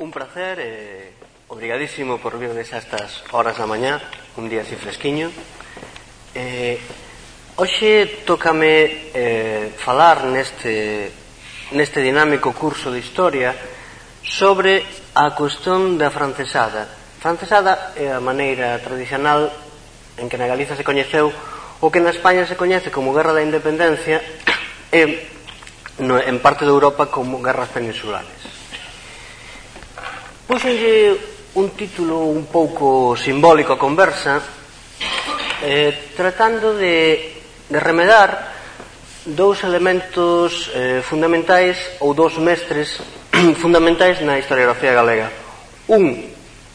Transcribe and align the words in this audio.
Un 0.00 0.08
placer 0.10 0.56
e 0.56 0.64
eh, 0.64 1.52
obrigadísimo 1.52 2.16
por 2.16 2.40
virnes 2.40 2.72
a 2.72 2.80
estas 2.80 3.20
horas 3.36 3.60
da 3.60 3.68
mañá, 3.68 4.00
un 4.40 4.48
día 4.48 4.64
así 4.64 4.72
fresquiño. 4.72 5.28
Eh, 6.32 6.80
hoxe 7.60 8.24
tócame 8.24 9.12
eh, 9.12 9.68
falar 9.76 10.24
neste, 10.24 11.12
neste 11.76 12.00
dinámico 12.00 12.56
curso 12.56 12.88
de 12.88 13.04
historia 13.04 13.52
sobre 14.24 14.88
a 15.20 15.36
cuestión 15.36 16.00
da 16.00 16.08
francesada. 16.08 16.88
Francesada 17.20 17.92
é 17.92 18.08
a 18.08 18.24
maneira 18.24 18.80
tradicional 18.80 19.52
en 20.16 20.32
que 20.32 20.40
na 20.40 20.48
Galiza 20.48 20.80
se 20.80 20.86
coñeceu 20.86 21.28
o 21.28 21.92
que 21.92 22.00
na 22.00 22.08
España 22.08 22.48
se 22.48 22.56
coñece 22.56 22.88
como 22.88 23.12
Guerra 23.12 23.36
da 23.36 23.44
Independencia 23.44 24.24
e 24.88 25.28
no, 26.00 26.16
en 26.16 26.40
parte 26.40 26.64
de 26.64 26.72
Europa 26.72 27.12
como 27.12 27.44
guerras 27.44 27.68
peninsulares. 27.68 28.49
Pois 30.50 30.66
Puxenlle 30.66 31.14
un 31.54 31.70
título 31.78 32.26
un 32.26 32.50
pouco 32.50 33.14
simbólico 33.14 33.70
a 33.70 33.78
conversa 33.78 34.42
eh, 35.62 36.10
tratando 36.18 36.74
de, 36.74 37.38
de 37.70 37.78
remedar 37.78 38.50
dous 39.30 39.62
elementos 39.62 40.66
eh, 40.74 41.06
fundamentais 41.06 41.78
ou 42.02 42.18
dous 42.18 42.34
mestres 42.42 42.98
fundamentais 43.62 44.18
na 44.26 44.42
historiografía 44.42 44.90
galega. 44.90 45.30
Un, 45.86 46.18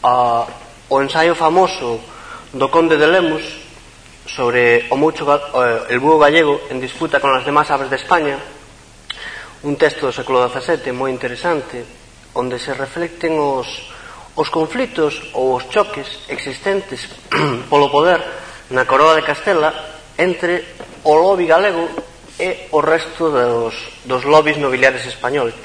a, 0.00 0.48
o 0.88 0.96
ensaio 1.04 1.36
famoso 1.36 2.00
do 2.56 2.72
Conde 2.72 2.96
de 2.96 3.12
Lemos 3.12 3.44
sobre 4.24 4.88
o 4.88 4.96
mucho, 4.96 5.28
eh, 5.28 5.92
el 5.92 6.00
búho 6.00 6.16
gallego 6.16 6.64
en 6.72 6.80
disputa 6.80 7.20
con 7.20 7.28
as 7.36 7.44
demás 7.44 7.68
aves 7.68 7.92
de 7.92 8.00
España, 8.00 8.40
un 9.68 9.76
texto 9.76 10.08
do 10.08 10.16
século 10.16 10.48
XVII 10.48 10.96
moi 10.96 11.12
interesante, 11.12 11.95
onde 12.36 12.60
se 12.60 12.76
reflecten 12.76 13.40
os, 13.40 13.66
os 14.36 14.52
conflitos 14.52 15.32
ou 15.32 15.56
os 15.56 15.64
choques 15.72 16.28
existentes 16.28 17.08
polo 17.72 17.88
poder 17.88 18.20
na 18.70 18.84
Coroa 18.84 19.16
de 19.16 19.24
Castela 19.24 19.72
entre 20.20 20.76
o 21.04 21.16
lobby 21.16 21.48
galego 21.48 21.88
e 22.36 22.68
o 22.76 22.84
resto 22.84 23.32
dos, 23.32 24.04
dos 24.04 24.22
lobbies 24.28 24.60
nobiliares 24.60 25.08
españoles. 25.08 25.56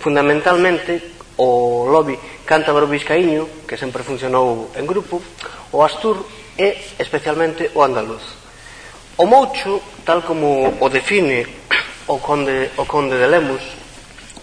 Fundamentalmente, 0.00 1.20
o 1.36 1.84
lobby 1.84 2.16
cántabro 2.48 2.88
Vizcaíño, 2.88 3.68
que 3.68 3.76
sempre 3.76 4.06
funcionou 4.06 4.72
en 4.76 4.88
grupo, 4.88 5.20
o 5.72 5.84
astur 5.84 6.24
e 6.56 6.96
especialmente 6.96 7.68
o 7.76 7.84
andaluz. 7.84 8.24
O 9.20 9.28
moucho, 9.28 9.82
tal 10.08 10.24
como 10.24 10.80
o 10.80 10.86
define 10.88 11.44
o 12.08 12.16
conde, 12.20 12.72
o 12.80 12.84
conde 12.88 13.20
de 13.20 13.28
Lemos, 13.28 13.62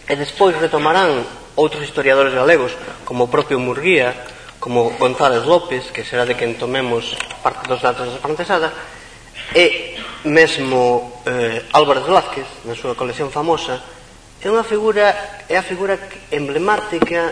e 0.05 0.13
despois 0.13 0.53
retomarán 0.59 1.40
outros 1.61 1.85
historiadores 1.85 2.33
galegos, 2.33 2.73
como 3.05 3.29
o 3.29 3.31
propio 3.31 3.61
Murguía, 3.61 4.17
como 4.57 4.89
González 4.97 5.45
López, 5.45 5.93
que 5.93 6.01
será 6.01 6.25
de 6.25 6.33
quen 6.33 6.57
tomemos 6.57 7.13
parte 7.45 7.69
dos 7.69 7.85
datos 7.85 8.09
da 8.09 8.17
francesada 8.17 8.73
e 9.53 9.93
mesmo 10.25 11.21
eh, 11.29 11.61
Álvarez 11.77 12.05
Velázquez, 12.09 12.49
na 12.65 12.73
súa 12.73 12.97
colección 12.97 13.29
famosa, 13.29 13.77
é 14.41 14.49
unha 14.49 14.65
figura 14.65 15.13
é 15.45 15.53
a 15.53 15.65
figura 15.65 16.01
emblemática 16.33 17.29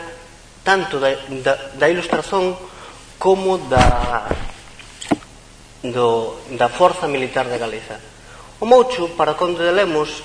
tanto 0.61 1.01
da, 1.01 1.09
da, 1.41 1.53
da 1.73 1.89
ilustración 1.89 2.53
como 3.17 3.57
da 3.65 4.29
do, 5.81 6.37
da 6.53 6.69
forza 6.69 7.09
militar 7.09 7.49
de 7.49 7.57
Galiza. 7.57 7.97
O 8.59 8.67
moucho, 8.67 9.15
para 9.15 9.33
Conde 9.39 9.63
de 9.63 9.73
Lemos, 9.73 10.21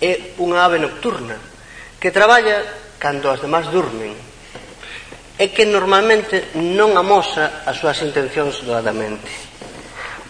é 0.00 0.34
unha 0.40 0.64
ave 0.64 0.80
nocturna 0.80 1.36
que 2.00 2.10
traballa 2.10 2.83
cando 3.04 3.28
as 3.28 3.44
demás 3.44 3.68
durmen 3.68 4.16
é 5.36 5.52
que 5.52 5.68
normalmente 5.68 6.56
non 6.56 6.96
amosa 6.96 7.68
as 7.68 7.76
súas 7.76 8.00
intencións 8.00 8.64
doadamente. 8.64 9.28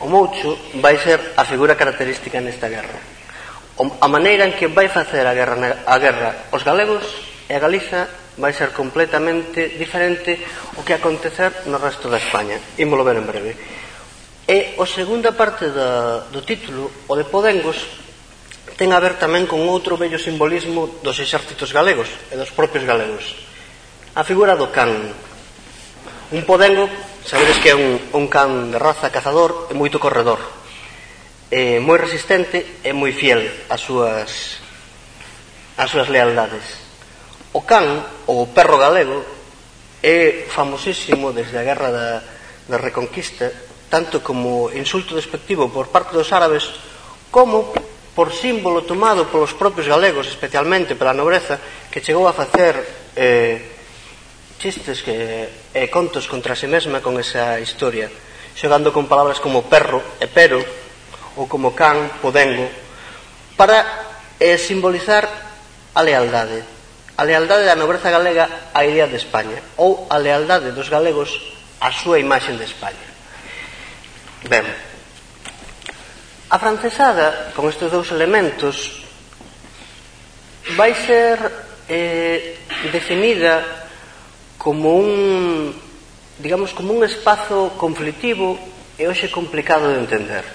O 0.03 0.11
moucho 0.11 0.59
vai 0.83 0.99
ser 0.99 1.39
a 1.39 1.47
figura 1.47 1.79
característica 1.79 2.43
nesta 2.43 2.67
guerra. 2.67 2.99
A 3.79 4.09
maneira 4.11 4.43
en 4.43 4.59
que 4.59 4.67
vai 4.67 4.91
facer 4.91 5.23
a 5.23 5.37
guerra, 5.39 5.87
a 5.87 5.97
guerra 6.03 6.51
os 6.51 6.67
galegos 6.67 7.07
e 7.47 7.55
a 7.55 7.63
Galiza 7.63 8.11
vai 8.43 8.51
ser 8.51 8.75
completamente 8.75 9.79
diferente 9.79 10.34
o 10.75 10.83
que 10.83 10.99
acontecer 10.99 11.71
no 11.71 11.79
resto 11.79 12.11
da 12.11 12.19
España. 12.19 12.59
Imolo 12.83 13.07
ver 13.07 13.23
en 13.23 13.29
breve. 13.31 13.55
E 14.51 14.75
a 14.75 14.87
segunda 14.91 15.31
parte 15.31 15.71
da, 15.71 16.27
do 16.27 16.43
título, 16.43 16.91
o 17.07 17.15
de 17.15 17.23
Podengos, 17.31 18.03
ten 18.75 18.91
a 18.91 18.99
ver 18.99 19.15
tamén 19.23 19.47
con 19.47 19.62
outro 19.71 19.95
bello 19.95 20.19
simbolismo 20.19 20.99
dos 21.03 21.23
exércitos 21.23 21.71
galegos 21.71 22.11
e 22.31 22.35
dos 22.35 22.51
propios 22.51 22.83
galegos. 22.83 23.39
A 24.19 24.27
figura 24.27 24.59
do 24.59 24.75
can. 24.75 24.91
Un 26.35 26.43
podengo, 26.43 26.91
sabedes 27.23 27.63
que 27.63 27.71
é 27.71 27.77
un, 27.79 28.03
un 28.11 28.27
can 28.27 28.75
de 28.75 28.79
raza 28.79 29.15
cazador 29.15 29.71
e 29.71 29.75
moito 29.79 30.03
corredor. 30.03 30.43
É 31.55 31.79
moi 31.79 32.03
resistente 32.03 32.83
e 32.83 32.91
moi 32.91 33.15
fiel 33.15 33.47
ás 33.71 33.79
súas 33.79 34.59
ás 35.79 35.91
súas 35.91 36.11
lealdades. 36.11 36.67
O 37.55 37.63
can, 37.63 38.03
ou 38.27 38.51
perro 38.51 38.83
galego, 38.83 39.23
é 40.03 40.51
famosísimo 40.51 41.31
desde 41.31 41.63
a 41.63 41.63
Guerra 41.63 41.91
da, 41.95 42.09
da 42.67 42.79
Reconquista, 42.83 43.55
tanto 43.87 44.19
como 44.19 44.67
insulto 44.75 45.15
despectivo 45.15 45.71
por 45.71 45.95
parte 45.95 46.19
dos 46.19 46.34
árabes, 46.34 46.67
como 47.31 47.71
por 48.15 48.31
símbolo 48.31 48.87
tomado 48.87 49.27
polos 49.27 49.53
propios 49.59 49.91
galegos, 49.91 50.31
especialmente 50.31 50.95
pela 50.95 51.13
nobreza, 51.13 51.59
que 51.91 52.01
chegou 52.01 52.31
a 52.31 52.33
facer 52.33 52.79
eh, 53.19 53.59
chistes 54.63 55.03
que, 55.03 55.51
e 55.75 55.85
eh, 55.85 55.89
contos 55.91 56.31
contra 56.31 56.55
si 56.55 56.65
sí 56.65 56.67
mesma 56.71 57.03
con 57.03 57.19
esa 57.19 57.59
historia, 57.59 58.07
xogando 58.55 58.95
con 58.95 59.11
palabras 59.11 59.43
como 59.43 59.67
perro 59.67 59.99
e 60.23 60.31
pero, 60.31 60.63
ou 61.35 61.51
como 61.51 61.75
can, 61.75 62.23
podengo, 62.23 62.71
para 63.59 63.83
eh, 64.39 64.57
simbolizar 64.63 65.27
a 65.95 66.01
lealdade. 66.01 66.63
A 67.19 67.23
lealdade 67.27 67.67
da 67.67 67.79
nobreza 67.79 68.15
galega 68.15 68.71
á 68.71 68.87
idea 68.87 69.11
de 69.11 69.19
España, 69.19 69.59
ou 69.75 70.07
a 70.07 70.23
lealdade 70.23 70.71
dos 70.71 70.87
galegos 70.87 71.35
á 71.83 71.91
súa 71.91 72.23
imaxe 72.23 72.55
de 72.55 72.63
España. 72.63 73.07
Ben, 74.47 74.94
A 76.54 76.59
francesada, 76.62 77.50
con 77.50 77.66
estes 77.66 77.91
dous 77.91 78.15
elementos, 78.15 79.03
vai 80.78 80.94
ser 80.94 81.34
eh, 81.91 82.62
definida 82.94 83.59
como 84.54 84.94
un, 84.94 85.75
digamos, 86.38 86.70
como 86.70 86.94
un 86.94 87.03
espazo 87.03 87.75
conflitivo 87.75 88.54
e 88.94 89.03
hoxe 89.10 89.34
complicado 89.34 89.91
de 89.91 89.98
entender. 89.98 90.47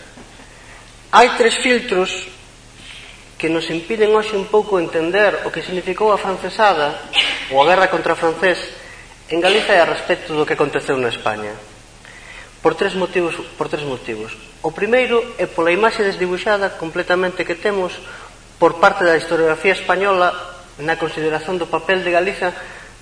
Hai 1.11 1.35
tres 1.35 1.59
filtros 1.59 2.31
que 3.35 3.51
nos 3.51 3.67
impiden 3.67 4.15
hoxe 4.15 4.39
un 4.39 4.47
pouco 4.47 4.79
entender 4.79 5.43
o 5.43 5.51
que 5.51 5.67
significou 5.67 6.15
a 6.15 6.21
francesada 6.23 6.95
ou 7.51 7.59
a 7.59 7.67
guerra 7.67 7.91
contra 7.91 8.15
a 8.15 8.21
francés 8.23 8.55
en 9.27 9.43
Galiza 9.43 9.75
e 9.75 9.83
a 9.83 9.91
respecto 9.91 10.31
do 10.31 10.47
que 10.47 10.55
aconteceu 10.55 10.95
na 10.95 11.11
España 11.11 11.51
por 12.61 12.75
tres 12.75 12.95
motivos, 12.95 13.35
por 13.57 13.69
tres 13.71 13.83
motivos. 13.87 14.35
O 14.61 14.75
primeiro 14.75 15.23
é 15.39 15.47
pola 15.47 15.71
imaxe 15.71 16.03
desdibuixada 16.03 16.75
completamente 16.75 17.47
que 17.47 17.55
temos 17.55 17.95
por 18.59 18.83
parte 18.83 19.07
da 19.07 19.15
historiografía 19.15 19.71
española 19.71 20.35
na 20.83 20.99
consideración 20.99 21.55
do 21.55 21.71
papel 21.71 22.03
de 22.03 22.11
Galiza 22.11 22.51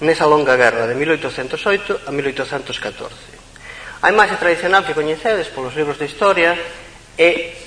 nesa 0.02 0.30
longa 0.30 0.54
guerra 0.54 0.86
de 0.86 0.94
1808 0.94 2.06
a 2.06 2.12
1814. 2.14 4.06
A 4.06 4.14
imaxe 4.14 4.38
tradicional 4.38 4.86
que 4.86 4.94
coñecedes 4.94 5.50
polos 5.50 5.74
libros 5.74 5.98
de 5.98 6.06
historia 6.06 6.54
é 7.18 7.58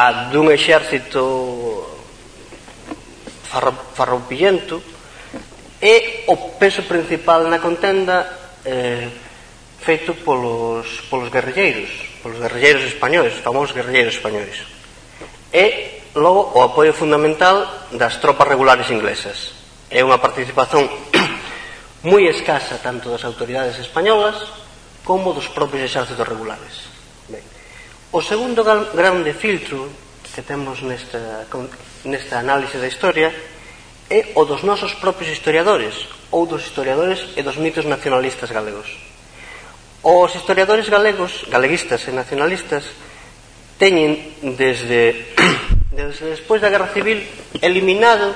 a 0.00 0.32
dun 0.32 0.48
exército 0.48 1.84
farroupillento 3.92 4.80
e 5.80 6.24
o 6.32 6.56
peso 6.56 6.88
principal 6.88 7.44
na 7.52 7.60
contenda 7.60 8.24
eh, 8.64 9.27
feito 9.80 10.14
polos, 10.26 11.06
polos 11.08 11.30
guerrilleiros, 11.30 11.90
polos 12.22 12.38
guerrilleiros 12.38 12.84
españoles, 12.84 13.38
famosos 13.40 13.74
guerrilleiros 13.74 14.18
españoles. 14.18 14.58
E, 15.52 16.02
logo, 16.18 16.52
o 16.54 16.60
apoio 16.60 16.92
fundamental 16.92 17.88
das 17.94 18.20
tropas 18.20 18.48
regulares 18.48 18.90
inglesas. 18.90 19.54
É 19.88 20.04
unha 20.04 20.20
participación 20.20 20.84
moi 22.10 22.28
escasa 22.28 22.82
tanto 22.82 23.08
das 23.08 23.24
autoridades 23.24 23.80
españolas 23.80 24.36
como 25.08 25.32
dos 25.32 25.48
propios 25.48 25.88
exércitos 25.88 26.28
regulares. 26.28 26.92
Ben. 27.32 27.40
O 28.12 28.20
segundo 28.20 28.60
grande 28.92 29.32
filtro 29.32 29.88
que 30.36 30.44
temos 30.44 30.84
nesta, 30.84 31.48
nesta 32.04 32.38
análise 32.38 32.76
da 32.76 32.86
historia 32.86 33.32
é 34.08 34.32
o 34.36 34.44
dos 34.44 34.64
nosos 34.64 34.94
propios 35.00 35.32
historiadores 35.32 36.08
ou 36.30 36.44
dos 36.44 36.64
historiadores 36.64 37.32
e 37.36 37.42
dos 37.42 37.56
mitos 37.56 37.84
nacionalistas 37.84 38.52
galegos. 38.52 39.08
Os 40.02 40.30
historiadores 40.30 40.86
galegos, 40.86 41.42
galeguistas 41.50 42.06
e 42.06 42.14
nacionalistas, 42.14 42.86
teñen 43.82 44.14
desde, 44.54 45.34
desde 45.90 46.38
despois 46.38 46.62
da 46.62 46.70
Guerra 46.70 46.94
Civil 46.94 47.18
eliminado 47.58 48.30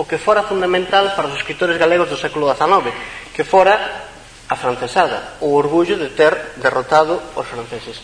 o 0.00 0.08
que 0.08 0.16
fora 0.16 0.48
fundamental 0.48 1.12
para 1.12 1.28
os 1.28 1.36
escritores 1.36 1.76
galegos 1.76 2.08
do 2.08 2.16
século 2.16 2.48
XIX, 2.48 2.88
que 3.36 3.44
fora 3.44 3.76
a 4.48 4.56
francesada, 4.56 5.36
o 5.44 5.52
orgullo 5.52 6.00
de 6.00 6.16
ter 6.16 6.56
derrotado 6.64 7.20
os 7.36 7.44
franceses. 7.44 8.00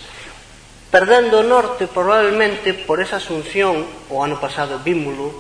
Perdendo 0.93 1.41
o 1.41 1.49
norte 1.49 1.89
probablemente 1.89 2.77
por 2.85 3.01
esa 3.01 3.17
asunción, 3.17 3.89
o 4.13 4.21
ano 4.21 4.37
pasado 4.37 4.85
vímulo, 4.85 5.33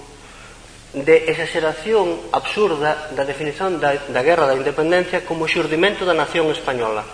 de 0.96 1.28
exageración 1.28 2.32
absurda 2.32 3.12
da 3.12 3.28
definición 3.28 3.76
da, 3.76 3.92
da 4.08 4.24
guerra 4.24 4.48
da 4.48 4.56
independencia 4.56 5.20
como 5.28 5.44
xurdimento 5.44 6.08
da 6.08 6.16
nación 6.16 6.48
española 6.48 7.04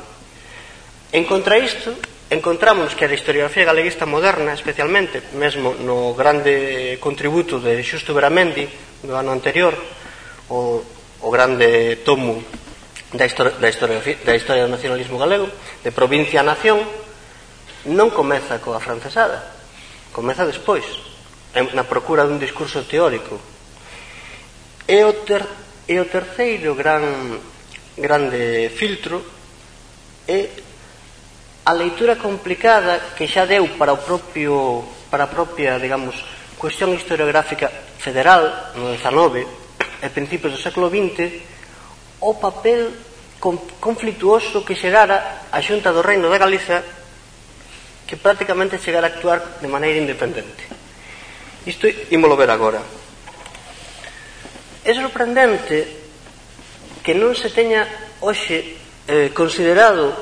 En 1.12 1.24
contra 1.24 1.56
isto, 1.56 1.96
encontramos 2.28 2.92
que 2.92 3.08
a 3.08 3.12
historiografía 3.12 3.64
galeguista 3.64 4.04
moderna, 4.04 4.52
especialmente, 4.52 5.24
mesmo 5.32 5.72
no 5.72 6.12
grande 6.12 7.00
contributo 7.00 7.56
de 7.56 7.80
Xusto 7.80 8.12
Beramendi 8.12 8.68
do 9.00 9.16
ano 9.16 9.32
anterior, 9.32 9.72
o, 10.52 10.84
o 11.24 11.28
grande 11.32 12.04
tomo 12.04 12.44
da, 13.16 13.24
histori 13.24 13.56
da, 13.56 13.72
historiografía, 13.72 14.20
da 14.20 14.36
historia 14.36 14.68
do 14.68 14.74
nacionalismo 14.76 15.16
galego, 15.16 15.48
de 15.80 15.96
provincia 15.96 16.44
a 16.44 16.48
nación, 16.52 16.84
non 17.88 18.12
comeza 18.12 18.60
coa 18.60 18.76
francesada, 18.76 19.48
comeza 20.12 20.44
despois, 20.44 20.84
na 21.72 21.88
procura 21.88 22.28
dun 22.28 22.36
discurso 22.36 22.84
teórico. 22.84 23.40
E 24.84 25.00
o, 25.08 25.24
ter, 25.24 25.40
e 25.88 25.96
o 25.96 26.04
terceiro 26.04 26.76
gran 26.76 27.00
grande 27.96 28.68
filtro 28.76 29.24
é 30.28 30.67
a 31.68 31.76
leitura 31.76 32.16
complicada 32.16 33.12
que 33.12 33.28
xa 33.28 33.44
deu 33.44 33.68
para 33.76 33.92
o 33.92 34.00
propio 34.00 34.80
para 35.12 35.28
a 35.28 35.32
propia, 35.32 35.76
digamos, 35.76 36.16
cuestión 36.56 36.96
historiográfica 36.96 37.68
federal 38.00 38.72
no 38.72 38.88
19 38.88 39.44
e 40.00 40.08
principios 40.08 40.56
do 40.56 40.64
século 40.64 40.88
XX 40.88 41.44
o 42.24 42.40
papel 42.40 42.88
conflituoso 43.84 44.64
que 44.64 44.80
xerara 44.80 45.44
a 45.52 45.60
Xunta 45.60 45.92
do 45.92 46.00
Reino 46.00 46.32
de 46.32 46.40
Galiza 46.40 46.80
que 48.08 48.16
prácticamente 48.16 48.80
chegara 48.80 49.12
a 49.12 49.12
actuar 49.12 49.60
de 49.60 49.68
maneira 49.68 50.00
independente. 50.00 50.64
Isto 51.68 51.84
ímolo 52.08 52.40
ver 52.40 52.48
agora. 52.48 52.80
É 54.88 54.96
sorprendente 54.96 55.84
que 57.04 57.12
non 57.12 57.36
se 57.36 57.52
teña 57.52 57.84
hoxe 58.24 58.80
eh, 59.04 59.28
considerado 59.36 60.16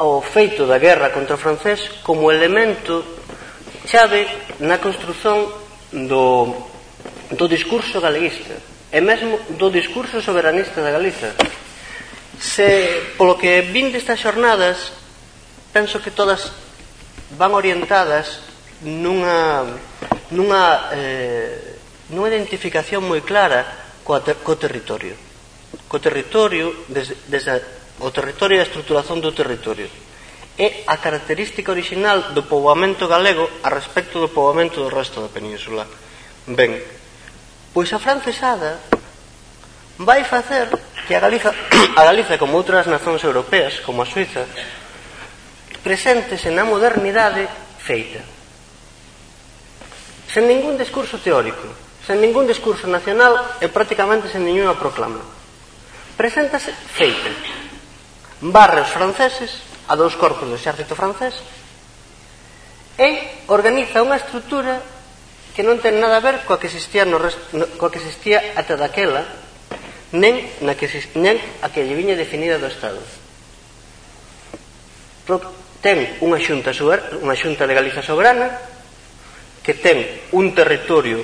ao 0.00 0.24
feito 0.24 0.64
da 0.64 0.80
guerra 0.80 1.12
contra 1.12 1.36
o 1.36 1.42
francés 1.42 2.00
como 2.00 2.32
elemento 2.32 3.04
chave 3.84 4.24
na 4.64 4.80
construción 4.80 5.44
do, 5.92 6.56
do 7.36 7.44
discurso 7.44 8.00
galeguista 8.00 8.56
e 8.88 8.98
mesmo 9.04 9.36
do 9.60 9.68
discurso 9.68 10.24
soberanista 10.24 10.80
da 10.80 10.90
Galiza. 10.90 11.36
Se, 12.40 13.12
polo 13.20 13.36
que 13.36 13.60
vin 13.60 13.92
destas 13.92 14.24
xornadas, 14.24 14.96
penso 15.68 16.00
que 16.00 16.10
todas 16.10 16.48
van 17.36 17.52
orientadas 17.52 18.40
nunha, 18.80 19.68
nunha, 20.32 20.88
eh, 20.96 21.76
nunha 22.08 22.32
identificación 22.32 23.04
moi 23.04 23.20
clara 23.20 23.68
co, 24.00 24.16
ter, 24.24 24.40
co 24.40 24.56
territorio. 24.56 25.12
Co 25.86 26.00
territorio, 26.00 26.88
desde, 26.88 27.20
desde 27.28 27.79
O 28.00 28.08
territorio 28.10 28.56
e 28.56 28.60
a 28.60 28.68
estruturación 28.68 29.20
do 29.20 29.36
territorio. 29.36 29.88
É 30.56 30.88
a 30.88 30.96
característica 30.96 31.68
original 31.68 32.32
do 32.32 32.48
poboamento 32.48 33.04
galego 33.04 33.44
a 33.60 33.68
respecto 33.68 34.16
do 34.20 34.32
poboamento 34.32 34.80
do 34.80 34.88
resto 34.88 35.20
da 35.20 35.28
península. 35.28 35.84
Ben, 36.48 36.80
pois 37.76 37.92
a 37.92 38.00
francesada 38.00 38.80
vai 40.00 40.24
facer 40.24 40.72
que 41.04 41.12
a 41.12 41.20
Galiza, 41.20 41.52
a 42.00 42.02
Galiza 42.04 42.40
como 42.40 42.56
outras 42.56 42.88
nacións 42.88 43.20
europeas, 43.20 43.84
como 43.84 44.00
a 44.00 44.08
Suiza, 44.08 44.48
preséntese 45.84 46.48
na 46.48 46.64
modernidade 46.64 47.44
feita. 47.76 48.24
Sen 50.32 50.48
ningún 50.48 50.80
discurso 50.80 51.20
teórico, 51.20 51.68
sen 52.08 52.16
ningún 52.24 52.48
discurso 52.48 52.88
nacional 52.88 53.60
e 53.60 53.68
prácticamente 53.68 54.32
sen 54.32 54.40
ninguna 54.40 54.72
proclama. 54.72 55.20
Preséntase 56.16 56.72
feita 56.72 57.59
barrios 58.40 58.88
franceses 58.88 59.60
a 59.88 59.96
dous 59.96 60.16
corpos 60.16 60.48
do 60.48 60.56
exército 60.56 60.96
francés 60.96 61.36
e 63.00 63.44
organiza 63.48 64.04
unha 64.04 64.16
estrutura 64.16 64.80
que 65.56 65.64
non 65.64 65.80
ten 65.80 66.00
nada 66.00 66.20
a 66.20 66.24
ver 66.24 66.44
coa 66.48 66.60
que 66.60 66.68
existía, 66.68 67.04
no, 67.04 67.20
no, 67.20 67.64
coa 67.76 67.92
que 67.92 68.00
existía 68.00 68.56
ata 68.56 68.80
daquela 68.80 69.24
nen, 70.12 70.42
na 70.64 70.74
que, 70.74 70.88
nen 71.16 71.36
a 71.62 71.68
que 71.68 71.84
lle 71.84 71.94
viña 71.94 72.18
definida 72.18 72.58
do 72.58 72.66
Estado. 72.66 72.98
Pro, 75.28 75.38
ten 75.84 76.18
unha 76.24 76.40
xunta, 76.40 76.74
unha 77.20 77.36
xunta 77.36 77.68
de 77.68 77.76
Galiza 77.76 78.02
soberana 78.02 78.50
que 79.62 79.76
ten 79.76 80.02
un 80.32 80.56
territorio 80.56 81.20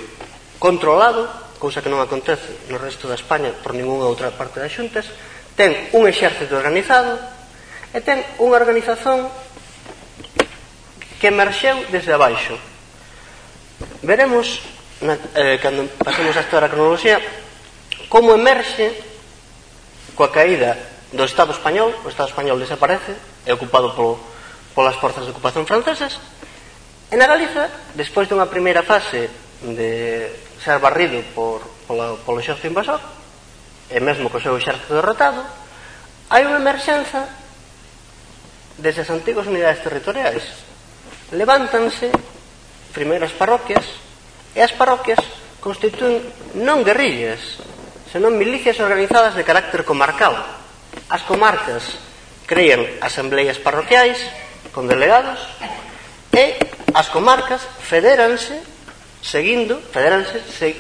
controlado 0.61 1.29
cousa 1.57 1.81
que 1.81 1.89
non 1.89 2.05
acontece 2.05 2.69
no 2.69 2.77
resto 2.77 3.09
da 3.09 3.17
España 3.17 3.53
por 3.65 3.73
ningunha 3.73 4.05
outra 4.09 4.29
parte 4.33 4.61
das 4.61 4.73
xuntas 4.73 5.09
ten 5.57 5.73
un 5.97 6.05
exército 6.05 6.61
organizado 6.61 7.17
e 7.97 8.05
ten 8.05 8.21
unha 8.39 8.61
organización 8.61 9.27
que 11.17 11.33
emerxeu 11.33 11.81
desde 11.89 12.13
abaixo. 12.13 12.61
Veremos, 14.05 14.61
na, 15.01 15.17
eh, 15.33 15.57
cando 15.59 15.89
pasemos 16.05 16.37
a 16.37 16.45
esta 16.45 16.61
a 16.61 16.69
cronoloxía, 16.69 17.19
como 18.13 18.37
emerxe 18.37 18.93
coa 20.13 20.29
caída 20.29 20.77
do 21.13 21.25
Estado 21.25 21.57
español, 21.57 21.93
o 22.05 22.09
Estado 22.13 22.29
español 22.29 22.61
desaparece, 22.61 23.17
é 23.49 23.53
ocupado 23.57 23.97
polo, 23.97 24.21
polas 24.77 25.01
forzas 25.01 25.25
de 25.25 25.33
ocupación 25.33 25.65
francesas, 25.65 26.21
e 27.09 27.17
na 27.17 27.25
Galiza, 27.25 27.73
despois 27.97 28.29
dunha 28.29 28.45
primeira 28.51 28.85
fase 28.85 29.33
de 29.65 30.29
ser 30.61 30.77
barrido 30.85 31.25
por, 31.33 31.65
polo, 31.89 32.21
polo 32.29 32.45
xerzo 32.45 32.69
invasor, 32.69 33.01
e 33.91 33.99
mesmo 34.03 34.31
co 34.31 34.43
seu 34.43 34.59
exército 34.59 34.95
derrotado, 34.95 35.43
hai 36.31 36.43
unha 36.43 36.59
emerxenza 36.59 37.27
desas 38.79 39.09
antigas 39.09 39.47
unidades 39.47 39.83
territoriais. 39.83 40.45
Levántanse 41.33 42.11
primeiras 42.91 43.33
parroquias 43.35 43.85
e 44.55 44.61
as 44.63 44.73
parroquias 44.75 45.21
constituen 45.63 46.23
non 46.59 46.87
guerrillas, 46.87 47.59
senón 48.11 48.39
milicias 48.39 48.79
organizadas 48.79 49.35
de 49.35 49.47
carácter 49.47 49.83
comarcal. 49.83 50.35
As 51.11 51.23
comarcas 51.27 51.99
creían 52.47 52.83
asambleas 53.03 53.59
parroquiais 53.59 54.19
con 54.71 54.87
delegados 54.87 55.39
e 56.35 56.59
as 56.95 57.11
comarcas 57.11 57.63
federanse 57.83 58.63
seguindo, 59.27 59.83
federanse 59.91 60.39
se, 60.47 60.79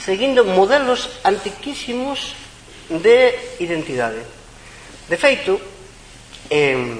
seguindo 0.00 0.44
modelos 0.44 1.20
antiquísimos 1.24 2.34
de 2.88 3.36
identidade. 3.60 4.24
De 5.06 5.16
feito, 5.16 5.60
eh, 6.50 6.98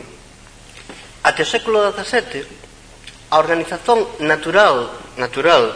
até 1.25 1.43
o 1.43 1.49
século 1.49 1.91
XVII, 1.91 2.45
a 3.33 3.37
organización 3.41 4.05
natural 4.21 4.91
natural 5.17 5.75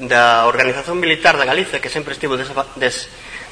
da 0.00 0.48
organización 0.48 0.96
militar 0.96 1.36
da 1.36 1.44
Galiza 1.44 1.80
que 1.80 1.92
sempre 1.92 2.16
estivo 2.16 2.36
des, 2.36 2.48
des, 2.80 3.08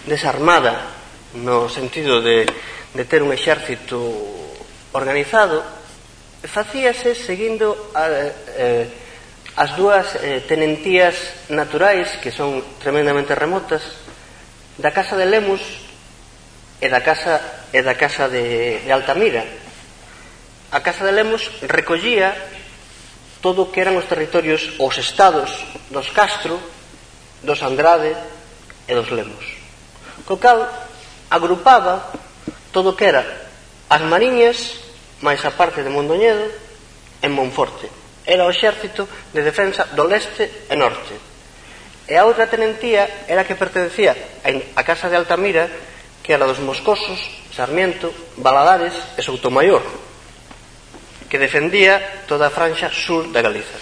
desarmada 0.09 0.97
no 1.37 1.69
sentido 1.69 2.25
de, 2.25 2.49
de 2.49 3.05
ter 3.05 3.21
un 3.21 3.33
exército 3.37 4.01
organizado, 4.97 5.61
facíase 6.41 7.13
seguindo 7.13 7.93
a, 7.93 8.09
eh, 8.09 8.33
eh 8.57 9.08
as 9.59 9.75
dúas 9.75 10.15
eh, 10.23 10.39
tenentías 10.47 11.19
naturais 11.51 12.07
que 12.23 12.31
son 12.31 12.63
tremendamente 12.79 13.35
remotas 13.35 13.83
da 14.79 14.95
casa 14.95 15.19
de 15.19 15.27
Lemus 15.27 15.59
e 16.79 16.87
da 16.87 17.03
casa 17.03 17.43
e 17.75 17.83
da 17.83 17.99
casa 17.99 18.31
de, 18.31 18.87
de 18.87 18.91
Altamira. 18.95 19.43
A 20.71 20.79
casa 20.79 21.03
de 21.03 21.11
Lemus 21.11 21.51
recollía 21.67 22.39
todo 23.43 23.67
o 23.67 23.71
que 23.75 23.83
eran 23.83 23.99
os 23.99 24.07
territorios 24.07 24.79
os 24.79 24.95
estados 24.95 25.51
dos 25.91 26.15
Castro, 26.15 26.63
dos 27.43 27.59
Andrade 27.67 28.15
e 28.87 28.95
dos 28.95 29.11
Lemos. 29.11 29.43
Co 30.23 30.39
cal 30.39 30.71
agrupaba 31.35 32.15
todo 32.71 32.95
o 32.95 32.97
que 32.97 33.11
era 33.11 33.27
as 33.91 34.07
Mariñas 34.07 34.79
máis 35.19 35.43
a 35.43 35.51
parte 35.51 35.83
de 35.83 35.91
Mondoñedo 35.91 36.47
en 37.27 37.35
Monforte 37.35 37.98
era 38.29 38.45
o 38.45 38.53
exército 38.53 39.09
de 39.33 39.41
defensa 39.41 39.89
do 39.97 40.05
leste 40.05 40.69
e 40.69 40.77
norte. 40.77 41.17
E 42.05 42.13
a 42.13 42.29
outra 42.29 42.45
tenentía 42.45 43.25
era 43.25 43.49
que 43.49 43.57
pertencía 43.57 44.13
á 44.45 44.83
Casa 44.85 45.09
de 45.09 45.17
Altamira, 45.17 45.65
que 46.21 46.37
era 46.37 46.45
dos 46.45 46.61
Moscosos, 46.61 47.17
Sarmiento, 47.49 48.13
Baladares 48.37 48.93
e 49.17 49.25
Soutomayor, 49.25 49.81
que 51.33 51.41
defendía 51.41 52.25
toda 52.29 52.49
a 52.49 52.55
franxa 52.55 52.93
sur 52.93 53.33
da 53.33 53.41
Galiza. 53.41 53.81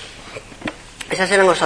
Esas 1.11 1.31
eran 1.31 1.47
as 1.51 1.63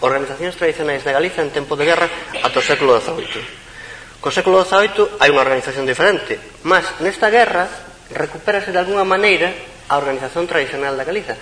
organizacións 0.00 0.56
tradicionais 0.56 1.04
da 1.04 1.12
Galiza 1.12 1.44
en 1.44 1.52
tempo 1.52 1.76
de 1.76 1.88
guerra 1.88 2.08
ata 2.40 2.60
o 2.60 2.64
século 2.64 2.96
XVIII. 3.00 4.20
Co 4.20 4.32
século 4.32 4.64
XVIII 4.64 5.20
hai 5.20 5.28
unha 5.32 5.44
organización 5.44 5.88
diferente, 5.88 6.40
mas 6.64 6.84
nesta 7.04 7.28
guerra 7.32 7.68
recupérase 8.12 8.72
de 8.72 8.80
alguna 8.80 9.04
maneira 9.04 9.52
a 9.88 9.96
organización 9.96 10.44
tradicional 10.44 10.96
da 10.96 11.08
Galiza, 11.08 11.36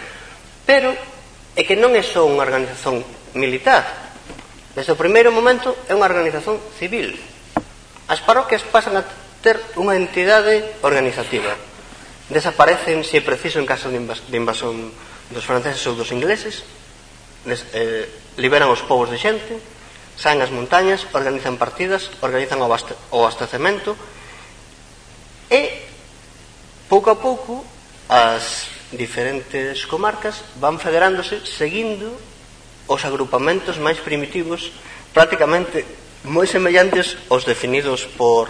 Pero 0.66 0.92
é 1.54 1.62
que 1.62 1.78
non 1.78 1.94
é 1.94 2.02
só 2.02 2.26
unha 2.26 2.42
organización 2.42 3.00
militar. 3.38 3.87
Desde 4.75 4.92
o 4.92 5.00
primeiro 5.00 5.32
momento 5.32 5.73
é 5.88 5.94
unha 5.96 6.11
organización 6.11 6.61
civil. 6.76 7.16
As 8.11 8.20
parroquias 8.20 8.66
pasan 8.66 8.99
a 8.99 9.06
ter 9.40 9.56
unha 9.78 9.96
entidade 9.96 10.76
organizativa. 10.82 11.54
Desaparecen, 12.28 13.06
se 13.06 13.18
é 13.18 13.23
preciso, 13.23 13.62
en 13.62 13.70
caso 13.70 13.88
de 13.88 14.37
invasión 14.37 14.90
dos 15.30 15.46
franceses 15.46 15.80
ou 15.87 15.94
dos 15.94 16.11
ingleses. 16.11 16.66
Des, 17.46 17.62
eh, 17.73 18.11
liberan 18.37 18.68
os 18.68 18.82
povos 18.82 19.08
de 19.08 19.23
xente, 19.23 19.54
saen 20.18 20.42
as 20.42 20.50
montañas, 20.50 21.06
organizan 21.14 21.56
partidas, 21.56 22.11
organizan 22.18 22.58
o, 22.58 22.66
abaste, 22.66 22.99
o 23.14 23.23
abastecemento 23.23 23.94
e 25.46 25.87
pouco 26.90 27.14
a 27.14 27.16
pouco 27.16 27.62
as 28.11 28.75
diferentes 28.95 29.83
comarcas 29.90 30.47
van 30.62 30.78
federándose 30.78 31.43
seguindo 31.43 32.14
os 32.87 33.02
agrupamentos 33.02 33.83
máis 33.83 33.99
primitivos 33.99 34.71
prácticamente 35.11 35.83
moi 36.26 36.47
semellantes 36.47 37.19
aos 37.31 37.47
definidos 37.47 38.07
por, 38.19 38.47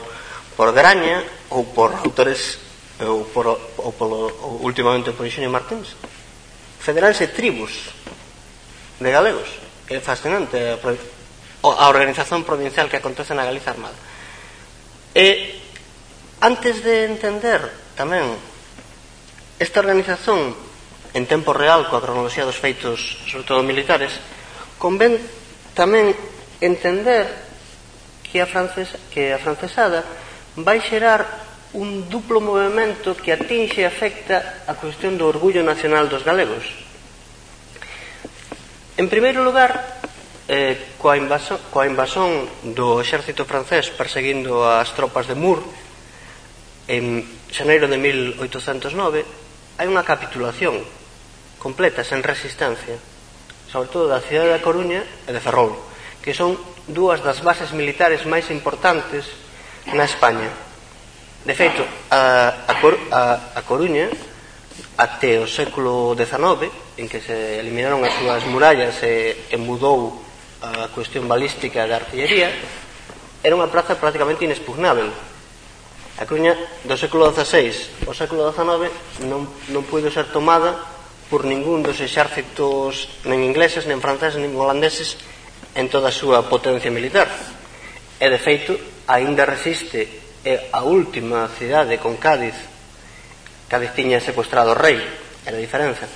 por 0.56 0.72
Graña 0.76 1.24
ou 1.52 1.64
por 1.64 1.92
autores 2.04 2.60
ou, 3.00 3.28
por, 3.28 3.46
ou, 3.76 3.92
polo, 3.92 4.32
ou 4.40 4.64
últimamente 4.64 5.12
por 5.12 5.28
Xenio 5.28 5.52
Martins. 5.52 5.92
Federanse 6.80 7.28
tribus 7.28 7.92
de 9.00 9.10
galegos. 9.12 9.48
É 9.88 10.00
fascinante 10.00 10.56
a 10.80 11.86
organización 11.88 12.42
provincial 12.44 12.88
que 12.88 12.96
acontece 12.96 13.36
na 13.36 13.44
Galiza 13.44 13.76
Armada. 13.76 13.96
E 15.12 15.60
antes 16.40 16.80
de 16.80 17.08
entender 17.08 17.60
tamén 17.96 18.36
Esta 19.56 19.80
organización 19.80 20.52
en 21.16 21.24
tempo 21.24 21.56
real 21.56 21.88
coa 21.88 22.04
cronoloxía 22.04 22.44
dos 22.44 22.60
feitos, 22.60 23.00
sobre 23.24 23.48
todo 23.48 23.64
militares, 23.64 24.12
convén 24.76 25.16
tamén 25.72 26.12
entender 26.60 27.24
que 28.20 28.44
a, 28.44 28.46
francesa, 28.46 29.00
que 29.08 29.32
a 29.32 29.40
francesada 29.40 30.04
vai 30.60 30.76
xerar 30.84 31.24
un 31.72 32.04
duplo 32.12 32.44
movimento 32.44 33.16
que 33.16 33.32
atinxe 33.32 33.80
e 33.80 33.88
afecta 33.88 34.68
a 34.68 34.76
cuestión 34.76 35.16
do 35.16 35.24
orgullo 35.24 35.64
nacional 35.64 36.12
dos 36.12 36.20
galegos. 36.20 36.64
En 39.00 39.08
primeiro 39.08 39.40
lugar, 39.40 40.04
eh, 40.52 41.00
coa, 41.00 41.16
invasón, 41.16 41.60
coa 41.72 41.88
invasón 41.88 42.44
do 42.76 43.00
exército 43.00 43.48
francés 43.48 43.88
perseguindo 43.88 44.68
as 44.68 44.92
tropas 44.92 45.24
de 45.24 45.36
Mur 45.36 45.64
en 46.92 47.24
xaneiro 47.48 47.88
de 47.88 47.96
1809, 47.96 49.45
hai 49.76 49.86
unha 49.88 50.04
capitulación 50.04 50.80
completa, 51.60 52.00
sen 52.00 52.24
resistencia, 52.24 52.96
sobre 53.68 53.92
todo 53.92 54.08
da 54.08 54.24
cidade 54.24 54.48
da 54.48 54.64
Coruña 54.64 55.04
e 55.04 55.30
de 55.32 55.40
Ferrol, 55.40 55.76
que 56.24 56.32
son 56.32 56.56
dúas 56.88 57.20
das 57.20 57.44
bases 57.44 57.76
militares 57.76 58.24
máis 58.24 58.48
importantes 58.48 59.28
na 59.92 60.08
España. 60.08 60.48
De 61.44 61.54
feito, 61.54 61.84
a, 62.10 62.66
a, 62.66 62.74
Cor, 62.80 62.96
a, 63.12 63.52
a 63.52 63.60
Coruña, 63.68 64.08
até 64.96 65.36
o 65.36 65.46
século 65.46 66.16
XIX, 66.16 66.72
en 66.96 67.06
que 67.06 67.20
se 67.20 67.60
eliminaron 67.60 68.00
as 68.00 68.16
súas 68.16 68.42
murallas 68.48 68.96
e, 69.04 69.44
e 69.52 69.56
mudou 69.60 70.24
a 70.64 70.88
cuestión 70.96 71.28
balística 71.28 71.84
da 71.84 72.00
artillería, 72.00 72.48
era 73.44 73.52
unha 73.52 73.68
plaza 73.68 74.00
prácticamente 74.00 74.48
inexpugnável 74.48 75.12
A 76.16 76.24
Coruña 76.24 76.56
do 76.88 76.96
século 76.96 77.28
XVI 77.28 78.08
ao 78.08 78.16
século 78.16 78.48
XIX 78.48 78.88
non, 79.28 79.44
non 79.68 79.84
puido 79.84 80.08
ser 80.08 80.24
tomada 80.32 80.72
por 81.28 81.44
ningún 81.44 81.84
dos 81.84 82.00
exércitos 82.00 83.20
nen 83.28 83.44
ingleses, 83.44 83.84
nen 83.84 84.00
franceses, 84.00 84.40
nen 84.40 84.56
holandeses 84.56 85.20
en 85.76 85.92
toda 85.92 86.08
a 86.08 86.16
súa 86.16 86.48
potencia 86.48 86.88
militar. 86.88 87.28
E, 88.16 88.26
de 88.32 88.40
feito, 88.40 88.72
aínda 89.04 89.44
resiste 89.44 90.08
é 90.40 90.72
a 90.72 90.88
última 90.88 91.52
cidade 91.52 92.00
con 92.00 92.16
Cádiz 92.16 92.56
Cádiz 93.68 93.92
tiña 93.92 94.16
secuestrado 94.16 94.72
o 94.72 94.78
rei, 94.78 94.96
era 95.44 95.58
a 95.58 95.60
diferenza. 95.60 96.08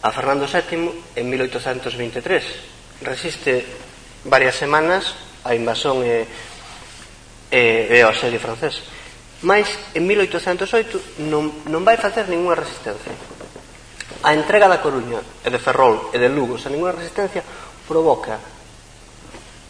A 0.00 0.08
Fernando 0.16 0.48
VII 0.48 1.12
en 1.12 1.24
1823 1.28 3.04
resiste 3.04 3.68
varias 4.24 4.56
semanas 4.56 5.12
a 5.44 5.52
invasión 5.52 6.00
e, 6.00 6.24
e, 7.52 7.92
e 7.92 7.98
ao 8.00 8.16
asedio 8.16 8.40
francés 8.40 8.95
Mas 9.44 9.68
en 9.92 10.08
1808 10.08 11.28
non, 11.28 11.52
non 11.68 11.84
vai 11.84 12.00
facer 12.00 12.24
ninguna 12.32 12.56
resistencia. 12.56 13.12
A 14.24 14.32
entrega 14.32 14.64
da 14.64 14.80
Coruña 14.80 15.20
e 15.44 15.48
de 15.52 15.60
Ferrol 15.60 16.08
e 16.12 16.16
de 16.16 16.32
Lugo 16.32 16.56
sen 16.56 16.72
ninguna 16.72 16.96
resistencia 16.96 17.44
provoca 17.84 18.40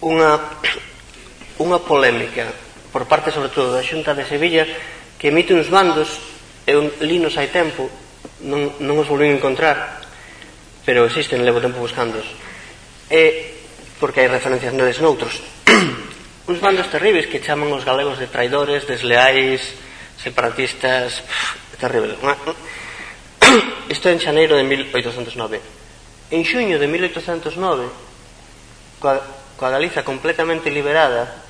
unha, 0.06 0.38
unha 1.64 1.78
polémica 1.82 2.46
por 2.94 3.10
parte 3.10 3.34
sobre 3.34 3.50
todo 3.50 3.74
da 3.74 3.82
Xunta 3.82 4.14
de 4.14 4.24
Sevilla 4.24 4.64
que 5.18 5.34
emite 5.34 5.50
uns 5.50 5.66
bandos 5.66 6.20
eu 6.66 6.86
linos 7.02 7.34
hai 7.34 7.50
tempo 7.50 7.90
non, 8.46 8.70
non 8.78 8.96
os 9.02 9.10
volvín 9.10 9.34
encontrar 9.34 10.04
pero 10.86 11.02
existen, 11.04 11.42
levo 11.42 11.58
tempo 11.58 11.82
buscándos 11.82 12.24
e 13.10 13.56
porque 13.98 14.22
hai 14.22 14.30
referencias 14.30 14.70
neles 14.72 15.02
noutros 15.02 15.42
uns 16.46 16.60
bandos 16.62 16.86
terribles 16.86 17.26
que 17.26 17.42
chaman 17.42 17.74
os 17.74 17.82
galegos 17.82 18.22
de 18.22 18.30
traidores, 18.30 18.86
desleais, 18.86 19.62
separatistas, 20.14 21.20
pff, 21.26 21.78
terrible. 21.78 22.14
Isto 23.90 24.06
en 24.10 24.22
xaneiro 24.22 24.54
de 24.54 24.62
1809. 24.62 25.60
En 26.30 26.42
xuño 26.46 26.78
de 26.78 26.86
1809, 26.86 27.90
coa, 29.02 29.18
coa 29.58 29.74
Galiza 29.74 30.06
completamente 30.06 30.70
liberada, 30.70 31.42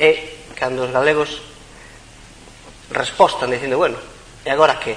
é 0.00 0.44
cando 0.56 0.88
os 0.88 0.92
galegos 0.92 1.40
respostan 2.92 3.52
dicindo, 3.52 3.76
bueno, 3.76 4.00
e 4.44 4.48
agora 4.48 4.80
que? 4.80 4.96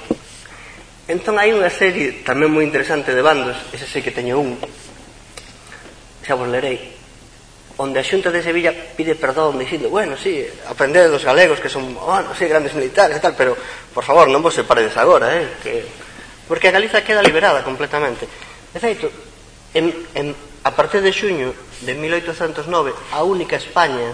Entón 1.12 1.36
hai 1.40 1.52
unha 1.52 1.72
serie 1.72 2.24
tamén 2.24 2.52
moi 2.52 2.64
interesante 2.64 3.12
de 3.12 3.24
bandos, 3.24 3.56
ese 3.76 3.88
sei 3.88 4.00
que 4.00 4.16
teño 4.16 4.40
un, 4.40 4.56
xa 6.24 6.36
vos 6.40 6.48
lerei, 6.48 6.99
onde 7.80 8.04
a 8.04 8.04
Xunta 8.04 8.28
de 8.28 8.44
Sevilla 8.44 8.76
pide 8.76 9.16
perdón 9.16 9.56
dicindo, 9.56 9.88
bueno, 9.88 10.20
sí, 10.20 10.44
aprended 10.68 11.08
dos 11.08 11.24
galegos 11.24 11.64
que 11.64 11.72
son, 11.72 11.96
oh, 11.96 12.12
bueno, 12.12 12.36
sí, 12.36 12.44
grandes 12.44 12.76
militares 12.76 13.16
e 13.16 13.24
tal, 13.24 13.40
pero, 13.40 13.56
por 13.96 14.04
favor, 14.04 14.28
non 14.28 14.44
vos 14.44 14.52
separedes 14.52 15.00
agora, 15.00 15.32
eh, 15.32 15.48
que... 15.64 15.88
porque 16.44 16.68
a 16.68 16.76
Galiza 16.76 17.08
queda 17.08 17.24
liberada 17.24 17.64
completamente. 17.64 18.28
De 18.76 18.80
feito, 18.84 19.08
en, 19.72 19.96
en, 20.12 20.36
a 20.68 20.76
partir 20.76 21.00
de 21.00 21.16
xuño 21.16 21.56
de 21.88 21.96
1809, 21.96 23.16
a 23.16 23.24
única 23.24 23.56
España 23.56 24.12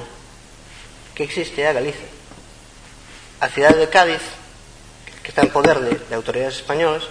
que 1.18 1.26
existe 1.26 1.66
é 1.66 1.74
a 1.74 1.74
Galiza. 1.74 2.06
A 3.42 3.50
cidade 3.50 3.82
de 3.82 3.90
Cádiz, 3.90 4.22
que 5.26 5.34
está 5.34 5.42
en 5.42 5.50
poder 5.50 5.82
de, 5.82 5.98
de 5.98 6.14
autoridades 6.14 6.62
españolas, 6.62 7.10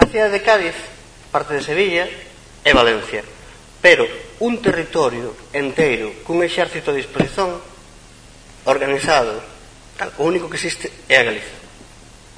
a 0.00 0.08
cidade 0.08 0.32
de 0.32 0.40
Cádiz, 0.40 0.76
parte 1.28 1.52
de 1.52 1.60
Sevilla 1.60 2.08
e 2.64 2.72
Valencia. 2.72 3.20
Pero 3.82 4.06
un 4.38 4.62
territorio 4.62 5.34
entero 5.50 6.22
cun 6.22 6.38
exército 6.46 6.94
de 6.94 7.02
disposición 7.02 7.58
organizado, 8.62 9.42
tal, 9.98 10.14
o 10.22 10.30
único 10.30 10.46
que 10.46 10.54
existe 10.54 10.86
é 11.10 11.18
a 11.18 11.26
Galiza. 11.26 11.58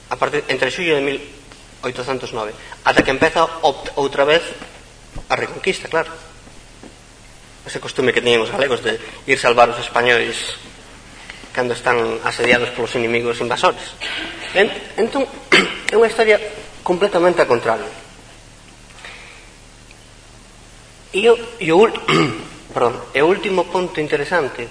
A 0.08 0.16
parte, 0.16 0.40
entre 0.48 0.72
xullo 0.72 0.96
de 0.96 1.04
1809, 1.04 2.56
ata 2.88 3.04
que 3.04 3.12
empeza 3.12 3.44
outra 3.60 4.24
vez 4.24 4.40
a 5.28 5.36
reconquista, 5.36 5.84
claro. 5.92 6.08
Ese 7.68 7.76
costume 7.76 8.16
que 8.16 8.24
teñen 8.24 8.40
os 8.40 8.48
galegos 8.48 8.80
de 8.80 8.96
ir 9.28 9.36
salvar 9.36 9.68
os 9.68 9.80
españoles 9.80 10.56
cando 11.52 11.76
están 11.76 12.24
asediados 12.24 12.72
polos 12.72 12.96
inimigos 12.96 13.44
invasores. 13.44 13.84
Entón, 14.96 15.28
é 15.92 15.94
unha 15.96 16.08
historia 16.08 16.40
completamente 16.80 17.44
a 17.44 17.48
contrario. 17.48 18.03
E 21.14 21.30
o, 21.30 21.38
e 21.62 21.70
o, 21.70 21.86
perdón, 22.74 22.98
e 23.14 23.22
o 23.22 23.30
último 23.30 23.70
punto 23.70 24.02
interesante 24.02 24.66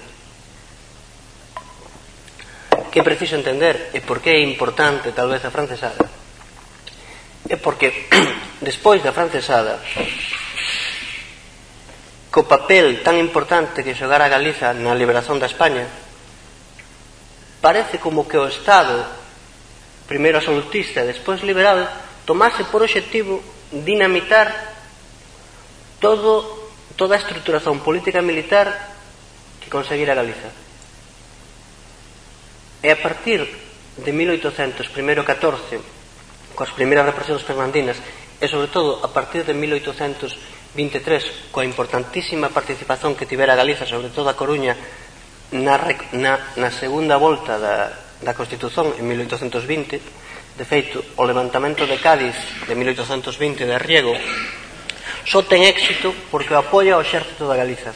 que 2.92 3.00
é 3.00 3.02
preciso 3.02 3.40
entender 3.40 3.96
e 3.96 4.04
por 4.04 4.20
que 4.20 4.28
é 4.28 4.44
importante 4.44 5.16
tal 5.16 5.32
vez 5.32 5.40
a 5.40 5.50
francesada. 5.50 6.04
É 7.48 7.56
porque 7.56 8.12
despois 8.60 9.00
da 9.00 9.16
francesada 9.16 9.80
co 12.28 12.44
papel 12.44 13.00
tan 13.00 13.16
importante 13.16 13.80
que 13.80 13.96
xogara 13.96 14.28
Galiza 14.28 14.76
na 14.76 14.92
liberación 14.92 15.40
da 15.40 15.48
España 15.48 15.88
parece 17.64 17.96
como 17.96 18.28
que 18.28 18.36
o 18.36 18.50
Estado 18.52 19.00
primeiro 20.04 20.44
absolutista 20.44 21.00
e 21.00 21.08
despois 21.08 21.40
liberal 21.40 21.88
tomase 22.28 22.68
por 22.68 22.84
obxectivo 22.84 23.40
dinamitar 23.72 24.73
todo, 26.04 26.44
toda 27.00 27.16
a 27.16 27.22
estruturación 27.24 27.80
política 27.80 28.20
militar 28.20 28.92
que 29.56 29.72
conseguira 29.72 30.12
Galiza. 30.12 30.52
E 32.84 32.92
a 32.92 33.00
partir 33.00 33.40
de 33.96 34.12
1800, 34.12 34.84
primeiro 34.92 35.24
14, 35.24 35.80
coas 36.52 36.76
primeiras 36.76 37.08
represións 37.08 37.40
fernandinas, 37.40 37.96
e 38.36 38.44
sobre 38.52 38.68
todo 38.68 39.00
a 39.00 39.08
partir 39.08 39.48
de 39.48 39.56
1823, 39.56 41.48
coa 41.48 41.64
importantísima 41.64 42.52
participación 42.52 43.16
que 43.16 43.24
tivera 43.24 43.56
Galiza, 43.56 43.88
sobre 43.88 44.12
todo 44.12 44.28
a 44.28 44.36
Coruña, 44.36 44.76
na, 45.56 45.80
na, 46.12 46.52
na 46.60 46.68
segunda 46.68 47.16
volta 47.16 47.56
da, 47.56 47.96
da 48.20 48.36
Constitución 48.36 48.92
en 49.00 49.08
1820, 49.08 50.04
de 50.52 50.64
feito, 50.68 51.00
o 51.16 51.24
levantamento 51.24 51.88
de 51.88 51.96
Cádiz 51.96 52.36
de 52.68 52.76
1820 52.76 53.64
de 53.64 53.80
Riego 53.80 54.12
só 55.24 55.40
ten 55.42 55.64
éxito 55.64 56.12
porque 56.28 56.52
o 56.52 56.60
apoia 56.60 57.00
o 57.00 57.04
exército 57.04 57.48
da 57.48 57.56
Galiza. 57.56 57.92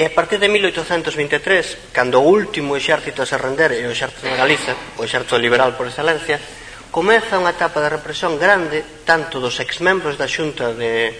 E 0.00 0.08
a 0.08 0.14
partir 0.16 0.40
de 0.40 0.48
1823, 0.48 1.92
cando 1.92 2.18
o 2.18 2.26
último 2.26 2.74
exército 2.74 3.20
a 3.20 3.28
se 3.28 3.36
render 3.36 3.76
é 3.76 3.86
o 3.86 3.92
exército 3.92 4.26
da 4.26 4.38
Galiza, 4.38 4.74
o 4.96 5.04
exército 5.04 5.36
liberal 5.36 5.76
por 5.76 5.86
excelencia, 5.86 6.40
comeza 6.88 7.38
unha 7.38 7.54
etapa 7.54 7.84
de 7.84 7.92
represión 7.92 8.40
grande 8.40 9.04
tanto 9.04 9.38
dos 9.38 9.60
exmembros 9.60 10.16
da 10.16 10.26
xunta 10.26 10.72
de, 10.74 11.12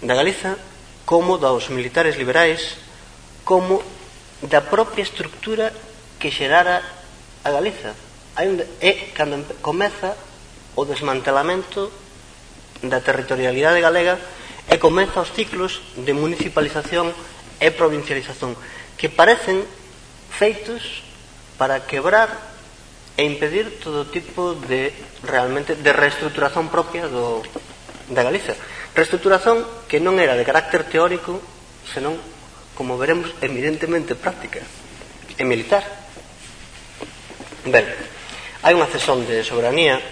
da 0.00 0.14
Galiza 0.14 0.54
como 1.02 1.36
dos 1.36 1.68
militares 1.68 2.14
liberais 2.14 2.78
como 3.42 3.82
da 4.38 4.62
propia 4.62 5.02
estructura 5.02 5.74
que 6.16 6.30
xerara 6.30 6.78
a 7.42 7.50
Galiza. 7.50 7.92
Hai 8.38 8.46
un, 8.48 8.62
e 8.78 9.10
cando 9.12 9.42
comeza 9.58 10.14
o 10.78 10.86
desmantelamento 10.86 11.90
da 12.82 13.02
territorialidade 13.02 13.82
galega 13.82 14.18
e 14.68 14.76
comeza 14.76 15.24
os 15.24 15.32
ciclos 15.32 15.80
de 15.96 16.12
municipalización 16.14 17.10
e 17.58 17.68
provincialización 17.74 18.54
que 19.00 19.10
parecen 19.10 19.64
feitos 20.30 21.02
para 21.58 21.86
quebrar 21.86 22.30
e 23.18 23.26
impedir 23.26 23.82
todo 23.82 24.06
tipo 24.06 24.54
de 24.54 24.94
realmente 25.26 25.74
de 25.74 25.90
reestruturación 25.90 26.70
propia 26.70 27.10
do, 27.10 27.42
da 28.12 28.22
Galiza 28.22 28.54
reestruturación 28.98 29.62
que 29.86 30.02
non 30.02 30.18
era 30.18 30.34
de 30.34 30.42
carácter 30.42 30.82
teórico 30.86 31.38
senón, 31.94 32.18
como 32.74 32.98
veremos, 32.98 33.30
evidentemente 33.40 34.14
práctica 34.14 34.60
e 35.38 35.42
militar. 35.46 35.82
Ben, 37.66 37.86
hai 38.62 38.72
unha 38.74 38.90
cesión 38.90 39.24
de 39.24 39.46
soberanía 39.46 40.02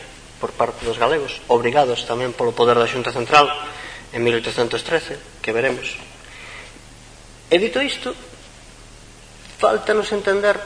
por 0.40 0.52
parte 0.52 0.84
dos 0.84 1.00
galegos, 1.00 1.40
obrigados 1.48 2.04
tamén 2.04 2.36
polo 2.36 2.52
poder 2.52 2.76
da 2.76 2.88
Xunta 2.88 3.12
Central 3.12 3.48
en 4.12 4.20
1813, 4.20 5.40
que 5.40 5.54
veremos. 5.54 5.96
E 7.48 7.56
dito 7.56 7.80
isto, 7.80 8.12
faltanos 9.56 10.12
entender 10.12 10.58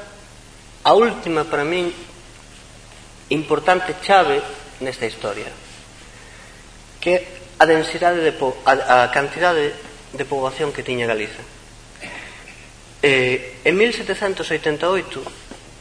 a 0.82 0.92
última 0.96 1.44
para 1.44 1.62
min 1.62 1.92
importante 3.30 3.94
chave 4.02 4.42
nesta 4.82 5.06
historia, 5.06 5.46
que 6.98 7.40
a 7.60 7.64
densidade 7.68 8.24
de 8.24 8.32
po 8.32 8.56
a, 8.64 9.06
a 9.06 9.12
cantidade 9.12 9.76
de 10.16 10.24
poboación 10.24 10.72
que 10.72 10.82
tiña 10.82 11.06
Galiza. 11.06 11.44
Eh, 13.02 13.60
en 13.64 13.76
1788, 13.76 15.22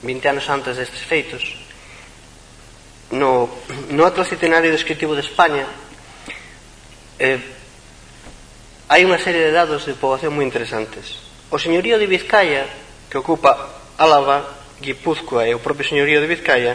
20 0.03 0.29
anos 0.29 0.45
antes 0.47 0.77
destes 0.77 1.03
feitos, 1.03 1.43
no, 3.11 3.49
no 3.89 4.05
Atlas 4.05 4.31
Itinenario 4.31 4.71
Descriptivo 4.71 5.15
de 5.15 5.25
España 5.25 5.65
eh, 7.19 7.39
hai 8.89 9.05
unha 9.05 9.21
serie 9.21 9.45
de 9.45 9.53
dados 9.53 9.85
de 9.85 9.93
poboación 9.93 10.33
moi 10.33 10.47
interesantes. 10.47 11.21
O 11.53 11.61
señorío 11.61 12.01
de 12.01 12.09
Vizcaya, 12.09 12.65
que 13.05 13.21
ocupa 13.21 13.53
Álava, 14.01 14.57
Guipúzcoa 14.81 15.45
e 15.45 15.53
o 15.53 15.61
propio 15.61 15.85
señorío 15.85 16.23
de 16.23 16.31
Vizcaya, 16.31 16.73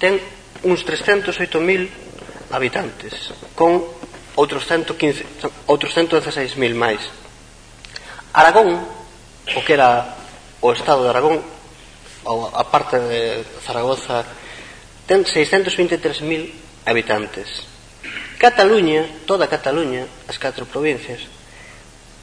ten 0.00 0.16
uns 0.64 0.80
308.000 0.86 2.54
habitantes, 2.54 3.34
con 3.52 3.84
outros 4.40 4.64
115, 4.64 5.68
outros 5.68 5.92
116.000 5.92 6.56
máis. 6.72 7.02
Aragón, 8.32 8.80
o 8.80 9.60
que 9.60 9.74
era 9.76 10.16
o 10.64 10.72
estado 10.72 11.04
de 11.04 11.10
Aragón, 11.12 11.44
a 12.24 12.64
parte 12.68 12.96
de 13.00 13.44
Zaragoza 13.64 14.24
ten 15.10 15.26
623.000 15.26 16.86
habitantes. 16.86 17.66
Cataluña, 18.38 19.26
toda 19.26 19.50
Cataluña, 19.50 20.06
as 20.30 20.38
catro 20.38 20.70
provincias, 20.70 21.26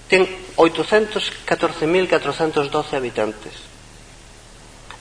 ten 0.08 0.24
814.412 0.56 2.08
habitantes. 2.96 3.52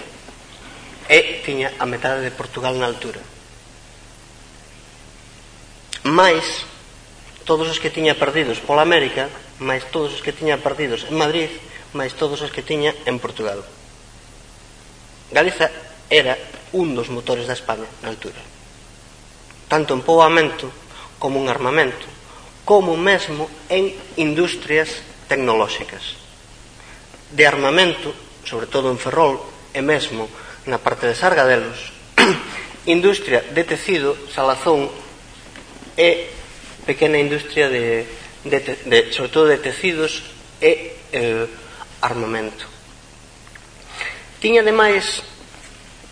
e 1.08 1.44
tiña 1.46 1.72
a 1.80 1.86
metade 1.88 2.20
de 2.20 2.36
Portugal 2.36 2.76
na 2.76 2.88
altura. 2.88 3.20
Mais 6.04 6.44
todos 7.48 7.68
os 7.72 7.80
que 7.80 7.94
tiña 7.94 8.20
perdidos 8.20 8.60
pola 8.60 8.84
América, 8.84 9.32
máis 9.60 9.88
todos 9.88 10.18
os 10.18 10.24
que 10.24 10.36
tiña 10.36 10.60
perdidos 10.60 11.08
en 11.08 11.16
Madrid, 11.16 11.52
máis 11.96 12.12
todos 12.16 12.44
os 12.44 12.52
que 12.52 12.66
tiña 12.66 12.92
en 13.08 13.20
Portugal. 13.24 13.64
Galiza 15.32 15.72
era 16.12 16.36
un 16.76 16.92
dos 16.92 17.08
motores 17.08 17.48
da 17.48 17.56
España 17.56 17.88
na 18.04 18.12
altura. 18.12 18.40
Tanto 19.72 19.96
en 19.96 20.04
poboamento 20.04 20.68
como 21.22 21.38
un 21.38 21.46
armamento, 21.54 22.10
como 22.66 22.98
mesmo 22.98 23.46
en 23.70 23.94
industrias 24.18 24.90
tecnolóxicas. 25.30 26.18
De 27.30 27.46
armamento, 27.46 28.10
sobre 28.44 28.66
todo 28.66 28.90
en 28.90 28.98
Ferrol 28.98 29.38
e 29.70 29.86
mesmo 29.86 30.26
na 30.66 30.82
parte 30.82 31.06
de 31.06 31.14
Sargadelos, 31.14 31.94
industria 32.90 33.46
de 33.54 33.62
tecido, 33.62 34.18
salazón 34.34 34.90
e 35.94 36.34
pequena 36.90 37.22
industria 37.22 37.70
de, 37.70 38.10
de, 38.42 38.58
de 38.90 39.14
sobre 39.14 39.30
todo 39.30 39.46
de 39.46 39.62
tecidos 39.62 40.26
e 40.58 40.98
eh, 41.14 41.46
armamento. 42.02 42.66
Tiña 44.42 44.66
ademais 44.66 45.22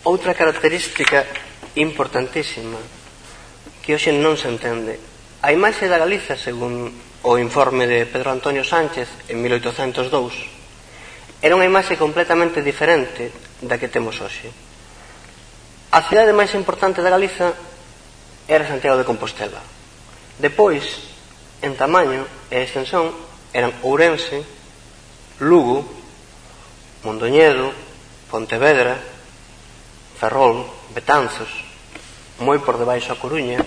outra 0.05 0.37
característica 0.37 1.25
importantísima 1.73 2.77
que 3.83 3.95
hoxe 3.95 4.11
non 4.11 4.35
se 4.35 4.51
entende. 4.51 4.99
A 5.39 5.55
imaxe 5.55 5.87
da 5.87 6.01
Galiza, 6.01 6.35
según 6.35 6.91
o 7.23 7.35
informe 7.39 7.87
de 7.87 8.07
Pedro 8.07 8.31
Antonio 8.31 8.63
Sánchez 8.63 9.07
en 9.27 9.39
1802, 9.43 10.35
era 11.39 11.55
unha 11.55 11.67
imaxe 11.67 11.95
completamente 11.95 12.59
diferente 12.59 13.31
da 13.63 13.79
que 13.79 13.91
temos 13.91 14.19
hoxe. 14.19 14.51
A 15.95 16.03
cidade 16.05 16.35
máis 16.35 16.51
importante 16.55 16.99
da 16.99 17.11
Galiza 17.11 17.55
era 18.47 18.67
Santiago 18.67 18.99
de 18.99 19.07
Compostela. 19.07 19.63
Depois, 20.39 20.83
en 21.63 21.75
tamaño 21.75 22.27
e 22.51 22.63
extensión, 22.63 23.11
eran 23.51 23.75
Ourense, 23.83 24.43
Lugo, 25.39 25.87
Mondoñedo, 27.03 27.71
Pontevedra, 28.27 28.99
Ferrol, 30.19 30.67
Betanzos, 30.91 31.68
moi 32.39 32.59
por 32.63 32.79
debaixo 32.79 33.11
a 33.11 33.19
Coruña, 33.19 33.59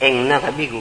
en 0.00 0.28
nada 0.28 0.48
Vigo. 0.52 0.80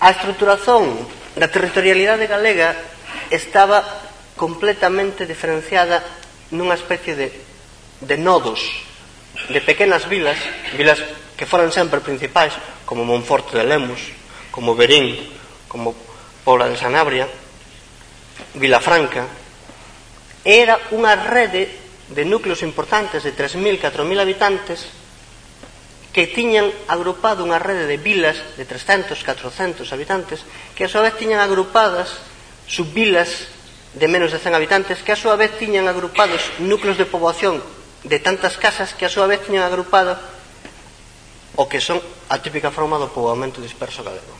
A 0.00 0.12
estruturación 0.12 0.92
da 1.36 1.48
territorialidade 1.48 2.28
galega 2.28 2.76
estaba 3.32 3.80
completamente 4.36 5.24
diferenciada 5.24 6.04
nunha 6.52 6.76
especie 6.76 7.16
de, 7.16 7.32
de 8.04 8.16
nodos 8.20 8.60
de 9.48 9.60
pequenas 9.64 10.04
vilas, 10.08 10.36
vilas 10.76 11.00
que 11.36 11.48
foran 11.48 11.72
sempre 11.72 12.04
principais, 12.04 12.52
como 12.84 13.08
Monforte 13.08 13.56
de 13.56 13.64
Lemos, 13.64 14.00
como 14.52 14.76
Berín, 14.76 15.16
como 15.68 15.96
Pobla 16.44 16.68
de 16.68 16.76
Sanabria, 16.76 17.28
Vilafranca, 18.54 19.24
era 20.44 20.78
unha 20.92 21.16
rede 21.16 21.85
de 22.10 22.24
núcleos 22.24 22.62
importantes 22.62 23.24
de 23.24 23.34
3.000, 23.34 23.80
4.000 23.82 24.20
habitantes 24.20 24.86
que 26.16 26.26
tiñan 26.26 26.72
agrupado 26.88 27.44
unha 27.44 27.60
rede 27.60 27.84
de 27.84 28.00
vilas 28.00 28.40
de 28.56 28.64
300, 28.64 29.20
400 29.20 29.84
habitantes 29.92 30.48
que 30.72 30.86
a 30.86 30.90
súa 30.90 31.04
vez 31.04 31.20
tiñan 31.20 31.44
agrupadas 31.44 32.08
subvilas 32.64 33.52
de 33.92 34.08
menos 34.08 34.32
de 34.32 34.40
100 34.40 34.56
habitantes 34.56 35.04
que 35.04 35.12
a 35.12 35.20
súa 35.20 35.36
vez 35.36 35.60
tiñan 35.60 35.92
agrupados 35.92 36.40
núcleos 36.62 36.96
de 36.96 37.04
poboación 37.04 37.60
de 38.00 38.16
tantas 38.16 38.56
casas 38.56 38.96
que 38.96 39.04
a 39.04 39.12
súa 39.12 39.28
vez 39.28 39.44
tiñan 39.44 39.68
agrupado 39.68 40.16
o 41.60 41.68
que 41.68 41.84
son 41.84 42.00
a 42.32 42.40
típica 42.40 42.72
forma 42.72 42.96
do 42.96 43.12
poboamento 43.12 43.60
disperso 43.60 44.00
galego. 44.00 44.32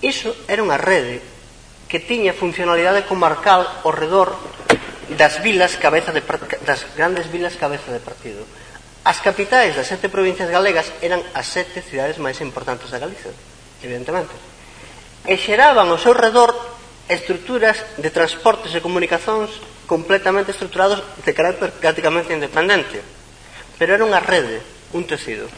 Iso 0.00 0.32
era 0.48 0.64
unha 0.64 0.80
rede 0.80 1.20
que 1.88 2.00
tiña 2.00 2.32
funcionalidade 2.32 3.04
comarcal 3.04 3.64
ao 3.84 3.92
redor 3.92 4.36
das 5.12 5.42
vilas 5.44 5.76
cabeza 5.76 6.12
de, 6.12 6.24
das 6.64 6.86
grandes 6.96 7.28
vilas 7.28 7.60
cabeza 7.60 7.92
de 7.92 8.00
partido. 8.00 8.46
As 9.04 9.20
capitais 9.20 9.76
das 9.76 9.84
sete 9.84 10.08
provincias 10.08 10.48
galegas 10.48 10.88
eran 11.04 11.20
as 11.36 11.44
sete 11.44 11.84
cidades 11.84 12.16
máis 12.16 12.40
importantes 12.40 12.88
da 12.88 12.96
Galiza, 12.96 13.28
evidentemente. 13.84 14.32
E 15.28 15.36
xeraban 15.36 15.92
ao 15.92 16.00
seu 16.00 16.16
redor 16.16 16.56
estruturas 17.04 17.76
de 18.00 18.08
transportes 18.08 18.72
e 18.72 18.80
comunicacións 18.80 19.52
completamente 19.84 20.56
estructurados 20.56 21.04
de 21.20 21.36
carácter 21.36 21.76
prácticamente 21.76 22.32
independente. 22.32 23.04
Pero 23.76 23.92
era 23.92 24.08
unha 24.08 24.24
rede, 24.24 24.64
un 24.96 25.04
tecido. 25.04 25.52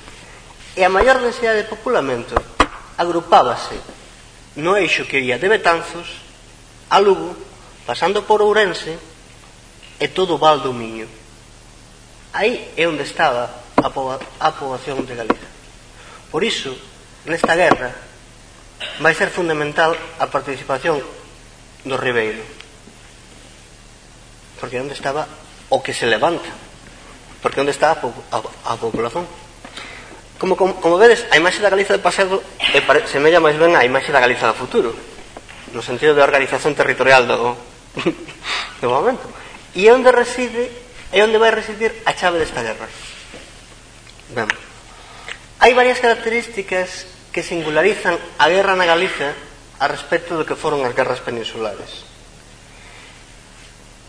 E 0.74 0.82
a 0.82 0.90
maior 0.90 1.22
densidade 1.22 1.62
de 1.62 1.70
populamento 1.70 2.34
agrupábase 2.98 3.78
no 4.58 4.74
eixo 4.74 5.06
que 5.06 5.22
ia 5.22 5.38
de 5.38 5.46
Betanzos 5.46 6.18
a 6.90 6.98
Lugo, 6.98 7.38
pasando 7.86 8.26
por 8.26 8.42
Ourense 8.42 8.98
e 10.00 10.08
todo 10.08 10.38
val 10.38 10.60
do 10.60 10.72
Miño. 10.72 11.08
Aí 12.36 12.72
é 12.76 12.84
onde 12.84 13.04
estaba 13.04 13.48
a, 13.80 13.88
poba, 13.88 14.20
a 14.40 14.52
poboación 14.52 15.04
de 15.08 15.16
Galiza. 15.16 15.48
Por 16.28 16.44
iso, 16.44 16.76
nesta 17.24 17.56
guerra, 17.56 17.96
vai 19.00 19.16
ser 19.16 19.32
fundamental 19.32 19.96
a 20.20 20.28
participación 20.28 21.00
do 21.84 21.96
Ribeiro. 21.96 22.44
Porque 24.60 24.80
onde 24.80 24.92
estaba 24.92 25.24
o 25.72 25.80
que 25.80 25.96
se 25.96 26.04
levanta. 26.04 26.48
Porque 27.40 27.60
onde 27.60 27.72
está 27.72 27.92
a, 27.92 28.00
po 28.00 28.12
a, 28.32 28.44
a 28.68 28.76
población. 28.76 29.24
Como, 30.36 30.56
como, 30.56 30.76
como 30.76 31.00
vedes, 31.00 31.24
a 31.32 31.40
imaxe 31.40 31.64
da 31.64 31.72
Galiza 31.72 31.96
do 31.96 32.04
pasado 32.04 32.44
eh, 32.60 32.84
pare, 32.84 33.08
semella 33.08 33.40
máis 33.40 33.56
ben 33.56 33.72
a 33.72 33.86
imaxe 33.88 34.12
da 34.12 34.20
Galiza 34.20 34.52
do 34.52 34.60
futuro. 34.60 34.92
No 35.72 35.80
sentido 35.80 36.12
de 36.12 36.20
organización 36.20 36.76
territorial 36.76 37.24
do, 37.24 37.56
do 38.84 38.88
momento. 38.92 39.24
E 39.76 39.84
onde 39.92 40.08
reside 40.08 40.72
e 41.12 41.20
onde 41.20 41.36
vai 41.36 41.52
residir 41.52 41.92
a 42.08 42.16
chave 42.16 42.40
desta 42.40 42.64
guerra? 42.64 42.88
Ben, 44.32 44.48
hai 45.60 45.72
varias 45.76 46.00
características 46.00 47.04
que 47.28 47.44
singularizan 47.44 48.16
a 48.40 48.48
guerra 48.48 48.72
na 48.72 48.88
Galiza 48.88 49.36
a 49.76 49.84
respecto 49.84 50.40
do 50.40 50.48
que 50.48 50.56
foron 50.56 50.80
as 50.80 50.96
guerras 50.96 51.20
peninsulares. 51.20 52.08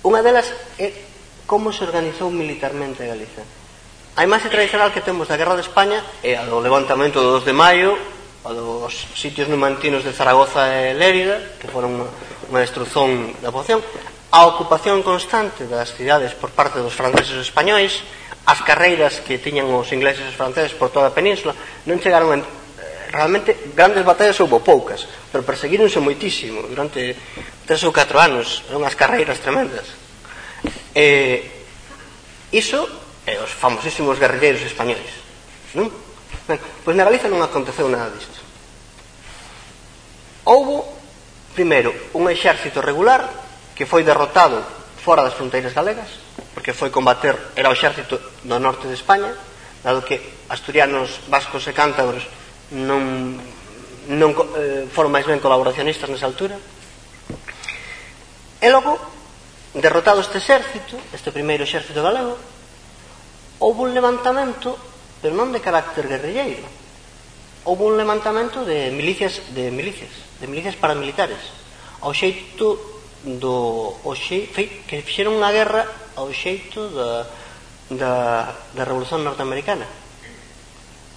Unha 0.08 0.24
delas 0.24 0.48
é 0.80 0.96
como 1.44 1.76
se 1.76 1.84
organizou 1.84 2.32
militarmente 2.32 3.04
a 3.04 3.12
Galiza. 3.12 3.44
A 4.16 4.24
imaxe 4.24 4.48
tradicional 4.48 4.96
que 4.96 5.04
temos 5.04 5.28
da 5.28 5.36
Guerra 5.36 5.60
de 5.60 5.68
España 5.68 6.00
é 6.24 6.40
a 6.40 6.48
do 6.48 6.64
levantamento 6.64 7.20
do 7.20 7.44
2 7.44 7.44
de 7.44 7.52
maio, 7.52 8.00
a 8.48 8.56
dos 8.56 9.12
sitios 9.20 9.52
numantinos 9.52 10.08
de 10.08 10.16
Zaragoza 10.16 10.64
e 10.72 10.96
Lérida, 10.96 11.60
que 11.60 11.68
foron 11.68 12.08
unha 12.48 12.64
destruzón 12.64 13.36
da 13.44 13.52
poción, 13.52 13.84
a 14.32 14.44
ocupación 14.44 15.04
constante 15.04 15.64
das 15.68 15.96
cidades 15.96 16.36
por 16.36 16.52
parte 16.52 16.84
dos 16.84 16.92
franceses 16.92 17.40
e 17.40 17.48
españois, 17.48 18.04
as 18.48 18.60
carreiras 18.64 19.24
que 19.24 19.40
tiñan 19.40 19.72
os 19.72 19.92
ingleses 19.96 20.28
e 20.28 20.32
os 20.32 20.40
franceses 20.40 20.76
por 20.76 20.92
toda 20.92 21.12
a 21.12 21.16
península, 21.16 21.56
non 21.88 22.00
chegaron 22.04 22.36
en, 22.36 22.44
eh, 22.44 23.12
realmente 23.12 23.56
grandes 23.72 24.04
batallas 24.04 24.40
houbo 24.44 24.60
poucas, 24.60 25.08
pero 25.32 25.48
perseguíronse 25.48 26.04
moitísimo 26.04 26.68
durante 26.68 27.16
tres 27.64 27.82
ou 27.88 27.96
catro 27.96 28.20
anos, 28.20 28.68
Eran 28.68 28.84
unhas 28.84 29.00
carreiras 29.00 29.40
tremendas. 29.40 29.88
E, 30.92 31.44
iso 32.52 32.84
e 33.24 33.36
os 33.40 33.52
famosísimos 33.52 34.20
guerrilleiros 34.20 34.64
españoles. 34.68 35.12
Non? 35.72 35.88
Ben, 36.48 36.60
pois 36.84 36.96
na 36.96 37.08
Galiza 37.08 37.32
non 37.32 37.44
aconteceu 37.44 37.88
nada 37.88 38.12
disto. 38.12 38.44
Houbo, 40.48 40.84
primeiro, 41.56 41.92
un 42.16 42.28
exército 42.32 42.80
regular 42.84 43.47
que 43.78 43.86
foi 43.86 44.02
derrotado 44.02 44.58
fora 44.98 45.22
das 45.22 45.38
fronteiras 45.38 45.78
galegas, 45.78 46.10
porque 46.58 46.74
foi 46.74 46.90
combater, 46.90 47.38
era 47.54 47.70
o 47.70 47.78
exército 47.78 48.18
do 48.42 48.58
norte 48.58 48.90
de 48.90 48.98
España, 48.98 49.30
dado 49.86 50.02
que 50.02 50.18
asturianos, 50.50 51.22
vascos 51.30 51.62
e 51.70 51.78
cántabros 51.78 52.26
non, 52.74 53.38
non 54.10 54.34
eh, 54.58 54.90
foron 54.90 55.14
máis 55.14 55.30
ben 55.30 55.38
colaboracionistas 55.38 56.10
nesa 56.10 56.26
altura. 56.26 56.58
E 58.58 58.68
logo, 58.74 58.98
derrotado 59.78 60.26
este 60.26 60.42
exército, 60.42 60.98
este 61.14 61.30
primeiro 61.30 61.62
exército 61.62 62.02
galego, 62.02 62.34
houve 63.62 63.86
un 63.86 63.94
levantamento, 63.94 64.74
pero 65.22 65.38
non 65.38 65.54
de 65.54 65.62
carácter 65.62 66.10
guerrilleiro, 66.10 66.66
houve 67.70 67.86
un 67.86 67.96
levantamento 67.96 68.66
de 68.66 68.90
milicias, 68.90 69.54
de 69.54 69.70
milicias, 69.70 70.12
de 70.42 70.50
milicias 70.50 70.74
paramilitares, 70.74 71.40
ao 72.02 72.12
xeito 72.12 72.97
do 73.24 73.98
o 74.04 74.14
xe, 74.14 74.52
que 74.54 75.02
fixeron 75.02 75.40
unha 75.40 75.50
guerra 75.50 75.88
ao 76.18 76.30
xeito 76.30 76.90
da, 76.94 77.26
da, 77.94 78.14
da 78.76 78.84
Revolución 78.84 79.24
Norteamericana. 79.24 79.86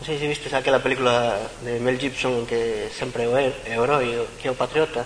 Non 0.01 0.05
sei 0.09 0.17
se 0.17 0.25
vistes 0.25 0.57
aquela 0.57 0.81
película 0.81 1.37
de 1.61 1.77
Mel 1.77 2.01
Gibson 2.01 2.49
que 2.49 2.89
sempre 2.89 3.29
é 3.29 3.77
o 3.77 3.85
herói, 3.85 4.17
que 4.41 4.49
é 4.49 4.53
o 4.53 4.57
patriota. 4.57 5.05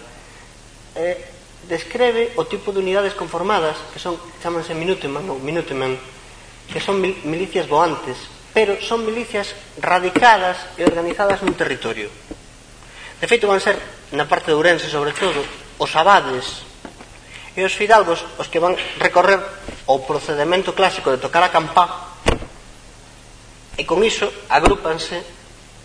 Eh, 0.94 1.18
describe 1.66 2.38
o 2.38 2.46
tipo 2.46 2.70
de 2.70 2.78
unidades 2.78 3.18
conformadas 3.18 3.74
que 3.90 3.98
son, 3.98 4.14
chamanse 4.38 4.70
Minuteman 4.70 5.26
ou 5.26 5.42
Minuteman, 5.42 5.98
que 6.70 6.78
son 6.78 7.02
mil, 7.02 7.18
milicias 7.26 7.66
voantes, 7.66 8.16
pero 8.54 8.78
son 8.78 9.02
milicias 9.02 9.50
radicadas 9.82 10.78
e 10.78 10.86
organizadas 10.86 11.42
nun 11.42 11.58
territorio. 11.58 12.06
De 13.18 13.26
feito, 13.26 13.50
van 13.50 13.58
ser, 13.58 13.74
na 14.14 14.30
parte 14.30 14.52
de 14.52 14.56
Ourense 14.56 14.86
sobre 14.86 15.10
todo, 15.10 15.42
os 15.80 15.90
abades 15.98 16.62
E 17.54 17.62
os 17.62 17.74
fidalgos, 17.78 18.26
os 18.38 18.50
que 18.50 18.58
van 18.58 18.74
recorrer 18.98 19.38
o 19.86 20.02
procedimento 20.02 20.74
clásico 20.74 21.14
de 21.14 21.22
tocar 21.22 21.46
a 21.46 21.54
campá, 21.54 22.14
e 23.78 23.82
con 23.86 24.02
iso 24.02 24.30
agrúpanse 24.50 25.22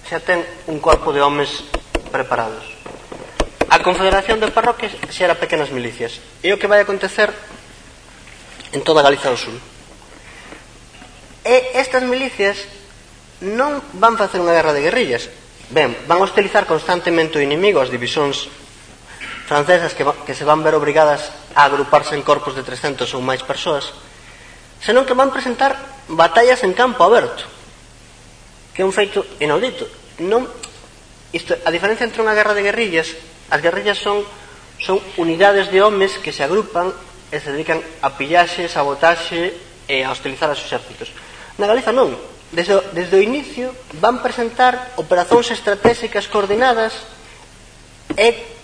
xa 0.05 0.21
ten 0.21 0.41
un 0.69 0.81
corpo 0.81 1.13
de 1.13 1.21
homes 1.21 1.65
preparados. 2.09 2.65
A 3.69 3.77
Confederación 3.85 4.41
de 4.41 4.49
Parroquias 4.49 4.97
xa 5.13 5.29
era 5.29 5.37
pequenas 5.37 5.69
milicias. 5.69 6.17
E 6.41 6.49
o 6.49 6.57
que 6.57 6.69
vai 6.69 6.81
acontecer 6.81 7.29
en 8.73 8.81
toda 8.81 9.05
Galiza 9.05 9.29
do 9.29 9.37
Sul. 9.37 9.57
E 11.45 11.77
estas 11.77 12.01
milicias 12.01 12.65
non 13.45 13.77
van 13.93 14.17
facer 14.17 14.41
unha 14.41 14.57
guerra 14.57 14.73
de 14.73 14.81
guerrillas. 14.81 15.29
Ben, 15.69 15.93
van 16.09 16.17
hostilizar 16.17 16.65
constantemente 16.65 17.37
o 17.37 17.45
inimigo 17.45 17.77
as 17.77 17.93
divisións 17.93 18.49
francesas 19.49 19.97
que, 19.97 20.05
que 20.05 20.37
se 20.37 20.45
van 20.45 20.61
ver 20.61 20.77
obrigadas 20.77 21.33
a 21.57 21.65
agruparse 21.65 22.13
en 22.13 22.21
corpos 22.21 22.53
de 22.53 22.61
300 22.61 23.09
ou 23.17 23.21
máis 23.25 23.41
persoas, 23.41 23.89
senón 24.77 25.09
que 25.09 25.17
van 25.17 25.33
presentar 25.33 25.73
batallas 26.05 26.61
en 26.61 26.77
campo 26.77 27.01
aberto, 27.01 27.49
que 28.77 28.85
é 28.85 28.87
un 28.87 28.93
feito 28.93 29.25
inaudito. 29.41 29.89
Non, 30.21 30.45
isto, 31.33 31.57
a 31.65 31.73
diferencia 31.73 32.05
entre 32.05 32.21
unha 32.21 32.37
guerra 32.37 32.53
de 32.53 32.61
guerrillas, 32.61 33.17
as 33.49 33.57
guerrillas 33.57 33.97
son, 33.97 34.21
son 34.77 35.01
unidades 35.17 35.73
de 35.73 35.81
homes 35.81 36.21
que 36.21 36.29
se 36.29 36.45
agrupan 36.45 36.93
e 37.33 37.41
se 37.41 37.49
dedican 37.49 37.81
a 38.05 38.13
pillaxe, 38.13 38.69
sabotaxe 38.69 39.57
e 39.89 40.05
a 40.05 40.13
hostilizar 40.13 40.53
os 40.53 40.61
exércitos. 40.61 41.09
Na 41.57 41.65
Galiza 41.65 41.89
non. 41.89 42.13
Desde, 42.53 42.77
desde 42.93 43.17
o 43.17 43.25
inicio 43.25 43.73
van 43.97 44.21
presentar 44.21 44.93
operacións 44.97 45.49
estratégicas 45.49 46.29
coordinadas 46.29 46.93
e 48.13 48.58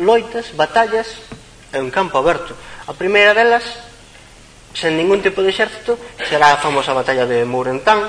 loitas, 0.00 0.54
batallas 0.56 1.06
en 1.72 1.90
campo 1.90 2.18
aberto. 2.18 2.54
A 2.86 2.92
primeira 2.94 3.34
delas, 3.34 3.64
sen 4.76 4.96
ningún 4.96 5.20
tipo 5.20 5.42
de 5.42 5.50
exército, 5.50 5.98
será 6.28 6.54
a 6.54 6.62
famosa 6.62 6.94
batalla 6.94 7.26
de 7.26 7.44
Mourentán, 7.44 8.04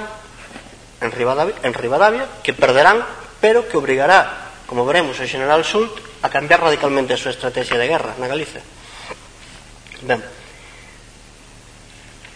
en 1.02 1.12
Rivadavia, 1.12 1.56
en 1.63 1.73
Rivadavia 1.73 2.26
que 2.43 2.54
perderán, 2.54 3.06
pero 3.39 3.67
que 3.69 3.78
obrigará, 3.78 4.50
como 4.65 4.86
veremos, 4.86 5.19
o 5.19 5.26
general 5.26 5.63
Sult 5.63 5.93
a 6.21 6.30
cambiar 6.30 6.62
radicalmente 6.62 7.13
a 7.13 7.21
súa 7.21 7.34
estrategia 7.34 7.78
de 7.78 7.88
guerra 7.88 8.17
na 8.17 8.26
Galicia. 8.26 8.62
Ben, 10.02 10.21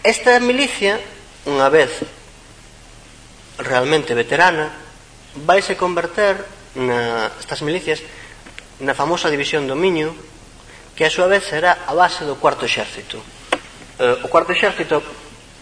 esta 0.02 0.38
milicia, 0.38 0.98
unha 1.46 1.66
vez 1.70 1.90
realmente 3.58 4.14
veterana, 4.14 4.70
vaise 5.46 5.78
converter 5.78 6.38
na 6.78 7.30
estas 7.38 7.60
milicias 7.66 8.00
na 8.82 8.98
famosa 8.98 9.30
división 9.30 9.70
do 9.70 9.78
Miño, 9.78 10.10
que 10.98 11.06
a 11.06 11.14
súa 11.14 11.30
vez 11.30 11.46
será 11.46 11.86
a 11.86 11.94
base 11.94 12.26
do 12.26 12.34
cuarto 12.36 12.66
exército. 12.66 13.22
Eh, 14.02 14.26
o 14.26 14.28
cuarto 14.28 14.50
exército 14.50 14.98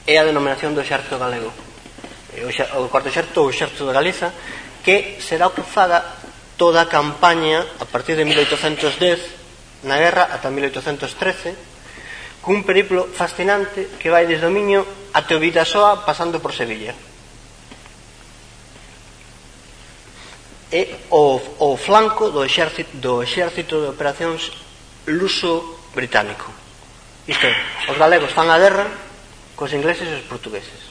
é 0.08 0.16
a 0.16 0.24
denominación 0.24 0.72
do 0.72 0.80
exército 0.80 1.20
galego. 1.20 1.52
Eh, 2.32 2.48
o 2.80 2.88
cuarto 2.88 3.12
exército, 3.12 3.44
o 3.44 3.52
exército 3.52 3.84
de 3.84 3.92
Galiza, 3.92 4.32
que 4.80 5.20
será 5.20 5.52
o 5.52 5.54
que 5.54 5.60
faga 5.60 6.00
toda 6.56 6.80
a 6.80 6.88
campaña 6.88 7.60
a 7.80 7.84
partir 7.84 8.16
de 8.16 8.24
1810 8.24 9.84
na 9.84 9.96
guerra 10.00 10.28
ata 10.28 10.52
1813 10.52 11.56
cun 12.40 12.64
periplo 12.64 13.08
fascinante 13.08 13.88
que 14.00 14.12
vai 14.12 14.24
desde 14.24 14.48
o 14.48 14.52
Miño 14.52 14.84
até 15.12 15.36
o 15.36 15.40
Vidasoa 15.40 16.04
pasando 16.04 16.40
por 16.40 16.52
Sevilla 16.52 16.92
é 20.70 21.10
o, 21.10 21.42
o 21.58 21.76
flanco 21.76 22.30
do 22.30 22.46
exército, 22.46 22.94
do 22.98 23.22
exército 23.22 23.82
de 23.82 23.90
operacións 23.90 24.54
luso-británico. 25.06 26.46
Isto 27.26 27.46
é, 27.46 27.54
os 27.90 27.98
galegos 27.98 28.30
fan 28.30 28.46
a 28.46 28.58
guerra 28.58 28.86
cos 29.58 29.74
ingleses 29.74 30.08
e 30.08 30.16
os 30.22 30.26
portugueses. 30.30 30.88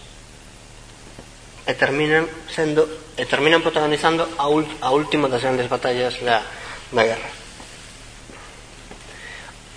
E 1.65 1.73
terminan 1.73 2.27
sendo 2.51 2.85
e 3.15 3.23
terminan 3.25 3.63
protagonizando 3.63 4.27
a, 4.37 4.45
ul, 4.45 4.67
a 4.83 4.91
última 4.91 5.31
das 5.31 5.41
grandes 5.41 5.71
batallas 5.71 6.19
da, 6.21 6.43
da 6.91 7.03
guerra. 7.03 7.29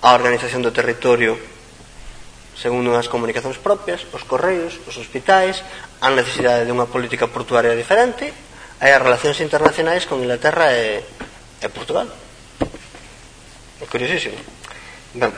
a 0.00 0.16
organización 0.16 0.64
do 0.64 0.72
territorio 0.72 1.55
segundo 2.56 2.96
as 2.96 3.12
comunicacións 3.12 3.60
propias, 3.60 4.08
os 4.16 4.24
correios, 4.24 4.80
os 4.88 4.96
hospitais, 4.96 5.60
a 6.00 6.08
necesidade 6.08 6.64
dunha 6.64 6.88
política 6.88 7.28
portuaria 7.28 7.76
diferente 7.76 8.32
e 8.80 8.88
as 8.88 9.00
relacións 9.00 9.36
internacionais 9.44 10.08
con 10.08 10.24
Inglaterra 10.24 10.72
e, 10.72 11.04
e 11.60 11.66
Portugal. 11.68 12.08
É 13.76 13.84
curiosísimo. 13.84 14.40
Ben, 15.12 15.32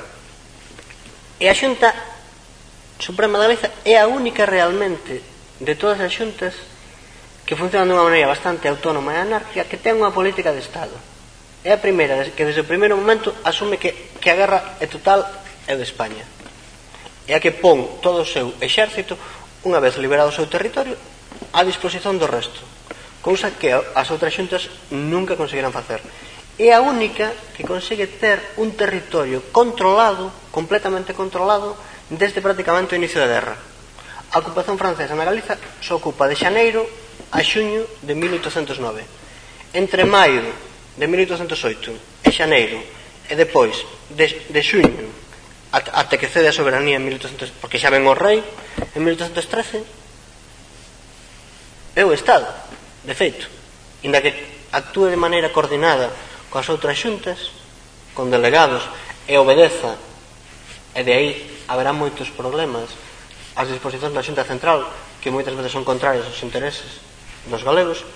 e 1.43 1.47
a 1.51 1.55
Xunta 1.55 1.91
Suprema 3.03 3.39
da 3.39 3.51
Galiza 3.51 3.71
é 3.83 3.99
a 3.99 4.07
única 4.07 4.47
realmente 4.47 5.19
de 5.59 5.75
todas 5.75 5.99
as 5.99 6.15
xuntas 6.15 6.55
que 7.43 7.59
funcionan 7.59 7.91
dunha 7.91 8.07
maneira 8.07 8.31
bastante 8.31 8.71
autónoma 8.71 9.19
e 9.19 9.23
anárquica 9.27 9.67
que 9.67 9.83
ten 9.83 9.99
unha 9.99 10.15
política 10.15 10.55
de 10.55 10.63
Estado. 10.63 10.95
É 11.67 11.75
a 11.75 11.83
primeira 11.83 12.31
que 12.31 12.47
desde 12.47 12.63
o 12.63 12.71
primeiro 12.71 12.95
momento 12.95 13.35
asume 13.43 13.83
que, 13.83 14.15
que 14.23 14.31
a 14.31 14.39
guerra 14.39 14.79
é 14.79 14.87
total 14.87 15.27
é 15.67 15.75
de 15.75 15.83
España 15.83 16.38
é 17.29 17.37
a 17.37 17.43
que 17.45 17.53
pon 17.53 18.01
todo 18.01 18.25
o 18.25 18.29
seu 18.29 18.57
exército 18.65 19.15
unha 19.69 19.79
vez 19.79 20.01
liberado 20.01 20.33
o 20.33 20.37
seu 20.37 20.49
territorio 20.49 20.97
a 21.53 21.61
disposición 21.63 22.17
do 22.17 22.27
resto 22.27 22.65
cousa 23.21 23.53
que 23.53 23.69
as 23.75 24.09
outras 24.09 24.33
xuntas 24.33 24.71
nunca 24.89 25.37
conseguirán 25.37 25.75
facer. 25.75 26.01
É 26.57 26.73
a 26.73 26.81
única 26.81 27.31
que 27.55 27.67
consegue 27.67 28.09
ter 28.19 28.41
un 28.57 28.73
territorio 28.75 29.53
controlado 29.53 30.33
completamente 30.51 31.15
controlado 31.15 31.77
desde 32.09 32.41
prácticamente 32.41 32.95
o 32.95 32.99
inicio 32.99 33.21
da 33.21 33.29
guerra. 33.29 33.57
A 34.33 34.41
ocupación 34.41 34.81
francesa 34.81 35.13
na 35.13 35.29
Galiza 35.29 35.61
se 35.61 35.93
ocupa 35.93 36.25
de 36.25 36.41
xaneiro 36.41 36.83
a 37.31 37.45
xuño 37.45 37.85
de 38.01 38.17
1809 38.17 39.05
entre 39.77 40.09
maio 40.09 40.49
de 40.97 41.05
1808 41.05 42.25
e 42.25 42.31
xaneiro 42.33 42.81
e 43.29 43.35
depois 43.37 43.77
de, 44.09 44.49
de 44.49 44.61
xuño 44.65 45.05
até 45.73 46.17
que 46.17 46.33
cede 46.33 46.49
a 46.49 46.57
soberanía 46.57 46.97
en 46.97 47.05
1800 47.05 47.53
porque 47.61 47.77
xa 47.77 47.93
ven 47.93 48.09
o 48.09 48.17
rei 48.17 48.41
en 48.97 49.03
1813 49.05 49.85
é 51.93 52.03
o 52.05 52.15
Estado 52.17 52.49
de 53.05 53.13
feito 53.13 53.45
inda 54.01 54.25
que 54.25 54.33
actúe 54.73 55.13
de 55.13 55.21
maneira 55.21 55.53
coordinada 55.53 56.09
coas 56.49 56.73
outras 56.73 56.97
xuntas 56.97 57.53
con 58.17 58.33
delegados 58.33 58.81
e 59.29 59.37
obedeza 59.37 60.01
e 60.97 61.05
de 61.05 61.13
aí 61.13 61.31
haberá 61.69 61.93
moitos 61.93 62.33
problemas 62.33 62.89
as 63.53 63.69
disposicións 63.69 64.17
da 64.17 64.25
xunta 64.25 64.49
central 64.49 64.89
que 65.21 65.29
moitas 65.29 65.53
veces 65.53 65.75
son 65.75 65.85
contrarias 65.85 66.25
aos 66.25 66.41
intereses 66.41 67.05
dos 67.45 67.61
galegos 67.61 68.09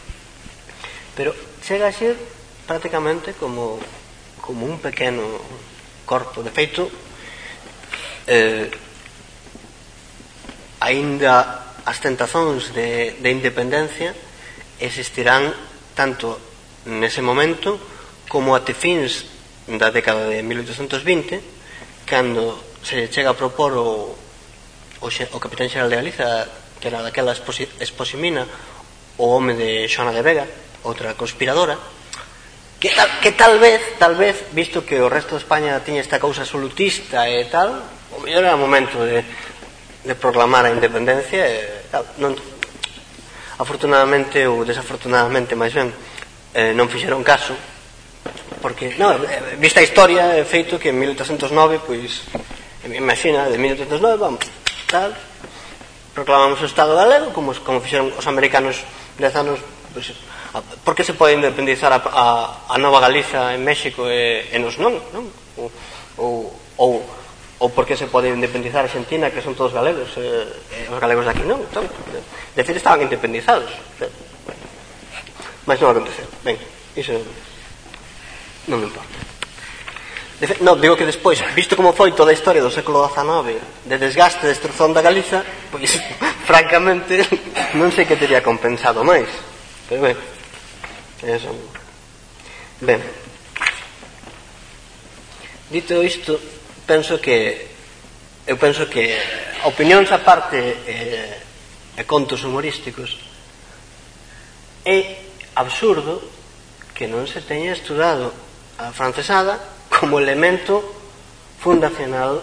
pero 1.12 1.36
chega 1.60 1.84
a 1.84 1.92
ser 1.92 2.16
prácticamente 2.64 3.36
como 3.36 3.76
como 4.40 4.64
un 4.64 4.80
pequeno 4.80 5.36
corpo 6.08 6.40
de 6.40 6.48
feito 6.48 6.88
eh, 8.26 8.70
aínda 10.80 11.62
as 11.86 11.98
tentazóns 11.98 12.70
de, 12.74 13.18
de 13.18 13.28
independencia 13.30 14.14
existirán 14.78 15.50
tanto 15.94 16.38
nese 16.86 17.22
momento 17.22 17.78
como 18.26 18.54
até 18.54 18.74
fins 18.74 19.26
da 19.66 19.94
década 19.94 20.26
de 20.26 20.42
1820 20.42 22.06
cando 22.06 22.58
se 22.82 23.06
chega 23.10 23.30
a 23.30 23.38
propor 23.38 23.78
o, 23.78 24.14
o, 24.98 25.06
o 25.06 25.38
capitán 25.38 25.70
xeral 25.70 25.90
de 25.90 25.98
Galiza 25.98 26.46
que 26.82 26.90
era 26.90 27.02
daquela 27.02 27.30
exposimina 27.34 28.46
o 29.18 29.30
home 29.30 29.54
de 29.54 29.86
Xoana 29.86 30.10
de 30.10 30.22
Vega 30.22 30.46
outra 30.82 31.14
conspiradora 31.14 31.78
que, 32.82 32.90
tal, 32.90 33.08
que 33.22 33.30
tal 33.30 33.62
vez, 33.62 33.78
tal 33.94 34.18
vez, 34.18 34.42
visto 34.50 34.82
que 34.82 34.98
o 34.98 35.06
resto 35.06 35.38
de 35.38 35.46
España 35.46 35.78
tiña 35.86 36.02
esta 36.02 36.18
causa 36.18 36.42
absolutista 36.42 37.30
e 37.30 37.46
tal, 37.46 37.78
o 38.16 38.20
mellor 38.20 38.44
era 38.44 38.56
o 38.56 38.60
momento 38.60 39.00
de, 39.04 39.24
de 40.04 40.14
proclamar 40.14 40.66
a 40.66 40.74
independencia 40.74 41.44
eh, 41.46 41.86
e 41.86 41.88
tal, 41.88 42.04
non, 42.18 42.36
afortunadamente 43.58 44.42
ou 44.44 44.66
desafortunadamente 44.66 45.54
máis 45.54 45.72
ben 45.72 45.88
eh, 46.52 46.74
non 46.76 46.90
fixeron 46.90 47.24
caso 47.24 47.54
porque, 48.62 48.94
non, 48.98 49.18
eh, 49.26 49.58
vista 49.58 49.80
a 49.80 49.86
historia 49.86 50.38
é 50.38 50.44
feito 50.44 50.78
que 50.78 50.90
en 50.90 50.98
1809 50.98 51.82
pois, 51.82 52.26
imagina, 52.86 53.50
de 53.50 53.58
1809 53.58 54.18
vamos, 54.18 54.44
tal 54.90 55.14
proclamamos 56.12 56.60
o 56.60 56.68
Estado 56.68 56.92
galego 56.92 57.32
como, 57.32 57.56
como 57.64 57.80
fixeron 57.80 58.12
os 58.12 58.26
americanos 58.28 58.84
dez 59.16 59.32
anos 59.34 59.58
pois, 59.94 60.12
a, 60.52 60.60
por 60.60 60.92
que 60.92 61.06
se 61.06 61.16
pode 61.16 61.38
independizar 61.38 61.94
a, 61.94 62.00
a, 62.04 62.26
a 62.68 62.76
Nova 62.76 63.00
Galiza 63.00 63.54
en 63.56 63.64
México 63.64 64.04
e, 64.10 64.52
e 64.52 64.56
nos 64.60 64.76
non, 64.76 64.98
non? 65.14 65.24
Ou, 65.56 65.68
ou, 66.20 66.32
ou 66.76 66.92
ou 67.62 67.70
por 67.70 67.86
que 67.86 67.94
se 67.94 68.10
pode 68.10 68.26
independizar 68.26 68.82
Argentina 68.82 69.30
que 69.30 69.38
son 69.38 69.54
todos 69.54 69.70
galegos 69.70 70.10
eh, 70.18 70.90
os 70.90 70.98
galegos 70.98 71.22
daqui 71.22 71.46
non 71.46 71.62
son, 71.70 71.86
de 71.86 72.62
feito 72.66 72.82
estaban 72.82 73.06
independizados. 73.06 73.70
Mas 75.62 75.78
non 75.78 75.94
aconteceu. 75.94 76.26
Ben, 76.42 76.58
iso 76.98 77.14
non 78.66 78.82
me 78.82 78.90
importa. 78.90 79.14
De 80.42 80.50
fe, 80.50 80.58
non, 80.66 80.74
digo 80.82 80.98
que 80.98 81.06
despois 81.06 81.38
visto 81.54 81.78
como 81.78 81.94
foi 81.94 82.10
toda 82.10 82.34
a 82.34 82.36
historia 82.36 82.58
do 82.58 82.74
século 82.74 83.06
XIX 83.06 83.62
de 83.86 83.94
desgaste 83.94 84.42
e 84.42 84.50
destrucción 84.50 84.90
da 84.90 84.98
Galiza 84.98 85.46
pois 85.70 86.02
francamente 86.50 87.22
non 87.78 87.94
sei 87.94 88.10
que 88.10 88.18
teria 88.18 88.42
compensado 88.42 89.06
máis. 89.06 89.30
Pero 89.86 90.02
ben 90.02 90.18
eso. 91.22 91.46
Ben. 92.82 92.98
Dito 95.70 96.02
isto 96.02 96.42
penso 96.86 97.20
que 97.20 97.68
eu 98.46 98.58
penso 98.58 98.90
que 98.90 99.14
opinións 99.64 100.10
a 100.10 100.18
parte 100.18 100.58
eh, 100.58 101.38
e 101.94 102.02
contos 102.08 102.42
humorísticos 102.42 103.20
é 104.82 105.30
absurdo 105.54 106.18
que 106.96 107.06
non 107.06 107.28
se 107.30 107.44
teña 107.44 107.70
estudado 107.76 108.34
a 108.80 108.90
francesada 108.90 109.60
como 109.86 110.18
elemento 110.18 110.82
fundacional 111.62 112.42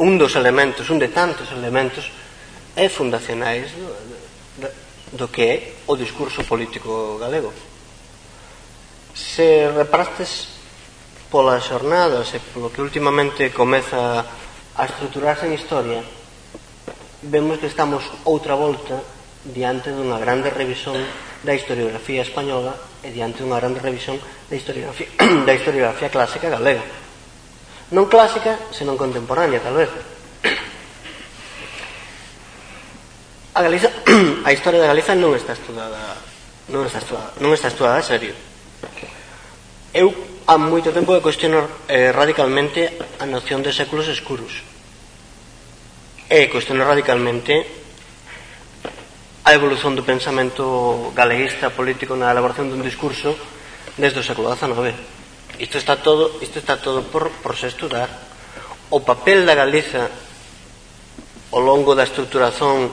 un 0.00 0.16
dos 0.16 0.36
elementos, 0.36 0.88
un 0.92 1.00
de 1.00 1.08
tantos 1.08 1.48
elementos 1.52 2.08
é 2.76 2.88
fundacionais 2.88 3.72
do, 3.72 3.88
do, 4.60 4.68
do 5.16 5.26
que 5.28 5.44
é 5.44 5.56
o 5.88 5.96
discurso 5.96 6.44
político 6.44 7.16
galego. 7.20 7.52
Se 9.16 9.68
reparastes 9.72 10.59
polas 11.30 11.62
xornadas 11.64 12.34
e 12.34 12.42
polo 12.52 12.74
que 12.74 12.82
últimamente 12.82 13.54
comeza 13.54 14.26
a 14.74 14.82
estruturarse 14.84 15.46
en 15.46 15.54
historia, 15.54 16.02
vemos 17.22 17.62
que 17.62 17.70
estamos 17.70 18.02
outra 18.26 18.58
volta 18.58 18.98
diante 19.46 19.94
dunha 19.94 20.18
grande 20.18 20.50
revisión 20.50 20.98
da 21.46 21.56
historiografía 21.56 22.26
española 22.26 22.74
e 23.00 23.14
diante 23.14 23.40
dunha 23.40 23.56
grande 23.62 23.80
revisión 23.80 24.18
da 24.20 24.58
historiografía, 24.58 25.08
da 25.46 25.54
historiografía 25.54 26.10
clásica 26.10 26.50
galega. 26.50 26.82
Non 27.94 28.10
clásica, 28.10 28.58
senón 28.74 28.98
contemporánea, 28.98 29.62
tal 29.62 29.78
vez. 29.78 29.90
A, 33.54 33.60
Galiza, 33.62 33.90
a 34.46 34.50
historia 34.52 34.82
da 34.82 34.90
Galiza 34.90 35.14
non 35.14 35.34
está 35.34 35.54
estudada 35.54 36.30
non 36.70 36.86
está 36.86 37.02
estudada, 37.02 37.34
non 37.42 37.50
está 37.50 37.68
estudada 37.68 37.98
a 37.98 38.06
serio. 38.06 38.32
Eu 39.90 40.14
há 40.50 40.58
moito 40.58 40.90
tempo 40.90 41.14
que 41.14 41.22
cuestiono 41.22 41.86
eh, 41.86 42.10
radicalmente 42.10 42.98
a 43.22 43.26
noción 43.30 43.62
de 43.62 43.70
séculos 43.70 44.10
escuros. 44.10 44.50
E 46.26 46.50
cuestiono 46.50 46.82
radicalmente 46.82 47.62
a 49.46 49.54
evolución 49.54 49.94
do 49.94 50.02
pensamento 50.02 51.14
galeguista 51.14 51.70
político 51.70 52.18
na 52.18 52.34
elaboración 52.34 52.66
dun 52.66 52.82
discurso 52.82 53.38
desde 53.94 54.18
o 54.18 54.26
século 54.26 54.50
XIX 54.50 55.20
isto 55.60 55.76
está 55.76 56.00
todo, 56.00 56.40
isto 56.40 56.58
está 56.58 56.80
todo 56.80 57.02
por, 57.02 57.28
por 57.44 57.54
se 57.54 57.68
estudar. 57.68 58.08
O 58.88 59.04
papel 59.04 59.44
da 59.44 59.54
Galiza 59.54 60.08
ao 61.52 61.60
longo 61.60 61.92
da 61.92 62.08
estruturación 62.08 62.88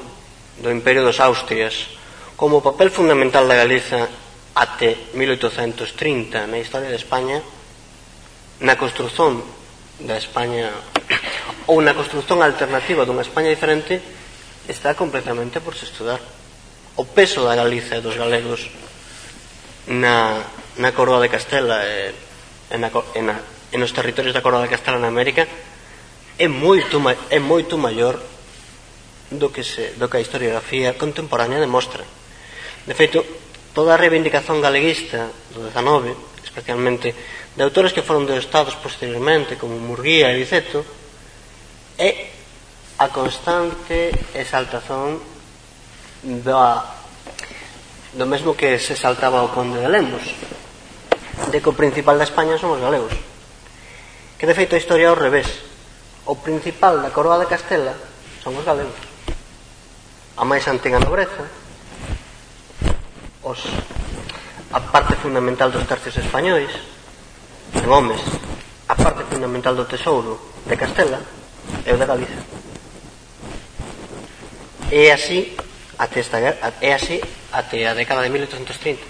do 0.60 0.68
Imperio 0.68 1.08
dos 1.08 1.24
Austrias 1.24 1.96
como 2.36 2.60
papel 2.60 2.92
fundamental 2.92 3.48
da 3.48 3.56
Galiza 3.56 4.12
até 4.58 4.98
1830 5.14 6.50
na 6.50 6.58
historia 6.58 6.90
de 6.90 6.98
España 6.98 7.46
na 8.58 8.74
construción 8.74 9.46
da 10.02 10.18
España 10.18 10.74
ou 11.70 11.78
na 11.86 11.94
construción 11.94 12.42
alternativa 12.42 13.06
dunha 13.06 13.22
España 13.22 13.54
diferente 13.54 14.02
está 14.66 14.98
completamente 14.98 15.62
por 15.62 15.78
se 15.78 15.86
estudar. 15.86 16.18
O 16.98 17.06
peso 17.06 17.46
da 17.46 17.54
Galiza 17.54 18.02
e 18.02 18.02
dos 18.02 18.18
galegos 18.18 18.66
na, 19.86 20.42
na 20.82 20.90
Coroa 20.90 21.22
de 21.22 21.30
Castela 21.30 21.86
e, 21.86 22.18
e, 22.74 22.78
na, 22.82 22.90
e, 22.90 23.22
na, 23.22 23.38
e 23.70 23.78
nos 23.78 23.94
territorios 23.94 24.34
da 24.34 24.42
Coroa 24.42 24.66
de 24.66 24.74
Castela 24.74 24.98
na 24.98 25.14
América 25.14 25.46
é 26.38 26.48
moito, 26.50 26.98
é 27.30 27.38
moito 27.38 27.78
maior 27.78 28.18
do 29.30 29.54
que, 29.54 29.62
se, 29.62 29.94
do 30.02 30.10
que 30.10 30.18
a 30.18 30.24
historiografía 30.26 30.98
contemporánea 30.98 31.62
demostra. 31.62 32.02
De 32.86 32.94
feito 32.98 33.22
toda 33.78 33.94
a 33.94 34.02
reivindicación 34.02 34.58
galeguista 34.58 35.30
do 35.54 35.62
19, 35.70 36.10
especialmente 36.42 37.14
de 37.14 37.62
autores 37.62 37.94
que 37.94 38.02
foron 38.02 38.26
dos 38.26 38.42
estados 38.42 38.74
posteriormente, 38.74 39.54
como 39.54 39.78
Murguía 39.78 40.34
e 40.34 40.42
Biceto, 40.42 40.82
é 42.02 42.34
a 42.98 43.14
constante 43.14 44.10
exaltación 44.34 45.22
da, 46.42 46.90
do 48.18 48.26
mesmo 48.26 48.58
que 48.58 48.82
se 48.82 48.98
saltaba 48.98 49.46
o 49.46 49.54
conde 49.54 49.78
de 49.78 49.94
Lemos, 49.94 50.26
de 51.54 51.62
que 51.62 51.70
o 51.70 51.78
principal 51.78 52.18
da 52.18 52.26
España 52.26 52.58
son 52.58 52.74
os 52.74 52.82
galegos. 52.82 53.14
Que 54.42 54.50
de 54.50 54.58
feito 54.58 54.74
a 54.74 54.82
historia 54.82 55.14
ao 55.14 55.22
revés. 55.22 55.46
O 56.26 56.42
principal 56.42 56.98
da 56.98 57.14
coroa 57.14 57.38
de 57.38 57.46
Castela 57.46 57.94
son 58.42 58.58
os 58.58 58.66
galegos. 58.66 58.98
A 60.34 60.42
máis 60.42 60.66
antiga 60.66 60.98
nobreza, 60.98 61.46
os, 63.48 63.64
a 64.76 64.80
parte 64.92 65.16
fundamental 65.16 65.72
dos 65.72 65.88
tercios 65.88 66.20
españois, 66.20 66.72
en 67.72 67.88
homes, 67.88 68.20
a 68.92 68.96
parte 68.96 69.24
fundamental 69.32 69.76
do 69.76 69.88
tesouro 69.88 70.36
de 70.68 70.76
Castela 70.76 71.24
e 71.88 71.92
o 71.92 72.00
de 72.00 72.06
Galicia. 72.08 72.44
É 74.92 75.12
así 75.12 75.56
até 76.00 76.20
esta 76.20 76.40
é 76.40 76.92
así 76.94 77.20
até 77.52 77.88
a 77.88 77.96
década 77.96 78.24
de 78.24 78.30
1830. 78.30 79.04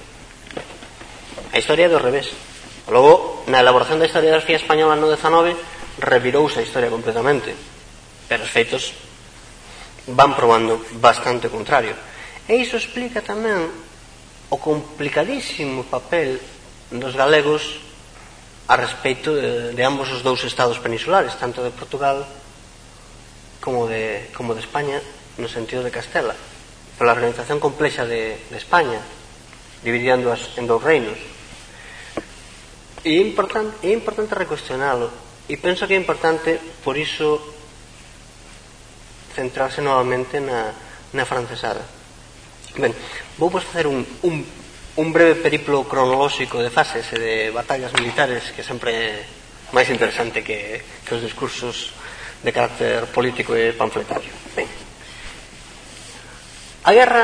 A 1.54 1.58
historia 1.58 1.90
do 1.90 2.02
revés. 2.02 2.30
Logo, 2.88 3.44
na 3.52 3.60
elaboración 3.60 4.00
da 4.00 4.08
historiografía 4.08 4.58
española 4.58 4.96
no 4.96 5.10
19 5.10 5.54
revirouse 6.00 6.62
a 6.62 6.66
historia 6.66 6.94
completamente. 6.94 7.54
Pero 8.30 8.46
os 8.46 8.54
feitos 8.54 8.94
van 10.08 10.34
probando 10.34 10.82
bastante 10.98 11.50
o 11.50 11.54
contrario. 11.54 11.94
E 12.48 12.56
iso 12.58 12.80
explica 12.80 13.20
tamén 13.22 13.87
o 14.50 14.58
complicadísimo 14.58 15.84
papel 15.92 16.40
dos 16.92 17.16
galegos 17.16 17.84
a 18.68 18.76
respeito 18.76 19.36
de, 19.36 19.76
de 19.76 19.84
ambos 19.84 20.12
os 20.12 20.24
dous 20.24 20.44
estados 20.44 20.80
peninsulares, 20.80 21.36
tanto 21.40 21.64
de 21.64 21.72
Portugal 21.72 22.24
como 23.60 23.88
de, 23.88 24.32
como 24.36 24.56
de 24.56 24.64
España, 24.64 25.00
no 25.40 25.48
sentido 25.52 25.84
de 25.84 25.92
Castela, 25.92 26.36
pola 26.96 27.16
organización 27.16 27.60
complexa 27.60 28.08
de, 28.08 28.40
de 28.48 28.58
España, 28.58 29.00
dividiéndoas 29.84 30.56
en, 30.56 30.64
en 30.64 30.70
dous 30.72 30.84
reinos. 30.84 31.20
E 33.04 33.20
é 33.20 33.24
importante, 33.24 33.76
é 33.84 33.92
importante 33.92 34.36
recuestionalo, 34.36 35.12
e 35.48 35.56
penso 35.60 35.88
que 35.88 35.96
é 35.96 36.00
importante, 36.00 36.60
por 36.84 36.96
iso, 36.96 37.40
centrarse 39.36 39.80
novamente 39.80 40.40
na, 40.40 40.72
na 41.16 41.24
francesada. 41.24 41.97
Ben, 42.76 42.92
vou 43.40 43.48
vos 43.48 43.64
facer 43.64 43.88
un, 43.88 44.04
un, 44.28 44.44
un 44.98 45.08
breve 45.14 45.40
periplo 45.40 45.88
cronolóxico 45.88 46.60
de 46.60 46.74
fases 46.74 47.08
e 47.14 47.18
de 47.18 47.34
batallas 47.56 47.94
militares 47.96 48.52
que 48.52 48.66
sempre 48.66 48.92
é 48.92 49.14
máis 49.72 49.88
interesante 49.88 50.44
que, 50.44 50.84
que 51.04 51.14
os 51.16 51.24
discursos 51.24 51.96
de 52.44 52.52
carácter 52.52 53.08
político 53.12 53.56
e 53.56 53.72
panfletario. 53.74 54.32
Ben. 54.56 54.68
A 56.88 56.92
guerra, 56.96 57.24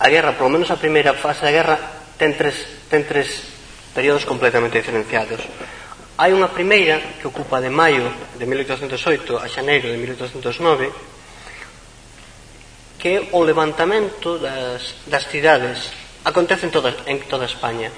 a 0.00 0.08
guerra, 0.08 0.32
polo 0.38 0.52
menos 0.52 0.70
a 0.72 0.80
primeira 0.80 1.12
fase 1.12 1.44
da 1.44 1.52
guerra, 1.52 1.76
ten 2.16 2.32
tres, 2.34 2.88
ten 2.88 3.04
tres 3.04 3.52
períodos 3.92 4.24
completamente 4.24 4.80
diferenciados. 4.80 5.44
Hai 6.16 6.32
unha 6.32 6.48
primeira 6.48 7.00
que 7.20 7.28
ocupa 7.28 7.60
de 7.60 7.68
maio 7.68 8.08
de 8.38 8.44
1808 8.46 9.42
a 9.42 9.46
xaneiro 9.48 9.90
de 9.90 9.98
1809 10.00 10.88
que 13.02 13.18
é 13.18 13.20
o 13.34 13.42
levantamento 13.42 14.38
das, 14.38 14.94
das 15.10 15.26
cidades. 15.26 15.90
Acontece 16.22 16.70
en 16.70 16.72
toda, 16.72 16.94
en 17.10 17.18
toda 17.26 17.50
España. 17.50 17.90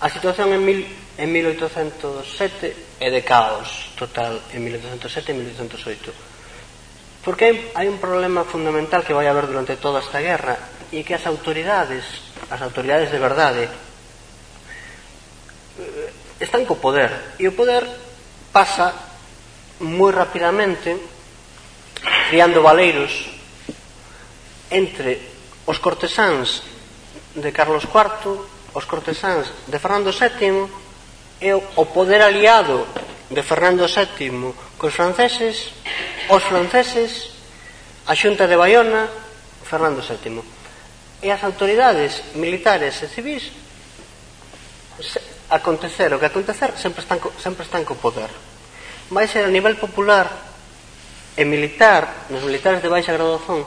A 0.00 0.08
situación 0.08 0.48
en, 0.56 0.64
mil, 0.64 0.88
en 1.20 1.28
1807 1.28 3.04
é 3.04 3.08
de 3.12 3.20
caos 3.20 3.92
total 4.00 4.40
en 4.56 4.64
1807 4.64 5.28
e 5.28 5.36
1808. 5.36 7.20
Porque 7.20 7.44
hai, 7.44 7.84
hai 7.84 7.86
un 7.92 8.00
problema 8.00 8.48
fundamental 8.48 9.04
que 9.04 9.12
vai 9.12 9.28
haber 9.28 9.44
durante 9.44 9.76
toda 9.76 10.00
esta 10.00 10.24
guerra 10.24 10.56
e 10.88 11.04
que 11.04 11.12
as 11.12 11.28
autoridades, 11.28 12.08
as 12.48 12.64
autoridades 12.64 13.12
de 13.12 13.20
verdade, 13.20 13.68
eh, 15.76 16.08
están 16.40 16.64
co 16.64 16.80
poder. 16.80 17.36
E 17.36 17.44
o 17.44 17.52
poder 17.52 17.84
pasa 18.56 18.96
moi 19.84 20.16
rapidamente 20.16 20.96
criando 22.32 22.64
valeiros 22.64 23.33
entre 24.74 25.22
os 25.70 25.78
cortesáns 25.78 26.66
de 27.38 27.54
Carlos 27.54 27.86
IV, 27.86 28.74
os 28.74 28.84
cortesáns 28.90 29.46
de 29.70 29.78
Fernando 29.78 30.10
VII 30.10 30.66
e 31.38 31.54
o 31.54 31.84
poder 31.86 32.26
aliado 32.26 32.82
de 33.30 33.42
Fernando 33.46 33.86
VII 33.86 34.50
cos 34.74 34.90
franceses, 34.90 35.70
os 36.26 36.42
franceses, 36.42 37.30
a 38.10 38.18
xunta 38.18 38.50
de 38.50 38.58
Bayona, 38.58 39.06
Fernando 39.62 40.02
VII. 40.02 40.42
E 41.22 41.30
as 41.30 41.40
autoridades 41.46 42.34
militares 42.34 42.98
e 43.00 43.08
civis 43.08 43.54
acontecer 45.50 46.10
o 46.12 46.18
que 46.18 46.26
acontecer 46.26 46.74
sempre 46.74 47.00
están, 47.06 47.22
sempre 47.38 47.62
están 47.62 47.86
co 47.86 47.94
poder. 47.94 48.28
Vai 49.14 49.30
ser 49.30 49.46
a 49.46 49.54
nivel 49.54 49.78
popular 49.78 50.26
e 51.38 51.42
militar, 51.46 52.26
nos 52.30 52.42
militares 52.42 52.82
de 52.82 52.90
baixa 52.90 53.14
graduación, 53.14 53.62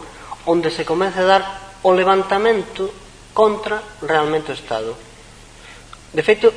onde 0.48 0.72
se 0.72 0.88
comece 0.88 1.22
a 1.22 1.30
dar 1.30 1.44
o 1.84 1.92
levantamento 1.92 2.90
contra 3.36 3.84
realmente 4.02 4.50
o 4.50 4.58
Estado. 4.58 4.96
De 6.16 6.24
feito, 6.24 6.50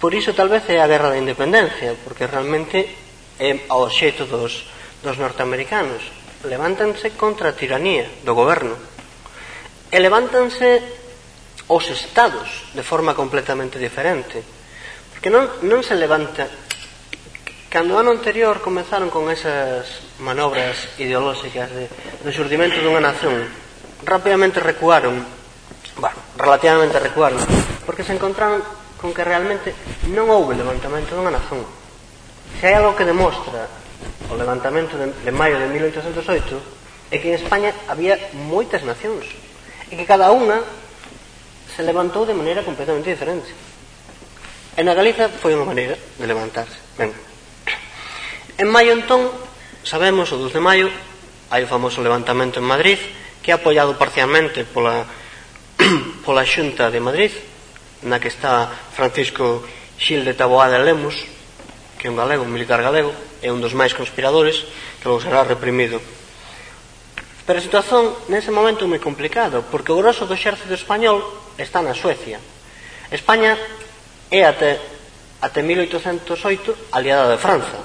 por 0.00 0.16
iso 0.16 0.32
tal 0.32 0.48
vez 0.48 0.64
é 0.72 0.80
a 0.80 0.88
guerra 0.88 1.12
da 1.12 1.20
independencia, 1.20 1.94
porque 2.02 2.26
realmente 2.26 2.82
é 3.38 3.68
ao 3.68 3.92
xeito 3.92 4.24
dos, 4.24 4.66
dos 5.04 5.16
norteamericanos. 5.20 6.02
Levántanse 6.48 7.12
contra 7.14 7.52
a 7.52 7.58
tiranía 7.58 8.08
do 8.24 8.32
goberno. 8.32 8.76
E 9.92 9.98
levántanse 10.00 10.82
os 11.68 11.84
estados 11.92 12.72
de 12.72 12.82
forma 12.82 13.12
completamente 13.12 13.76
diferente. 13.78 14.40
Porque 15.12 15.28
non, 15.28 15.48
non 15.62 15.84
se 15.84 15.94
levanta... 15.94 16.48
Cando 17.66 17.98
ano 17.98 18.14
anterior 18.14 18.64
comenzaron 18.64 19.12
con 19.12 19.28
esas 19.28 20.05
manobras 20.18 20.88
ideolóxicas 20.96 21.68
de, 21.72 21.88
do 22.24 22.30
xurdimento 22.32 22.80
dunha 22.80 23.04
nación 23.04 23.44
rapidamente 24.04 24.60
recuaron 24.60 25.20
bueno, 26.00 26.16
relativamente 26.36 26.96
recuaron 27.00 27.40
porque 27.84 28.04
se 28.04 28.12
encontraron 28.12 28.64
con 28.96 29.12
que 29.12 29.24
realmente 29.24 29.76
non 30.08 30.32
houve 30.32 30.56
levantamento 30.56 31.12
dunha 31.12 31.30
nación. 31.30 31.62
Se 32.56 32.72
hai 32.72 32.80
algo 32.80 32.96
que 32.96 33.04
demostra 33.04 33.68
o 34.32 34.34
levantamento 34.34 34.96
de, 34.96 35.12
de 35.12 35.32
maio 35.32 35.60
de 35.60 35.68
1808 35.68 37.12
é 37.12 37.20
que 37.20 37.30
en 37.30 37.36
España 37.36 37.70
había 37.86 38.16
moitas 38.32 38.82
nacións 38.82 39.28
e 39.92 39.94
que 39.94 40.08
cada 40.08 40.32
unha 40.32 40.64
se 41.76 41.84
levantou 41.84 42.24
de 42.24 42.32
maneira 42.32 42.64
completamente 42.64 43.12
diferente. 43.12 43.52
E 44.76 44.80
na 44.80 44.96
Galiza 44.96 45.28
foi 45.28 45.52
unha 45.52 45.68
maneira 45.68 45.94
de 45.94 46.26
levantarse. 46.26 46.80
Ben. 46.96 47.12
en 48.56 48.68
maio 48.72 48.96
entón 48.96 49.28
Sabemos, 49.86 50.34
o 50.34 50.36
2 50.42 50.50
de 50.50 50.58
maio, 50.58 50.90
hai 51.46 51.62
o 51.62 51.70
famoso 51.70 52.02
levantamento 52.02 52.58
en 52.58 52.66
Madrid, 52.66 52.98
que 53.38 53.54
é 53.54 53.54
apoiado 53.54 53.94
parcialmente 53.94 54.66
pola, 54.66 55.06
pola 56.26 56.42
Xunta 56.42 56.90
de 56.90 56.98
Madrid, 56.98 57.30
na 58.02 58.18
que 58.18 58.26
está 58.26 58.66
Francisco 58.66 59.62
Xil 59.94 60.26
de 60.26 60.34
Taboada 60.34 60.82
Lemos, 60.82 61.14
que 62.02 62.10
é 62.10 62.10
un 62.10 62.18
galego, 62.18 62.42
un 62.42 62.50
militar 62.50 62.82
galego, 62.82 63.14
é 63.38 63.46
un 63.54 63.62
dos 63.62 63.78
máis 63.78 63.94
conspiradores, 63.94 64.66
que 64.98 65.06
logo 65.06 65.22
será 65.22 65.46
reprimido. 65.46 66.02
Pero 67.46 67.62
a 67.62 67.62
situación 67.62 68.10
nese 68.26 68.50
momento 68.50 68.82
é 68.82 68.90
moi 68.90 68.98
complicado, 68.98 69.70
porque 69.70 69.94
o 69.94 70.00
grosso 70.02 70.26
do 70.26 70.34
exército 70.34 70.74
español 70.74 71.22
está 71.62 71.78
na 71.78 71.94
Suecia. 71.94 72.42
España 73.14 73.54
é 74.34 74.42
até, 74.50 74.82
até 75.38 75.62
1808 75.62 76.90
aliada 76.90 77.30
de 77.30 77.38
Franza. 77.38 77.78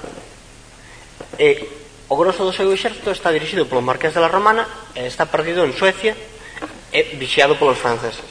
E 1.38 1.78
O 2.12 2.16
grosso 2.20 2.44
do 2.44 2.52
seu 2.52 2.68
exército 2.68 3.08
está 3.08 3.32
dirixido 3.32 3.64
polo 3.64 3.80
Marqués 3.80 4.12
de 4.12 4.20
la 4.20 4.28
Romana 4.28 4.68
e 4.92 5.08
está 5.08 5.24
perdido 5.24 5.64
en 5.64 5.72
Suecia 5.72 6.12
e 6.92 7.16
vixiado 7.16 7.56
polos 7.56 7.80
franceses. 7.80 8.28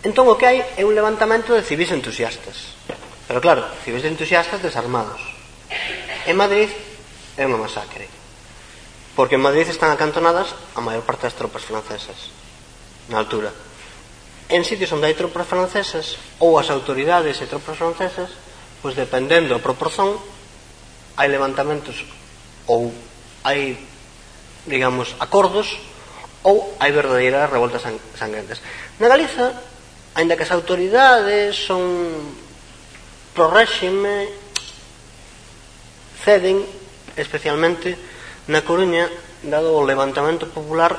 Entón 0.00 0.24
o 0.32 0.40
que 0.40 0.48
hai 0.48 0.64
é 0.64 0.82
un 0.88 0.96
levantamento 0.96 1.52
de 1.52 1.60
civis 1.60 1.92
entusiastas. 1.92 2.72
Pero 3.28 3.44
claro, 3.44 3.68
civis 3.84 4.08
entusiastas 4.08 4.64
desarmados. 4.64 5.20
En 6.24 6.40
Madrid 6.40 6.72
é 7.36 7.44
unha 7.44 7.60
masacre. 7.60 8.08
Porque 9.12 9.36
en 9.36 9.44
Madrid 9.44 9.68
están 9.68 9.92
acantonadas 9.92 10.56
a 10.72 10.80
maior 10.80 11.04
parte 11.04 11.28
das 11.28 11.36
tropas 11.36 11.68
francesas. 11.68 12.32
Na 13.12 13.20
altura. 13.20 13.52
En 14.48 14.64
sitios 14.64 14.88
onde 14.96 15.04
hai 15.04 15.12
tropas 15.12 15.44
francesas 15.44 16.16
ou 16.40 16.56
as 16.56 16.72
autoridades 16.72 17.44
e 17.44 17.50
tropas 17.50 17.76
francesas, 17.76 18.32
pois 18.80 18.96
dependendo 18.96 19.52
a 19.52 19.60
proporción 19.60 20.16
hai 21.20 21.28
levantamentos 21.28 22.00
ou 22.64 22.88
hai, 23.44 23.76
digamos, 24.64 25.12
acordos 25.20 25.76
ou 26.40 26.72
hai 26.80 26.88
verdadeiras 26.96 27.52
revoltas 27.52 27.84
sang 27.84 28.00
sangrentas. 28.16 28.64
Na 28.96 29.12
Galiza, 29.12 29.52
aínda 30.16 30.32
que 30.32 30.48
as 30.48 30.54
autoridades 30.56 31.60
son 31.60 31.84
pro 33.36 33.52
réxime, 33.52 34.32
ceden 36.24 36.64
especialmente 37.20 38.00
na 38.48 38.64
Coruña, 38.64 39.04
dado 39.44 39.76
o 39.76 39.84
levantamento 39.84 40.48
popular 40.48 40.96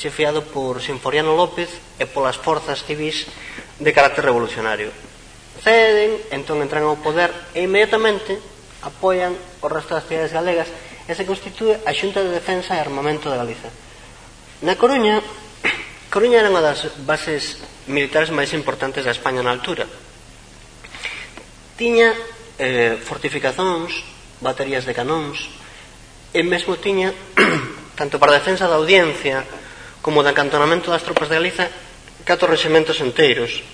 chefiado 0.00 0.40
por 0.48 0.80
Sinforiano 0.80 1.36
López 1.36 1.68
e 2.00 2.08
polas 2.08 2.40
forzas 2.40 2.80
civis 2.80 3.28
de 3.76 3.92
carácter 3.92 4.24
revolucionario. 4.24 4.88
Ceden, 5.60 6.16
entón 6.32 6.64
entran 6.64 6.88
ao 6.88 6.96
poder 6.96 7.28
e 7.52 7.68
inmediatamente 7.68 8.40
apoian 8.80 9.36
o 9.60 9.68
resto 9.68 9.94
das 9.94 10.08
cidades 10.08 10.32
galegas 10.32 10.68
e 11.04 11.12
se 11.12 11.28
constitúe 11.28 11.76
a 11.84 11.92
Xunta 11.92 12.24
de 12.24 12.32
Defensa 12.32 12.76
e 12.76 12.80
Armamento 12.80 13.28
de 13.28 13.36
Galiza. 13.36 13.68
Na 14.64 14.76
Coruña, 14.76 15.20
Coruña 16.12 16.40
era 16.40 16.52
unha 16.52 16.64
das 16.64 16.86
bases 17.04 17.60
militares 17.88 18.32
máis 18.32 18.52
importantes 18.56 19.04
da 19.04 19.12
España 19.12 19.44
na 19.44 19.52
altura. 19.52 19.84
Tiña 21.76 22.12
eh, 22.60 23.00
fortificacións, 23.00 24.04
baterías 24.40 24.84
de 24.84 24.96
canóns, 24.96 25.48
e 26.30 26.40
mesmo 26.46 26.78
tiña, 26.78 27.10
tanto 27.98 28.22
para 28.22 28.36
a 28.36 28.40
defensa 28.40 28.70
da 28.70 28.78
audiencia 28.78 29.42
como 30.00 30.22
do 30.24 30.30
acantonamento 30.30 30.88
das 30.88 31.04
tropas 31.04 31.28
de 31.28 31.36
Galiza, 31.36 31.66
catro 32.24 32.48
regimentos 32.48 33.00
enteiros. 33.02 33.64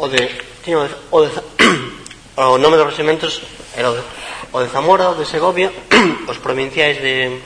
O 0.00 0.08
de, 0.08 0.32
tiña, 0.64 0.88
o, 1.12 1.18
de, 1.22 1.28
o 2.40 2.56
nome 2.56 2.80
dos 2.80 2.88
regimentos 2.88 3.42
era 3.76 3.90
o 3.90 3.94
de 3.94 4.02
o 4.52 4.58
de 4.60 4.68
Zamora, 4.68 5.10
o 5.10 5.18
de 5.18 5.26
Segovia, 5.26 5.70
os 6.30 6.38
provinciais 6.42 6.98
de, 6.98 7.38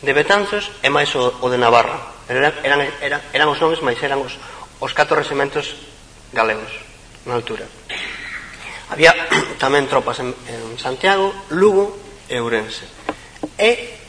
de 0.00 0.12
Betanzos 0.12 0.72
e 0.80 0.88
máis 0.88 1.12
o, 1.12 1.36
o 1.40 1.46
de 1.52 1.60
Navarra. 1.60 2.24
Pero 2.24 2.40
eran, 2.40 2.54
eran, 2.64 2.80
eran, 3.00 3.20
eran 3.32 3.48
os 3.52 3.60
nomes, 3.60 3.84
máis 3.84 4.00
eran 4.00 4.24
os, 4.24 4.38
os 4.80 4.92
catro 4.96 5.20
regimentos 5.20 5.76
galegos 6.32 6.72
na 7.28 7.36
altura. 7.36 7.68
Había 8.88 9.12
tamén 9.62 9.84
tropas 9.86 10.24
en, 10.24 10.32
en 10.48 10.80
Santiago, 10.80 11.30
Lugo 11.52 11.92
e 12.26 12.40
Ourense. 12.40 12.88
E 13.60 14.00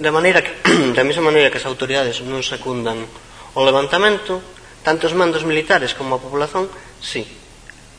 de 0.00 0.10
maneira 0.12 0.40
que, 0.40 0.52
da 0.96 1.04
mesma 1.04 1.28
maneira 1.28 1.52
que 1.52 1.60
as 1.60 1.68
autoridades 1.68 2.24
non 2.24 2.40
secundan 2.40 3.04
o 3.56 3.60
levantamento, 3.60 4.40
tanto 4.80 5.08
os 5.08 5.16
mandos 5.16 5.44
militares 5.44 5.92
como 5.92 6.16
a 6.16 6.22
populación, 6.22 6.68
sí. 7.04 7.24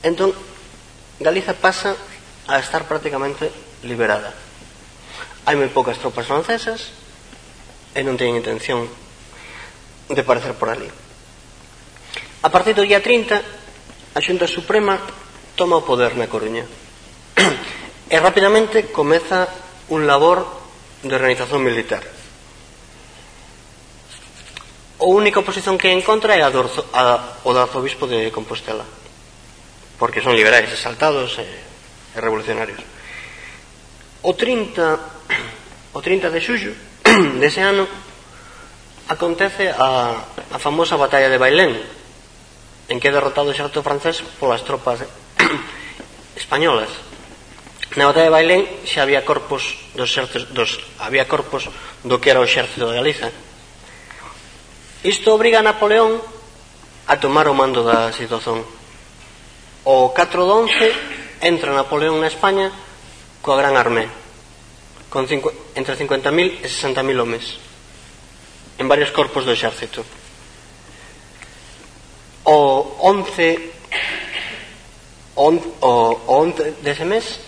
Entón, 0.01 0.33
Galiza 1.17 1.57
pasa 1.57 1.97
a 2.47 2.59
estar 2.59 2.87
prácticamente 2.87 3.51
liberada. 3.83 4.31
Hai 5.43 5.55
moi 5.59 5.67
poucas 5.71 5.99
tropas 5.99 6.27
francesas 6.27 6.91
e 7.91 8.01
non 8.03 8.15
teñen 8.15 8.39
intención 8.39 8.87
de 10.07 10.23
parecer 10.23 10.55
por 10.55 10.71
ali. 10.71 10.87
A 12.43 12.49
partir 12.51 12.71
do 12.75 12.87
día 12.87 13.03
30, 13.03 14.15
a 14.15 14.19
Xunta 14.23 14.47
Suprema 14.47 14.95
toma 15.59 15.79
o 15.79 15.87
poder 15.87 16.15
na 16.15 16.31
Coruña. 16.31 16.63
e 18.09 18.17
rapidamente 18.23 18.87
comeza 18.95 19.51
un 19.91 20.07
labor 20.07 20.47
de 21.03 21.13
organización 21.15 21.63
militar. 21.63 22.03
O 24.97 25.13
única 25.13 25.43
oposición 25.43 25.77
que 25.77 25.93
encontra 25.93 26.33
é 26.33 26.41
a, 26.41 26.49
do, 26.49 26.63
a 26.95 27.43
o 27.43 27.51
do 27.53 27.59
arzobispo 27.61 28.07
de 28.07 28.31
Compostela, 28.33 28.87
porque 29.99 30.23
son 30.23 30.33
liberais 30.33 30.71
exaltados, 30.73 31.37
eh, 31.37 31.66
e 32.17 32.21
revolucionarios. 32.21 32.81
O 34.25 34.33
30, 34.33 35.93
o 35.93 35.99
30 36.01 36.33
de 36.33 36.39
xullo 36.41 36.73
dese 37.41 37.61
ano 37.61 37.85
acontece 39.07 39.69
a, 39.69 40.17
a 40.51 40.57
famosa 40.57 40.97
batalla 40.97 41.29
de 41.29 41.37
Bailén 41.37 41.77
en 42.89 42.97
que 42.97 43.07
é 43.07 43.13
derrotado 43.13 43.53
o 43.53 43.57
xerto 43.57 43.85
francés 43.85 44.25
polas 44.41 44.65
tropas 44.65 45.05
españolas. 46.41 46.89
Na 47.95 48.09
batalla 48.09 48.33
de 48.33 48.35
Bailén 48.35 48.61
xa 48.83 49.05
había 49.05 49.21
corpos 49.21 49.77
dos 49.93 50.09
xertos, 50.09 50.49
dos, 50.51 50.81
había 50.97 51.29
corpos 51.29 51.69
do 52.03 52.17
que 52.17 52.33
era 52.33 52.41
o 52.41 52.49
xército 52.49 52.89
de 52.89 52.97
Galiza. 52.97 53.29
Isto 55.05 55.37
obriga 55.37 55.61
a 55.61 55.67
Napoleón 55.67 56.19
a 57.07 57.15
tomar 57.21 57.47
o 57.47 57.55
mando 57.55 57.85
da 57.85 58.11
situación. 58.11 58.65
O 59.87 60.11
4 60.11 60.43
de 60.43 60.51
11 60.51 61.17
entra 61.41 61.73
Napoleón 61.73 62.21
na 62.21 62.31
España 62.31 62.71
coa 63.41 63.59
Gran 63.59 63.77
Armé, 63.77 64.09
con 65.09 65.27
cinco, 65.27 65.53
entre 65.75 65.95
50.000 65.95 66.63
e 66.63 66.67
60.000 66.67 67.21
homes, 67.21 67.45
en 68.77 68.87
varios 68.89 69.13
corpos 69.13 69.45
do 69.45 69.53
exército. 69.53 70.03
O 72.47 72.97
11 73.03 73.75
on, 75.37 75.61
o, 75.81 75.91
o 76.27 76.33
11 76.43 76.81
dese 76.81 77.05
mes 77.05 77.39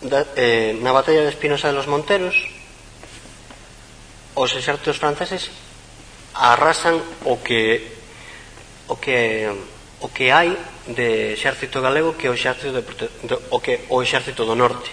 da, 0.00 0.24
eh, 0.36 0.76
na 0.80 0.92
batalla 0.92 1.22
de 1.22 1.32
Espinosa 1.32 1.68
de 1.68 1.76
los 1.76 1.86
Monteros 1.86 2.36
os 4.36 4.52
exércitos 4.52 5.00
franceses 5.00 5.48
arrasan 6.36 7.00
o 7.24 7.40
que 7.40 7.80
o 8.88 9.00
que 9.00 9.48
o 10.00 10.08
que 10.12 10.28
hai 10.28 10.52
de 10.86 11.34
exército 11.34 11.82
galego 11.82 12.14
que 12.14 12.30
o 12.30 12.34
exército 12.34 12.70
de, 12.70 12.82
de, 13.26 13.34
o 13.50 13.58
que 13.58 13.86
o 13.90 14.02
exército 14.02 14.46
do 14.46 14.54
norte 14.54 14.90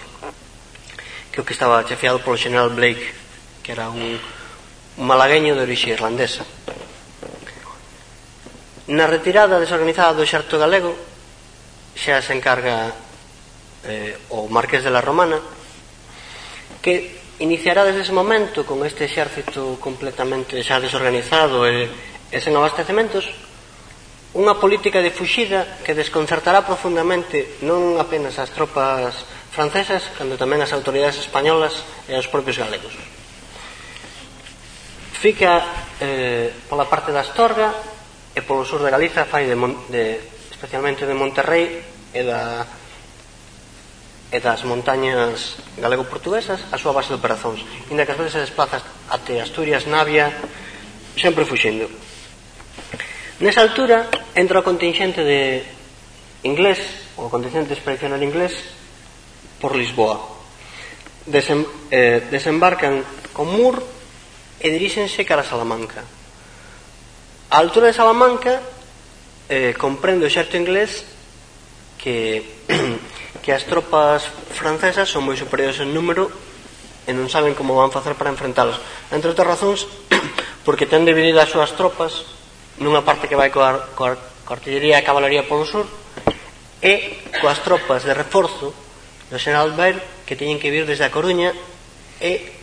que 1.30 1.38
o 1.38 1.46
que 1.46 1.54
estaba 1.54 1.86
chefiado 1.86 2.18
polo 2.18 2.38
general 2.38 2.74
Blake 2.74 3.14
que 3.62 3.72
era 3.72 3.88
un, 3.88 4.18
un 4.98 5.04
malagueño 5.06 5.56
de 5.56 5.64
orixe 5.64 5.90
irlandesa. 5.90 6.44
Na 8.92 9.08
retirada 9.08 9.56
desorganizada 9.56 10.12
do 10.12 10.26
exército 10.26 10.60
galego 10.60 10.92
xa 11.96 12.20
se 12.20 12.34
encarga 12.34 12.92
eh, 13.86 14.18
o 14.34 14.50
marqués 14.50 14.82
de 14.82 14.92
la 14.92 15.00
Romana 15.00 15.40
que 16.82 17.22
iniciará 17.38 17.86
desde 17.86 18.02
ese 18.02 18.12
momento 18.12 18.66
con 18.66 18.84
este 18.84 19.06
exército 19.06 19.78
completamente 19.80 20.60
xa 20.60 20.82
desorganizado 20.82 21.64
e, 21.64 21.88
e 22.28 22.38
sen 22.42 22.52
abastecementos 22.58 23.24
Unha 24.34 24.58
política 24.58 24.98
de 24.98 25.14
fuxida 25.14 25.78
que 25.86 25.94
desconcertará 25.94 26.66
profundamente 26.66 27.62
non 27.62 28.02
apenas 28.02 28.34
as 28.42 28.50
tropas 28.50 29.14
francesas, 29.54 30.10
cando 30.18 30.34
tamén 30.34 30.58
as 30.58 30.74
autoridades 30.74 31.22
españolas 31.22 31.86
e 32.10 32.18
os 32.18 32.26
propios 32.26 32.58
galegos. 32.58 32.90
Fica 35.14 35.62
eh, 36.02 36.50
pola 36.66 36.90
parte 36.90 37.14
da 37.14 37.22
Astorga 37.22 37.70
e 38.34 38.42
polo 38.42 38.66
sur 38.66 38.82
de 38.82 38.90
Galiza 38.90 39.22
fai 39.22 39.46
de, 39.46 39.54
de 39.94 40.18
especialmente 40.50 41.06
de 41.06 41.14
Monterrey 41.14 41.78
e 42.10 42.20
da 42.26 42.66
e 44.34 44.42
das 44.42 44.66
montañas 44.66 45.62
galego-portuguesas 45.78 46.74
a 46.74 46.76
súa 46.82 46.90
base 46.90 47.14
de 47.14 47.22
operacións, 47.22 47.62
inda 47.86 48.02
que 48.02 48.10
as 48.10 48.18
veces 48.18 48.34
se 48.34 48.44
desplaza 48.50 48.82
até 49.06 49.38
Asturias, 49.38 49.86
Navia, 49.86 50.26
sempre 51.14 51.46
fuxindo. 51.46 51.86
Nesa 53.42 53.66
altura 53.66 54.06
entra 54.38 54.62
o 54.62 54.66
contingente 54.66 55.26
de 55.26 55.66
inglés, 56.46 56.78
o 57.18 57.26
contingente 57.26 57.74
expedicional 57.74 58.22
inglés, 58.22 58.54
por 59.58 59.74
Lisboa. 59.74 60.22
Desem, 61.26 61.66
eh, 61.90 62.22
desembarcan 62.30 63.02
con 63.34 63.50
Mur 63.50 63.82
e 64.62 64.70
diríxense 64.70 65.26
cara 65.26 65.42
a 65.42 65.48
Salamanca. 65.50 66.06
A 67.50 67.58
altura 67.58 67.90
de 67.90 67.98
Salamanca 67.98 68.62
eh, 69.50 69.74
comprende 69.74 70.30
o 70.30 70.30
xerto 70.30 70.54
inglés 70.54 71.02
que, 71.98 72.62
que 73.42 73.50
as 73.50 73.66
tropas 73.66 74.30
francesas 74.54 75.10
son 75.10 75.26
moi 75.26 75.34
superiores 75.34 75.82
en 75.82 75.90
número 75.90 76.30
e 77.02 77.10
non 77.10 77.26
saben 77.26 77.58
como 77.58 77.74
van 77.74 77.90
facer 77.90 78.14
para 78.14 78.30
enfrentalos. 78.30 78.78
Entre 79.10 79.26
outras 79.26 79.58
razóns, 79.58 79.90
porque 80.62 80.86
ten 80.86 81.02
divididas 81.02 81.50
as 81.50 81.52
súas 81.52 81.74
tropas 81.74 82.33
nunha 82.82 83.06
parte 83.06 83.30
que 83.30 83.38
vai 83.38 83.54
coa, 83.54 83.94
coa, 83.94 84.18
coa 84.42 84.56
artillería 84.58 84.98
e 84.98 85.06
cabalería 85.06 85.46
polo 85.46 85.62
sur 85.62 85.86
e 86.82 87.22
coas 87.38 87.62
tropas 87.62 88.02
de 88.02 88.12
reforzo 88.12 88.74
do 89.30 89.38
general 89.38 89.72
Baer 89.72 90.02
que 90.26 90.34
teñen 90.36 90.58
que 90.58 90.72
vir 90.74 90.84
desde 90.84 91.06
a 91.06 91.14
Coruña 91.14 91.54
e 92.20 92.54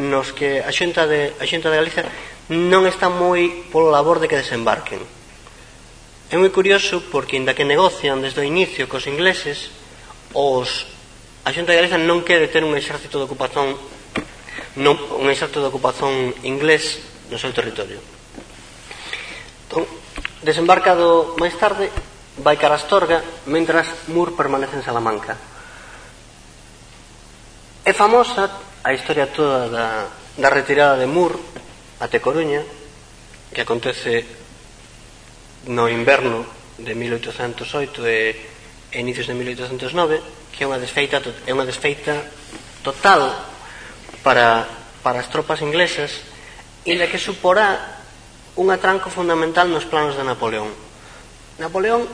nos 0.00 0.32
que 0.32 0.64
a 0.64 0.72
xunta 0.72 1.04
de, 1.04 1.36
a 1.36 1.44
xunta 1.44 1.68
de 1.68 1.78
Galicia 1.78 2.04
non 2.50 2.88
está 2.88 3.12
moi 3.12 3.68
polo 3.70 3.92
labor 3.92 4.18
de 4.18 4.26
que 4.26 4.40
desembarquen. 4.40 4.98
É 6.30 6.38
moi 6.38 6.50
curioso 6.50 7.02
porque 7.10 7.36
inda 7.36 7.54
que 7.54 7.66
negocian 7.66 8.22
desde 8.22 8.40
o 8.40 8.46
inicio 8.46 8.88
cos 8.88 9.06
ingleses 9.06 9.70
os 10.32 10.88
a 11.44 11.50
xunta 11.52 11.74
de 11.74 11.78
Galicia 11.78 12.00
non 12.00 12.24
quere 12.26 12.48
ter 12.48 12.64
un 12.64 12.74
exército 12.74 13.20
de 13.20 13.26
ocupación 13.28 13.76
non, 14.78 14.94
un 15.18 15.28
exército 15.28 15.60
de 15.60 15.70
ocupación 15.70 16.32
inglés 16.46 17.02
no 17.30 17.38
seu 17.38 17.50
territorio. 17.50 17.98
Desembarcado 20.42 21.38
máis 21.38 21.54
tarde, 21.54 21.92
vai 22.42 22.58
cara 22.58 22.74
a 22.74 22.80
Astorga, 22.80 23.22
mentras 23.46 24.08
Moore 24.10 24.34
permanece 24.34 24.74
en 24.74 24.82
Salamanca. 24.82 25.36
É 27.84 27.92
famosa 27.94 28.50
a 28.82 28.90
historia 28.96 29.30
toda 29.30 29.68
da, 29.68 29.88
da 30.40 30.50
retirada 30.50 30.98
de 30.98 31.06
Moore 31.06 31.38
até 32.00 32.18
Coruña, 32.18 32.64
que 33.52 33.62
acontece 33.62 34.24
no 35.68 35.86
inverno 35.86 36.48
de 36.80 36.96
1808 36.96 38.08
e, 38.08 38.18
e 38.90 38.98
inicios 38.98 39.28
de 39.28 39.36
1809, 39.36 40.50
que 40.50 40.64
é 40.64 40.66
unha 40.66 40.80
desfeita, 40.80 41.20
é 41.46 41.52
unha 41.52 41.68
desfeita 41.68 42.16
total 42.80 43.28
para, 44.24 44.64
para 45.04 45.20
as 45.20 45.28
tropas 45.28 45.60
inglesas, 45.60 46.24
e 46.88 46.96
na 46.96 47.06
que 47.06 47.20
suporá 47.20 47.99
un 48.56 48.70
atranco 48.70 49.10
fundamental 49.10 49.70
nos 49.70 49.86
planos 49.86 50.18
de 50.18 50.24
Napoleón. 50.26 50.70
Napoleón 51.58 52.08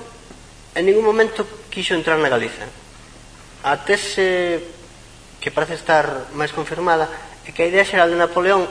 en 0.76 0.84
ningún 0.84 1.07
momento 1.07 1.47
quixo 1.72 1.97
entrar 1.97 2.20
na 2.20 2.28
Galiza. 2.28 2.68
A 3.64 3.80
tese 3.80 4.61
que 5.41 5.49
parece 5.49 5.78
estar 5.78 6.28
máis 6.37 6.53
confirmada 6.53 7.09
é 7.47 7.55
que 7.55 7.64
a 7.64 7.70
idea 7.70 7.87
xeral 7.87 8.12
de 8.12 8.20
Napoleón 8.20 8.68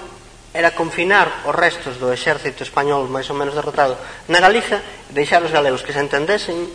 era 0.55 0.71
confinar 0.71 1.43
os 1.49 1.55
restos 1.55 1.97
do 1.99 2.13
exército 2.13 2.63
español 2.63 3.09
máis 3.11 3.27
ou 3.27 3.35
menos 3.35 3.57
derrotado 3.57 3.97
na 4.31 4.39
Galiza 4.39 4.79
e 5.09 5.11
deixar 5.11 5.41
os 5.41 5.51
galegos 5.51 5.81
que 5.81 5.91
se 5.91 5.99
entendesen 6.03 6.69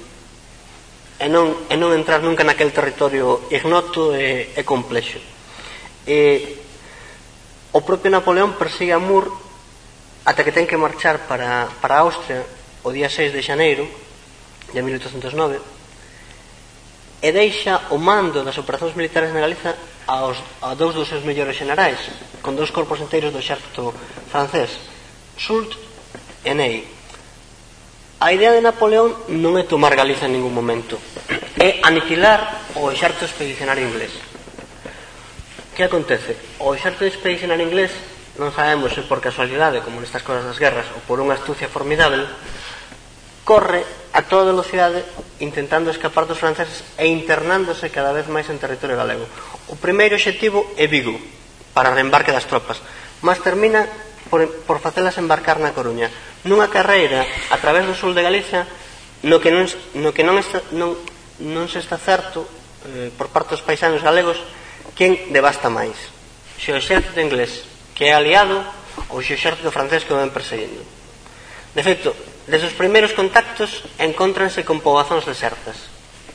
e 1.21 1.29
non, 1.29 1.53
e 1.69 1.77
non 1.77 1.93
entrar 1.93 2.25
nunca 2.25 2.43
naquel 2.43 2.73
territorio 2.73 3.47
ignoto 3.53 4.17
e, 4.17 4.57
e 4.57 4.63
complexo. 4.65 5.21
E, 6.09 6.59
o 7.77 7.81
propio 7.85 8.11
Napoleón 8.11 8.57
persigue 8.57 8.97
a 8.97 9.01
Moore 9.01 9.50
ata 10.25 10.45
que 10.45 10.53
ten 10.53 10.69
que 10.69 10.77
marchar 10.77 11.25
para, 11.25 11.69
para 11.81 12.05
Austria 12.05 12.45
o 12.85 12.93
día 12.93 13.09
6 13.09 13.33
de 13.33 13.41
xaneiro 13.41 13.85
de 14.73 14.81
1809 14.83 15.61
e 17.21 17.29
deixa 17.33 17.93
o 17.93 18.01
mando 18.01 18.41
das 18.45 18.57
operacións 18.57 18.97
militares 18.97 19.33
na 19.33 19.45
Galiza 19.45 19.77
aos, 20.09 20.41
a 20.65 20.73
dous 20.77 20.97
dos 20.97 21.09
seus 21.09 21.25
mellores 21.25 21.57
generais 21.57 22.01
con 22.41 22.57
dous 22.57 22.73
corpos 22.73 23.01
inteiros 23.01 23.33
do 23.33 23.41
exército 23.41 23.93
francés 24.33 24.73
Soult 25.37 25.77
e 26.45 26.53
Ney 26.57 26.85
a 28.21 28.33
idea 28.37 28.53
de 28.53 28.65
Napoleón 28.65 29.17
non 29.41 29.57
é 29.57 29.65
tomar 29.65 29.97
Galiza 29.97 30.29
en 30.29 30.37
ningún 30.37 30.53
momento 30.53 31.01
é 31.61 31.81
aniquilar 31.85 32.73
o 32.77 32.93
exército 32.93 33.25
expedicionario 33.25 33.89
inglés 33.89 34.13
que 35.77 35.85
acontece? 35.85 36.37
o 36.61 36.77
exército 36.77 37.09
expedicionario 37.09 37.65
inglés 37.65 37.93
non 38.39 38.55
sabemos 38.55 38.95
se 38.95 39.03
por 39.03 39.19
casualidade, 39.19 39.83
como 39.83 39.99
nestas 39.99 40.23
cosas 40.23 40.47
das 40.47 40.61
guerras, 40.61 40.87
ou 40.95 41.01
por 41.09 41.19
unha 41.19 41.35
astucia 41.35 41.67
formidable, 41.67 42.29
corre 43.43 43.83
a 44.15 44.23
toda 44.27 44.55
velocidade 44.55 45.03
intentando 45.43 45.91
escapar 45.91 46.27
dos 46.27 46.39
franceses 46.39 46.87
e 46.95 47.11
internándose 47.11 47.91
cada 47.91 48.15
vez 48.15 48.31
máis 48.31 48.47
en 48.47 48.63
territorio 48.63 48.95
galego. 48.95 49.27
O 49.71 49.75
primeiro 49.75 50.15
obxectivo 50.15 50.71
é 50.79 50.87
Vigo, 50.87 51.19
para 51.75 51.91
o 51.91 51.97
das 51.97 52.47
tropas, 52.47 52.79
mas 53.23 53.43
termina 53.43 53.87
por, 54.31 54.47
por 54.67 54.79
facelas 54.79 55.19
embarcar 55.19 55.59
na 55.59 55.75
Coruña, 55.75 56.11
nunha 56.47 56.71
carreira 56.71 57.27
a 57.51 57.57
través 57.59 57.87
do 57.87 57.99
sul 57.99 58.15
de 58.15 58.23
Galicia 58.23 58.67
no 59.27 59.43
que 59.43 59.53
non, 59.53 59.69
no 59.99 60.15
que 60.15 60.25
non, 60.25 60.41
está, 60.41 60.65
non, 60.73 60.97
non 61.43 61.69
se 61.69 61.83
está 61.83 62.01
certo 62.01 62.49
eh, 62.89 63.13
por 63.13 63.29
parte 63.29 63.59
dos 63.59 63.67
paisanos 63.67 64.01
galegos 64.01 64.41
quen 64.97 65.33
devasta 65.35 65.69
máis. 65.69 65.97
Se 66.57 66.73
o 66.73 66.79
exército 66.81 67.21
inglés 67.21 67.65
que 68.01 68.09
é 68.09 68.17
aliado 68.17 68.65
ao 69.13 69.21
exército 69.21 69.69
francés 69.69 70.09
que 70.09 70.17
o 70.17 70.17
ven 70.17 70.33
perseguindo. 70.33 70.81
De 71.77 71.85
feito, 71.85 72.17
desde 72.49 72.73
os 72.73 72.79
primeiros 72.81 73.13
contactos 73.13 73.85
encontranse 74.01 74.65
con 74.65 74.81
pobazóns 74.81 75.29
desertas. 75.29 75.77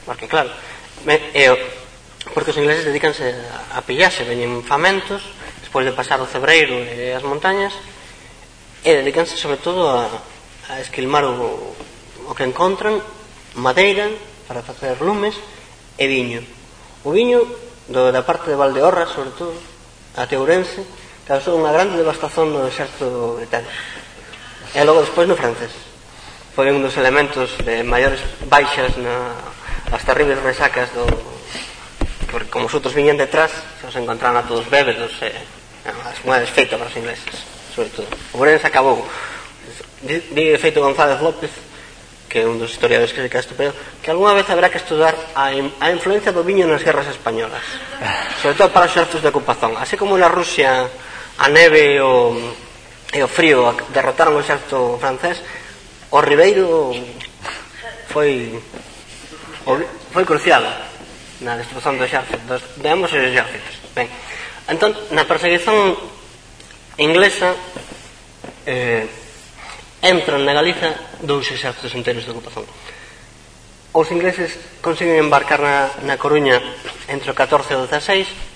Porque 0.05 0.29
claro, 0.29 0.53
é, 1.09 1.49
porque 2.37 2.53
os 2.53 2.61
ingleses 2.61 2.85
dedícanse 2.85 3.33
a 3.73 3.81
pillarse, 3.81 4.29
veñen 4.29 4.61
famentos, 4.61 5.25
despois 5.65 5.89
de 5.89 5.97
pasar 5.97 6.21
o 6.21 6.29
Cebreiro 6.29 6.77
e 6.85 7.17
as 7.17 7.25
montañas, 7.25 7.73
e 8.85 8.93
dedícanse 8.93 9.33
sobre 9.33 9.57
todo 9.57 9.89
a, 9.89 10.05
a 10.69 10.77
esquilmar 10.85 11.25
o, 11.25 11.73
o 12.29 12.31
que 12.37 12.45
encontran, 12.45 13.01
madeira 13.57 14.13
para 14.45 14.61
facer 14.61 15.01
lumes 15.01 15.33
e 15.97 16.05
viño. 16.05 16.45
O 17.01 17.09
viño 17.09 17.41
do, 17.89 18.13
da 18.13 18.21
parte 18.21 18.53
de 18.53 18.59
Valdeorra, 18.61 19.09
sobre 19.09 19.33
todo, 19.33 19.57
a 20.13 20.29
Teurense, 20.29 20.85
causou 21.25 21.57
unha 21.57 21.73
grande 21.73 21.97
devastación 21.97 22.53
no 22.53 22.69
exército 22.69 23.35
británico. 23.41 23.73
E 24.77 24.81
logo 24.85 25.01
despois 25.01 25.25
no 25.25 25.33
francés. 25.33 25.73
Foi 26.53 26.69
un 26.69 26.85
dos 26.85 26.95
elementos 27.01 27.57
de 27.65 27.81
maiores 27.81 28.21
baixas 28.45 28.93
na, 29.01 29.33
as 29.89 30.05
terribles 30.05 30.39
resacas 30.39 30.93
do 30.93 31.03
porque 32.29 32.49
como 32.49 32.67
os 32.69 32.73
outros 32.73 32.93
viñan 32.93 33.17
detrás 33.17 33.51
se 33.79 33.85
os 33.89 33.95
encontraron 33.95 34.37
a 34.37 34.45
todos 34.45 34.67
bébedos 34.69 35.13
e 35.23 35.31
as 35.85 36.19
moedas 36.25 36.51
feitas 36.51 36.77
para 36.77 36.89
os 36.89 36.97
ingleses 36.97 37.35
sobre 37.73 37.89
todo. 37.89 38.07
O 38.33 38.39
Brens 38.39 38.63
acabou. 38.65 39.03
Di 40.05 40.53
feito 40.61 40.83
González 40.83 41.17
López 41.21 41.49
que 42.29 42.43
é 42.43 42.45
un 42.45 42.59
dos 42.59 42.75
historiadores 42.75 43.15
que 43.15 43.23
se 43.23 43.31
queda 43.31 43.41
estupendo 43.41 43.73
que 44.03 44.11
algunha 44.11 44.35
vez 44.35 44.45
habrá 44.51 44.67
que 44.67 44.81
estudar 44.81 45.15
a, 45.33 45.55
a 45.55 45.87
influencia 45.89 46.35
do 46.35 46.43
viño 46.43 46.67
nas 46.67 46.83
guerras 46.83 47.07
españolas 47.07 47.63
sobre 48.43 48.59
todo 48.59 48.69
para 48.75 48.91
os 48.91 48.93
xertos 48.93 49.23
de 49.23 49.31
ocupación. 49.31 49.73
Así 49.79 49.95
como 49.95 50.19
na 50.19 50.27
Rusia 50.27 50.85
a 51.39 51.47
neve 51.51 51.95
e 51.95 52.01
o, 52.01 52.35
e 53.11 53.19
o 53.19 53.27
frío 53.27 53.75
derrotaron 53.91 54.35
o 54.35 54.43
exército 54.43 54.95
francés, 54.99 55.43
o 56.11 56.19
Ribeiro 56.23 56.93
foi 58.11 58.55
foi 60.13 60.23
crucial 60.23 60.63
na 61.41 61.59
destrucción 61.59 61.99
do 61.99 62.07
exército, 62.07 62.39
dos, 62.47 62.63
de 62.79 62.87
ambos 62.87 63.11
os 63.11 63.19
exércitos. 63.19 63.75
Ben, 63.91 64.07
entón, 64.71 64.95
na 65.11 65.27
perseguición 65.27 65.97
inglesa 66.95 67.51
eh, 68.63 69.03
entran 69.99 70.47
na 70.47 70.55
Galiza 70.55 70.95
dous 71.19 71.51
exércitos 71.51 71.91
inteiros 71.97 72.23
de 72.23 72.31
ocupación. 72.31 72.63
Os 73.91 74.07
ingleses 74.11 74.55
consiguen 74.79 75.19
embarcar 75.19 75.59
na, 75.59 75.91
na 76.07 76.15
Coruña 76.15 76.61
entre 77.11 77.31
o 77.31 77.35
14 77.35 77.75
e 77.75 77.79
o 77.79 77.87
16 77.87 78.54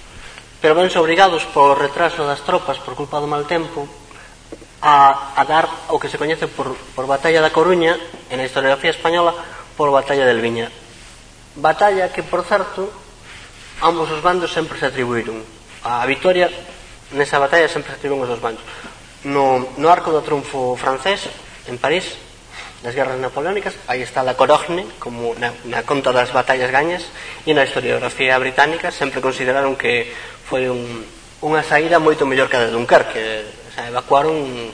pero 0.62 0.76
vense 0.76 0.99
obrigados 0.99 1.47
por 1.55 1.80
retraso 1.80 2.28
das 2.28 2.43
tropas 2.43 2.80
por 2.84 2.95
culpa 2.95 3.24
do 3.24 3.32
mal 3.32 3.47
tempo 3.47 3.88
a, 4.84 5.36
a 5.36 5.43
dar 5.47 5.68
o 5.91 5.99
que 5.99 6.12
se 6.12 6.20
coñece 6.20 6.47
por, 6.47 6.76
por 6.95 7.07
Batalla 7.07 7.43
da 7.43 7.51
Coruña 7.51 7.95
en 8.32 8.39
a 8.39 8.47
historiografía 8.47 8.91
española 8.91 9.36
por 9.76 9.91
Batalla 9.91 10.28
del 10.28 10.43
Viña. 10.43 10.72
Batalla 11.55 12.12
que 12.12 12.24
por 12.24 12.43
certo 12.43 12.91
ambos 13.80 14.12
os 14.12 14.24
bandos 14.24 14.51
sempre 14.51 14.80
se 14.80 14.88
atribuíron. 14.88 15.43
A 15.84 16.03
vitoria 16.03 16.51
nesa 17.16 17.39
batalla 17.39 17.72
sempre 17.72 17.95
se 17.95 17.97
atribuíron 17.99 18.28
os 18.28 18.32
dos 18.36 18.43
bandos. 18.43 18.64
No, 19.24 19.64
no 19.80 19.88
arco 19.88 20.12
do 20.12 20.24
triunfo 20.24 20.76
francés 20.76 21.28
en 21.68 21.80
París 21.80 22.28
nas 22.84 22.95
guerras 22.95 23.19
napoleónicas, 23.19 23.75
aí 23.91 23.99
está 23.99 24.23
la 24.23 24.39
Corogne, 24.39 24.88
como 25.03 25.36
na, 25.36 25.51
na 25.67 25.84
conta 25.84 26.15
das 26.15 26.32
batallas 26.32 26.71
gañas, 26.71 27.03
e 27.43 27.51
na 27.51 27.67
historiografía 27.67 28.39
británica 28.39 28.88
sempre 28.88 29.19
consideraron 29.19 29.75
que 29.75 30.07
foi 30.47 30.71
un, 30.71 31.03
unha 31.43 31.59
saída 31.63 31.99
moito 31.99 32.23
mellor 32.23 32.47
que 32.47 32.55
a 32.55 32.63
de 32.63 32.71
Dunkerque, 32.71 33.43
o 33.67 33.71
sea, 33.75 33.91
evacuaron 33.91 34.71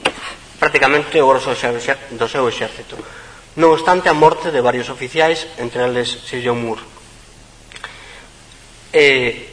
prácticamente 0.62 1.18
o 1.18 1.26
grosso 1.26 1.50
do 1.54 2.26
seu 2.30 2.44
exército. 2.46 2.94
Non 3.58 3.74
obstante 3.74 4.06
a 4.06 4.14
morte 4.14 4.54
de 4.54 4.62
varios 4.62 4.86
oficiais, 4.86 5.48
entre 5.58 5.82
eles 5.82 6.06
Sillon 6.30 6.62
Moore. 6.62 6.84
E, 8.94 9.50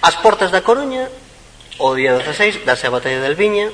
as 0.00 0.16
portas 0.22 0.54
da 0.54 0.62
Coruña, 0.62 1.10
o 1.82 1.96
día 1.98 2.14
16, 2.14 2.62
da 2.62 2.78
a 2.78 2.94
batalla 2.94 3.20
del 3.20 3.34
Viña, 3.34 3.72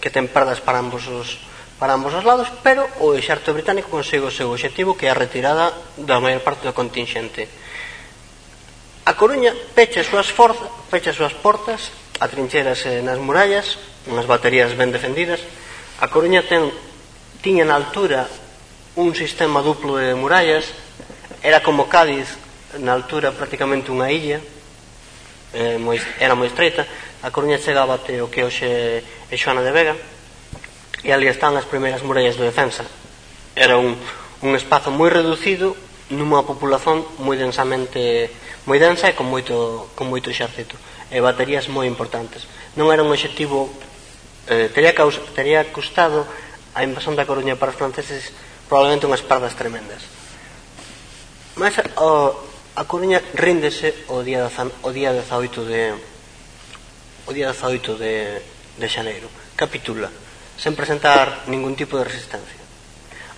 que 0.00 0.08
ten 0.08 0.30
perdas 0.30 0.62
para 0.62 0.78
ambos 0.78 1.04
os, 1.10 1.42
para 1.78 1.94
ambos 1.94 2.12
os 2.14 2.26
lados, 2.26 2.50
pero 2.66 2.90
o 2.98 3.14
exército 3.14 3.54
británico 3.54 3.88
consegue 3.88 4.26
o 4.26 4.34
seu 4.34 4.50
objetivo 4.50 4.98
que 4.98 5.06
é 5.06 5.14
a 5.14 5.18
retirada 5.18 5.70
da 5.94 6.18
maior 6.18 6.42
parte 6.42 6.66
do 6.66 6.74
contingente. 6.74 7.46
A 9.06 9.14
Coruña 9.14 9.54
pecha 9.72 10.02
as 10.02 10.10
súas, 10.10 10.28
forzas, 10.28 10.68
pecha 10.90 11.14
as 11.14 11.16
súas 11.16 11.32
portas, 11.38 11.94
atrincherase 12.18 13.00
nas 13.06 13.22
murallas, 13.22 13.78
unhas 14.10 14.26
baterías 14.26 14.74
ben 14.74 14.90
defendidas. 14.90 15.38
A 16.02 16.10
Coruña 16.10 16.42
ten, 16.42 16.68
tiña 17.40 17.62
na 17.62 17.78
altura 17.78 18.26
un 18.98 19.14
sistema 19.14 19.62
duplo 19.62 20.02
de 20.02 20.18
murallas, 20.18 20.74
era 21.46 21.62
como 21.62 21.86
Cádiz 21.86 22.26
na 22.82 22.92
altura 22.92 23.30
prácticamente 23.30 23.94
unha 23.94 24.10
illa, 24.10 24.42
eh, 25.54 25.78
moi, 25.78 25.96
era 26.18 26.34
moi 26.34 26.50
estreita, 26.50 26.82
a 27.22 27.30
Coruña 27.30 27.62
chegaba 27.62 27.94
até 27.94 28.18
o 28.18 28.26
que 28.26 28.42
hoxe 28.42 28.66
é 29.30 29.36
Xoana 29.38 29.62
de 29.62 29.70
Vega, 29.70 29.94
e 31.02 31.14
ali 31.14 31.30
están 31.30 31.54
as 31.54 31.68
primeiras 31.68 32.02
murallas 32.02 32.36
de 32.36 32.48
defensa. 32.48 32.82
Era 33.54 33.78
un, 33.78 33.94
un 34.42 34.52
espazo 34.54 34.90
moi 34.90 35.10
reducido 35.10 35.74
nunha 36.08 36.40
populación 36.42 37.04
moi 37.20 37.36
densamente 37.36 38.32
moi 38.64 38.80
densa 38.80 39.12
e 39.12 39.16
con 39.16 39.28
moito, 39.28 39.88
con 39.92 40.08
moito 40.08 40.32
exército 40.32 40.76
e 41.12 41.20
baterías 41.20 41.68
moi 41.68 41.84
importantes. 41.84 42.48
Non 42.76 42.88
era 42.92 43.04
un 43.04 43.12
objetivo 43.12 43.68
eh, 44.48 44.72
teria, 44.72 44.96
caus, 44.96 45.20
teria 45.36 45.64
custado 45.68 46.24
a 46.72 46.84
invasión 46.84 47.16
da 47.16 47.28
Coruña 47.28 47.56
para 47.60 47.72
os 47.72 47.78
franceses 47.78 48.32
probablemente 48.68 49.04
unhas 49.04 49.24
pardas 49.24 49.56
tremendas. 49.56 50.04
Mas 51.56 51.76
o, 52.00 52.32
a 52.76 52.82
Coruña 52.86 53.20
ríndese 53.34 53.92
o 54.08 54.24
día, 54.24 54.48
o 54.48 54.90
día 54.92 55.12
18 55.12 55.64
de 55.64 55.92
o 57.28 57.30
día 57.36 57.52
18 57.52 58.00
de, 58.00 58.40
de 58.80 58.86
xaneiro. 58.88 59.28
Capitula 59.56 60.08
sen 60.58 60.74
presentar 60.74 61.46
ningún 61.46 61.78
tipo 61.78 61.96
de 61.96 62.04
resistencia. 62.04 62.58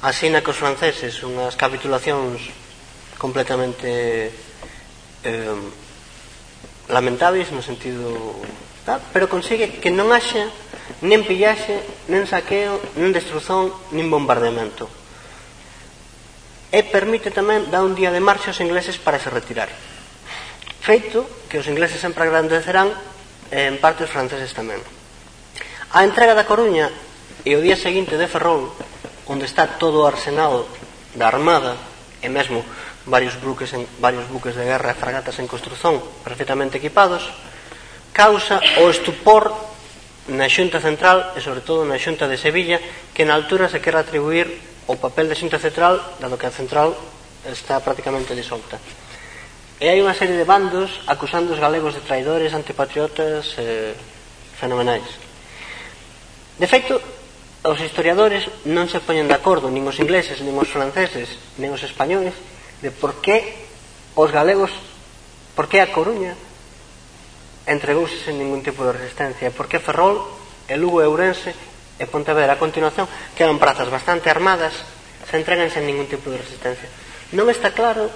Así 0.01 0.33
na 0.33 0.41
que 0.41 0.57
os 0.57 0.57
franceses 0.57 1.21
unhas 1.21 1.53
capitulacións 1.61 2.41
completamente 3.21 4.33
eh, 5.29 5.61
lamentáveis 6.89 7.53
no 7.53 7.61
sentido 7.61 8.17
tal, 8.89 9.05
pero 9.13 9.29
consigue 9.29 9.77
que 9.85 9.93
non 9.93 10.09
haxa 10.17 10.49
nen 11.05 11.21
pillaxe, 11.29 11.85
nen 12.09 12.25
saqueo, 12.25 12.81
nen 12.97 13.13
destruzón, 13.13 13.69
nin 13.93 14.09
bombardeamento. 14.09 14.89
E 16.73 16.81
permite 16.89 17.29
tamén 17.29 17.69
dar 17.69 17.85
un 17.85 17.93
día 17.93 18.09
de 18.09 18.25
marcha 18.25 18.57
aos 18.57 18.65
ingleses 18.65 18.97
para 18.97 19.21
se 19.21 19.29
retirar. 19.29 19.69
Feito 20.81 21.29
que 21.53 21.61
os 21.61 21.69
ingleses 21.69 22.01
sempre 22.01 22.25
agradecerán 22.25 22.89
e 23.53 23.69
en 23.69 23.77
parte 23.77 24.09
os 24.09 24.13
franceses 24.13 24.57
tamén. 24.57 24.81
A 25.93 26.09
entrega 26.09 26.33
da 26.33 26.49
Coruña 26.49 26.89
e 27.45 27.57
o 27.57 27.65
día 27.65 27.77
seguinte 27.77 28.21
de 28.21 28.29
Ferrol, 28.29 28.69
onde 29.25 29.49
está 29.49 29.81
todo 29.81 30.05
o 30.05 30.09
arsenal 30.09 30.69
da 31.17 31.31
Armada 31.31 31.77
e 32.21 32.29
mesmo 32.29 32.61
varios 33.09 33.41
buques 33.41 33.73
en, 33.73 33.89
varios 33.97 34.29
buques 34.29 34.53
de 34.53 34.69
guerra 34.69 34.93
e 34.93 35.01
fragatas 35.01 35.41
en 35.41 35.49
construción 35.49 35.97
perfectamente 36.21 36.77
equipados, 36.77 37.25
causa 38.13 38.61
o 38.85 38.93
estupor 38.93 39.57
na 40.29 40.47
Xunta 40.53 40.85
Central 40.85 41.33
e 41.33 41.41
sobre 41.41 41.65
todo 41.65 41.89
na 41.89 41.97
Xunta 41.97 42.29
de 42.29 42.37
Sevilla 42.37 42.77
que 43.17 43.25
na 43.25 43.33
altura 43.33 43.73
se 43.73 43.81
quer 43.81 43.97
atribuir 43.97 44.47
o 44.85 45.01
papel 45.01 45.27
da 45.27 45.39
Xunta 45.39 45.57
Central 45.57 45.97
dado 46.21 46.37
que 46.37 46.45
a 46.45 46.53
Central 46.53 46.93
está 47.49 47.81
prácticamente 47.81 48.37
disolta. 48.37 48.77
E 49.81 49.89
hai 49.89 49.97
unha 50.05 50.13
serie 50.13 50.37
de 50.37 50.45
bandos 50.45 51.01
acusando 51.09 51.57
os 51.57 51.63
galegos 51.63 51.97
de 51.97 52.05
traidores, 52.05 52.53
antipatriotas, 52.53 53.57
eh, 53.57 53.97
fenomenais. 54.61 55.09
De 56.61 56.69
feito, 56.69 57.01
os 57.61 57.79
historiadores 57.81 58.49
non 58.65 58.89
se 58.89 59.05
poñen 59.05 59.29
de 59.29 59.37
acordo 59.37 59.69
nin 59.69 59.85
os 59.85 60.01
ingleses, 60.01 60.41
nin 60.41 60.57
os 60.57 60.73
franceses 60.73 61.29
nin 61.61 61.69
os 61.73 61.85
españoles 61.85 62.33
de 62.81 62.89
por 62.89 63.21
que 63.21 63.45
os 64.17 64.33
galegos 64.33 64.73
por 65.53 65.69
que 65.69 65.85
a 65.85 65.93
Coruña 65.93 66.33
entregouse 67.69 68.17
sen 68.25 68.41
ningún 68.41 68.65
tipo 68.65 68.81
de 68.89 68.97
resistencia 68.97 69.53
por 69.53 69.69
que 69.69 69.77
Ferrol, 69.77 70.25
e 70.71 70.79
Lugo 70.81 71.03
e 71.03 71.07
Ourense 71.11 71.53
e 72.01 72.05
Pontevedra 72.09 72.57
a 72.57 72.63
continuación 72.63 73.05
que 73.37 73.45
eran 73.45 73.61
prazas 73.61 73.93
bastante 73.93 74.33
armadas 74.33 74.73
se 75.29 75.37
entregan 75.37 75.69
sen 75.69 75.85
ningún 75.85 76.09
tipo 76.09 76.33
de 76.33 76.41
resistencia. 76.41 76.89
Non 77.37 77.53
está 77.53 77.77
claro 77.77 78.09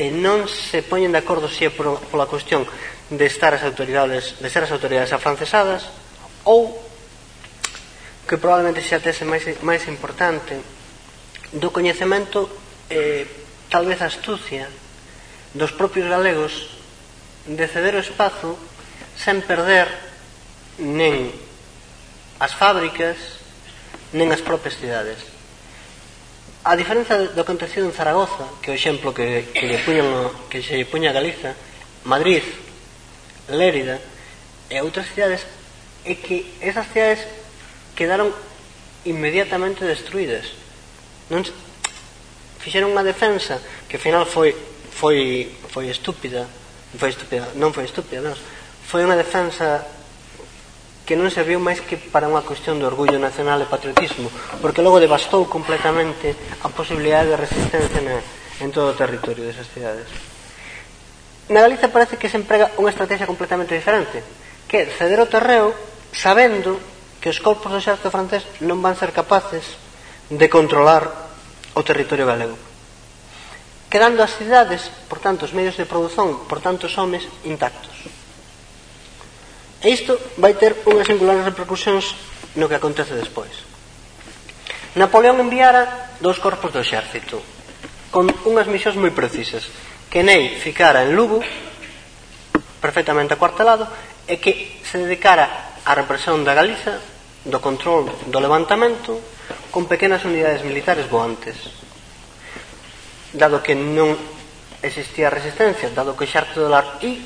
e 0.00 0.08
non 0.08 0.48
se 0.48 0.80
poñen 0.80 1.12
de 1.12 1.20
acordo 1.20 1.52
se 1.52 1.68
é 1.68 1.70
por, 1.70 2.00
pola 2.08 2.30
cuestión 2.30 2.64
de 3.12 3.26
estar 3.28 3.52
as 3.52 3.60
autoridades 3.60 4.40
de 4.40 4.48
ser 4.48 4.64
as 4.64 4.72
autoridades 4.72 5.12
afrancesadas 5.12 5.84
ou 6.48 6.91
que 8.32 8.40
probablemente 8.40 8.80
xa 8.80 8.96
tese 8.96 9.28
máis, 9.28 9.44
máis 9.60 9.84
importante 9.92 10.56
do 11.52 11.68
coñecemento 11.68 12.48
eh, 12.88 13.28
tal 13.68 13.84
vez 13.84 14.00
astucia 14.00 14.72
dos 15.52 15.76
propios 15.76 16.08
galegos 16.08 16.72
de 17.44 17.68
ceder 17.68 17.92
o 17.92 18.00
espazo 18.00 18.56
sen 19.20 19.44
perder 19.44 19.84
nen 20.80 21.28
as 22.40 22.56
fábricas 22.56 23.20
nen 24.16 24.32
as 24.32 24.40
propias 24.40 24.80
cidades. 24.80 25.20
A 26.64 26.72
diferenza 26.72 27.20
do 27.20 27.36
que 27.36 27.44
aconteceu 27.44 27.84
en 27.84 27.92
Zaragoza 27.92 28.48
que 28.64 28.72
o 28.72 28.78
exemplo 28.80 29.12
que, 29.12 29.52
que, 29.52 29.68
lle 29.68 29.84
puñan, 29.84 30.08
que 30.48 30.64
se 30.64 30.80
lle 30.80 30.88
puña 30.88 31.12
a 31.12 31.16
Galiza 31.20 31.52
Madrid, 32.08 32.40
Lérida 33.52 34.00
e 34.72 34.80
outras 34.80 35.12
cidades 35.12 35.44
é 36.08 36.16
que 36.16 36.48
esas 36.64 36.88
cidades 36.88 37.41
quedaron 37.94 38.32
inmediatamente 39.04 39.84
destruídas. 39.84 40.54
Non 41.32 41.42
fixeron 42.62 42.94
unha 42.94 43.02
defensa 43.02 43.58
que 43.90 43.98
ao 43.98 44.04
final 44.04 44.24
foi 44.24 44.54
foi 44.92 45.50
foi 45.72 45.90
estúpida, 45.90 46.46
foi 46.94 47.10
estúpida, 47.10 47.50
non 47.58 47.74
foi 47.74 47.88
estúpida, 47.88 48.22
non. 48.22 48.36
Foi 48.86 49.02
unha 49.02 49.18
defensa 49.18 49.82
que 51.02 51.18
non 51.18 51.32
serviu 51.34 51.58
máis 51.58 51.82
que 51.82 51.98
para 51.98 52.30
unha 52.30 52.46
cuestión 52.46 52.78
de 52.78 52.86
orgullo 52.86 53.18
nacional 53.18 53.58
e 53.58 53.66
patriotismo, 53.66 54.30
porque 54.62 54.84
logo 54.84 55.02
devastou 55.02 55.50
completamente 55.50 56.36
a 56.62 56.70
posibilidade 56.70 57.34
de 57.34 57.40
resistencia 57.42 58.00
na, 58.04 58.22
en 58.62 58.70
todo 58.70 58.94
o 58.94 58.98
territorio 58.98 59.42
desas 59.42 59.66
cidades. 59.74 60.06
Na 61.50 61.58
Galiza 61.58 61.90
parece 61.90 62.14
que 62.14 62.30
se 62.30 62.38
emprega 62.38 62.70
unha 62.78 62.94
estrategia 62.94 63.26
completamente 63.26 63.74
diferente, 63.74 64.22
que 64.70 64.86
é 64.86 64.86
ceder 64.86 65.18
o 65.18 65.26
terreo 65.26 65.74
sabendo 66.14 66.78
que 67.22 67.30
os 67.30 67.38
corpos 67.38 67.70
do 67.70 67.78
exército 67.78 68.10
francés 68.10 68.42
non 68.66 68.82
van 68.82 68.98
ser 68.98 69.14
capaces 69.14 69.62
de 70.26 70.50
controlar 70.50 71.06
o 71.78 71.86
territorio 71.86 72.26
galego. 72.26 72.58
Quedando 73.86 74.26
as 74.26 74.34
cidades, 74.34 74.90
por 75.06 75.22
tanto, 75.22 75.46
os 75.46 75.54
medios 75.54 75.78
de 75.78 75.86
produción, 75.86 76.50
por 76.50 76.58
tanto, 76.58 76.90
os 76.90 76.98
homes 76.98 77.22
intactos. 77.46 77.94
E 79.78 79.94
isto 79.94 80.18
vai 80.34 80.58
ter 80.58 80.82
unhas 80.82 81.06
singulares 81.06 81.46
repercusións 81.46 82.18
no 82.58 82.66
que 82.66 82.74
acontece 82.74 83.14
despois. 83.14 83.54
Napoleón 84.98 85.38
enviara 85.38 86.10
dous 86.18 86.42
corpos 86.42 86.74
do 86.74 86.82
exército 86.82 87.38
con 88.10 88.26
unhas 88.44 88.66
misións 88.66 88.98
moi 88.98 89.14
precisas 89.14 89.70
que 90.10 90.26
Ney 90.26 90.58
ficara 90.58 91.06
en 91.06 91.14
Lugo 91.14 91.40
perfectamente 92.82 93.38
acuartelado 93.38 93.86
e 94.26 94.42
que 94.42 94.82
se 94.84 94.98
dedicara 94.98 95.78
á 95.86 95.92
represión 95.94 96.42
da 96.42 96.52
Galiza 96.52 97.11
do 97.44 97.58
control 97.58 98.06
do 98.30 98.38
levantamento 98.38 99.18
con 99.74 99.90
pequenas 99.90 100.22
unidades 100.22 100.62
militares 100.62 101.10
voantes. 101.10 101.58
Dado 103.32 103.64
que 103.64 103.74
non 103.74 104.14
existía 104.82 105.30
resistencia 105.30 105.90
dado 105.94 106.18
que 106.18 106.26
o 106.26 106.30
xerto 106.30 106.62
do 106.62 106.68
lar 106.68 106.98
I 107.02 107.22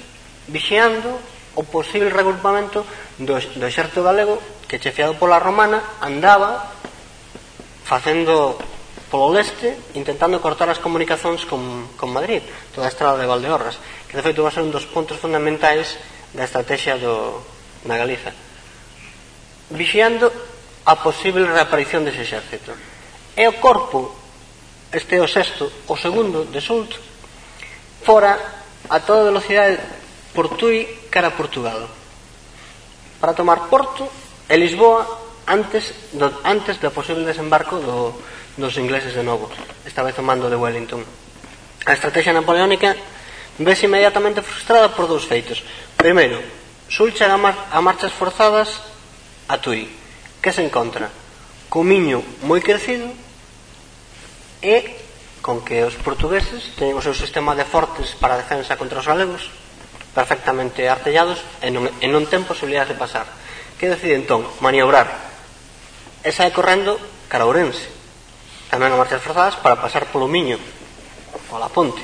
vixiando 0.47 1.17
o 1.57 1.65
posible 1.65 2.13
regrupamento 2.13 2.85
do, 3.17 3.41
do 3.41 3.69
xerto 3.73 4.05
galego 4.05 4.39
que 4.69 4.79
chefiado 4.79 5.17
pola 5.17 5.41
romana 5.41 5.81
andaba 6.05 6.69
facendo 7.89 8.61
polo 9.09 9.33
leste 9.33 9.73
intentando 9.97 10.43
cortar 10.45 10.69
as 10.69 10.83
comunicacións 10.83 11.49
con, 11.49 11.89
con 11.97 12.13
Madrid 12.13 12.45
toda 12.77 12.87
a 12.87 12.93
estrada 12.93 13.17
de 13.17 13.27
Valdeorras 13.27 13.81
que 14.07 14.21
de 14.21 14.25
feito 14.25 14.45
va 14.45 14.53
ser 14.53 14.63
un 14.63 14.71
dos 14.71 14.85
puntos 14.85 15.17
fundamentais 15.17 15.97
da 16.37 16.45
estrategia 16.45 17.01
do, 17.01 17.41
na 17.89 17.97
Galiza 17.97 18.46
vixiando 19.71 20.31
a 20.87 20.95
posible 21.03 21.47
reaparición 21.47 22.07
dese 22.07 22.23
exército. 22.23 22.71
E 23.35 23.45
o 23.51 23.59
corpo, 23.59 24.15
este 24.95 25.19
é 25.19 25.23
o 25.23 25.29
sexto, 25.29 25.67
o 25.91 25.97
segundo 25.99 26.47
de 26.47 26.63
Sult, 26.63 26.95
fora 28.07 28.39
a 28.87 29.03
toda 29.03 29.27
velocidade 29.27 29.83
por 30.31 30.55
Tui 30.55 31.11
cara 31.11 31.35
a 31.35 31.37
Portugal. 31.37 31.91
Para 33.19 33.35
tomar 33.35 33.67
Porto 33.67 34.07
e 34.47 34.55
Lisboa 34.55 35.03
antes 35.47 36.13
do, 36.15 36.31
antes 36.45 36.79
do 36.79 36.95
posible 36.95 37.27
desembarco 37.27 37.83
do, 37.83 38.15
dos 38.57 38.79
ingleses 38.79 39.15
de 39.15 39.23
novo 39.23 39.51
esta 39.85 40.03
vez 40.03 40.15
o 40.19 40.23
mando 40.23 40.51
de 40.51 40.57
Wellington. 40.57 41.03
A 41.87 41.93
estrategia 41.95 42.35
napoleónica 42.35 42.95
vese 43.59 43.87
inmediatamente 43.87 44.43
frustrada 44.43 44.91
por 44.95 45.07
dous 45.07 45.25
feitos. 45.25 45.63
Primeiro, 45.97 46.39
Sul 46.87 47.11
chega 47.11 47.35
a 47.35 47.81
marchas 47.81 48.13
forzadas 48.13 48.96
A 49.47 49.63
Tui, 49.63 49.87
que 50.43 50.51
se 50.51 50.67
encontra 50.67 51.07
co 51.71 51.87
miño 51.87 52.23
moi 52.43 52.59
crecido 52.59 53.11
e 54.59 54.99
con 55.39 55.63
que 55.63 55.87
os 55.87 55.95
portugueses 56.03 56.75
teñen 56.75 56.99
o 56.99 57.05
seu 57.05 57.15
sistema 57.15 57.55
de 57.55 57.63
fortes 57.63 58.19
para 58.19 58.35
a 58.35 58.43
defensa 58.43 58.75
contra 58.75 58.99
os 58.99 59.07
galegos 59.07 59.55
perfectamente 60.11 60.91
artellados 60.91 61.39
e 61.63 61.71
non, 61.71 61.87
e 62.03 62.07
non 62.11 62.27
ten 62.27 62.43
posibilidades 62.43 62.91
de 62.91 62.99
pasar. 62.99 63.31
Que 63.79 63.87
decide 63.87 64.19
entón? 64.19 64.43
Maniobrar. 64.59 65.07
E 66.27 66.35
sae 66.35 66.51
correndo 66.51 66.99
cara 67.31 67.47
a 67.47 67.51
Ourense. 67.51 67.87
Tamén 68.67 68.91
a 68.91 68.99
marchas 68.99 69.23
forzadas 69.23 69.55
para 69.63 69.79
pasar 69.79 70.11
polo 70.11 70.27
Miño, 70.27 70.59
pola 71.47 71.71
ponte, 71.71 72.03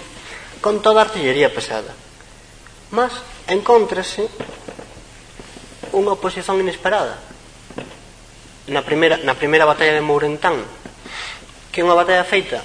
con 0.62 0.78
toda 0.78 1.02
a 1.02 1.10
artillería 1.10 1.50
pesada. 1.50 1.90
Mas 2.94 3.10
encontrase 3.50 4.30
unha 5.90 6.14
oposición 6.14 6.62
inesperada 6.62 7.31
na 8.72 8.82
primeira, 8.82 9.20
na 9.20 9.36
primeira 9.36 9.68
batalla 9.68 9.92
de 9.92 10.00
Mourentán 10.00 10.64
que 11.70 11.80
é 11.80 11.86
unha 11.86 11.94
batalla 11.96 12.24
feita 12.24 12.64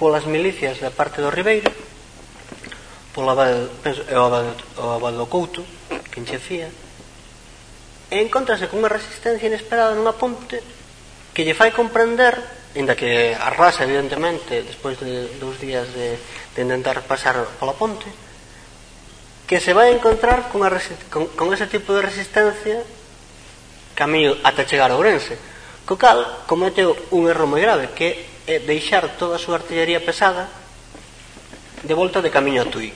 polas 0.00 0.24
milicias 0.24 0.80
da 0.80 0.90
parte 0.90 1.20
do 1.20 1.28
Ribeiro 1.28 1.68
polo 3.12 3.30
abade, 3.30 3.68
penso, 3.84 4.00
o 4.08 4.24
abade, 4.24 4.50
o 4.80 4.88
abade 4.96 5.20
do 5.20 5.28
Couto 5.28 5.60
que 6.08 6.18
enxefía 6.18 6.72
e 8.08 8.16
encontrase 8.24 8.72
cunha 8.72 8.88
resistencia 8.88 9.48
inesperada 9.48 9.92
nunha 9.92 10.16
ponte 10.16 10.60
que 11.36 11.44
lle 11.44 11.56
fai 11.56 11.72
comprender 11.76 12.40
inda 12.72 12.96
que 12.96 13.36
arrasa 13.36 13.84
evidentemente 13.84 14.64
despois 14.64 14.96
de 14.96 15.28
dous 15.36 15.60
días 15.60 15.92
de, 15.92 16.16
de 16.56 16.60
intentar 16.64 17.04
pasar 17.04 17.36
pola 17.60 17.76
ponte 17.76 18.08
que 19.44 19.60
se 19.60 19.76
vai 19.76 19.92
encontrar 19.92 20.48
con, 20.48 20.64
a, 20.64 20.72
con, 21.12 21.28
con 21.36 21.52
ese 21.52 21.68
tipo 21.68 21.92
de 21.92 22.00
resistencia 22.00 22.80
camiño 23.94 24.36
ata 24.44 24.66
chegar 24.66 24.90
a 24.90 24.98
Ourense. 24.98 25.36
Co 25.86 25.98
cal, 25.98 26.46
cometeu 26.46 26.94
un 27.10 27.26
erro 27.28 27.46
moi 27.46 27.60
grave, 27.60 27.90
que 27.92 28.32
é 28.46 28.58
deixar 28.58 29.18
toda 29.18 29.38
a 29.38 29.42
súa 29.42 29.58
artillería 29.62 30.02
pesada 30.02 30.48
de 31.82 31.94
volta 31.94 32.22
de 32.22 32.30
camiño 32.30 32.62
a 32.62 32.70
Tui. 32.70 32.90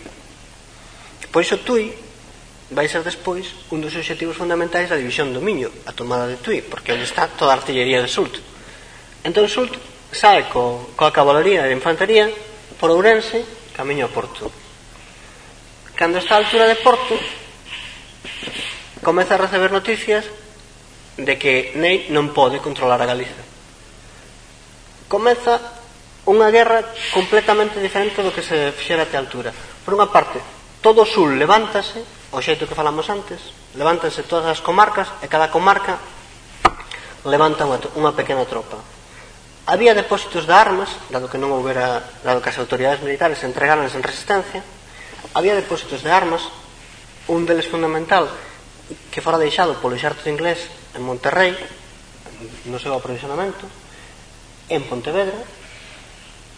Pois 1.30 1.50
o 1.52 1.58
Tui 1.58 1.94
vai 2.70 2.90
ser 2.90 3.02
despois 3.06 3.46
un 3.70 3.78
dos 3.78 3.94
obxectivos 3.94 4.38
fundamentais 4.38 4.90
da 4.90 4.98
división 4.98 5.30
do 5.30 5.42
Miño, 5.42 5.70
a 5.86 5.94
tomada 5.94 6.26
de 6.26 6.38
Tui, 6.38 6.62
porque 6.62 6.94
onde 6.94 7.06
está 7.06 7.30
toda 7.30 7.54
a 7.54 7.58
artillería 7.58 8.02
de 8.02 8.10
Sult. 8.10 8.38
Entón 9.22 9.46
Sult 9.50 9.74
sae 10.10 10.46
co, 10.50 10.94
coa 10.98 11.14
cabalería 11.14 11.66
de 11.66 11.74
infantería 11.74 12.30
por 12.78 12.90
Ourense, 12.90 13.42
camiño 13.74 14.06
a 14.06 14.14
Porto. 14.14 14.50
Cando 15.94 16.18
está 16.18 16.38
a 16.38 16.42
altura 16.42 16.66
de 16.66 16.78
Porto, 16.82 17.14
comeza 19.02 19.34
a 19.34 19.42
receber 19.46 19.70
noticias 19.70 20.26
de 21.16 21.34
que 21.40 21.72
Ney 21.80 22.12
non 22.12 22.36
pode 22.36 22.60
controlar 22.60 23.00
a 23.00 23.08
Galiza. 23.08 23.40
Comeza 25.08 25.56
unha 26.26 26.50
guerra 26.50 26.82
completamente 27.14 27.78
diferente 27.78 28.20
do 28.20 28.34
que 28.34 28.42
se 28.42 28.74
fixera 28.74 29.06
até 29.06 29.16
a 29.16 29.22
altura. 29.22 29.54
Por 29.86 29.94
unha 29.94 30.10
parte, 30.10 30.42
todo 30.82 31.06
o 31.06 31.08
sul 31.08 31.38
levántase, 31.38 32.02
o 32.34 32.42
xeito 32.42 32.66
que 32.66 32.76
falamos 32.76 33.06
antes, 33.08 33.38
levántanse 33.78 34.26
todas 34.26 34.50
as 34.50 34.60
comarcas 34.60 35.08
e 35.22 35.30
cada 35.30 35.48
comarca 35.48 35.96
levanta 37.24 37.64
unha, 37.64 37.78
unha 37.96 38.12
pequena 38.12 38.44
tropa. 38.44 38.76
Había 39.66 39.98
depósitos 39.98 40.46
de 40.46 40.54
armas, 40.54 40.90
dado 41.10 41.26
que 41.30 41.38
non 41.38 41.50
houbera, 41.50 42.02
dado 42.22 42.38
que 42.42 42.50
as 42.50 42.58
autoridades 42.58 43.02
militares 43.02 43.42
entregaran 43.42 43.86
en 43.86 44.02
resistencia, 44.02 44.62
había 45.34 45.58
depósitos 45.58 46.02
de 46.02 46.10
armas, 46.10 46.42
un 47.26 47.46
deles 47.46 47.66
fundamental 47.66 48.30
que 49.10 49.22
fora 49.22 49.42
deixado 49.42 49.78
polo 49.82 49.98
exército 49.98 50.30
inglés 50.30 50.70
en 50.96 51.02
Monterrey, 51.04 51.52
no 52.66 52.80
seu 52.80 52.96
aprovisionamento, 52.96 53.68
en 54.72 54.82
Pontevedra 54.88 55.38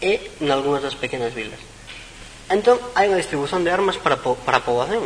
e 0.01 0.39
nalgúnas 0.47 0.87
das 0.87 0.95
pequenas 0.95 1.35
vilas. 1.35 1.59
Entón, 2.49 2.81
hai 2.97 3.11
unha 3.11 3.21
distribución 3.21 3.67
de 3.67 3.75
armas 3.75 4.01
para, 4.01 4.23
po 4.23 4.39
para 4.41 4.63
a 4.63 4.65
poboación. 4.65 5.05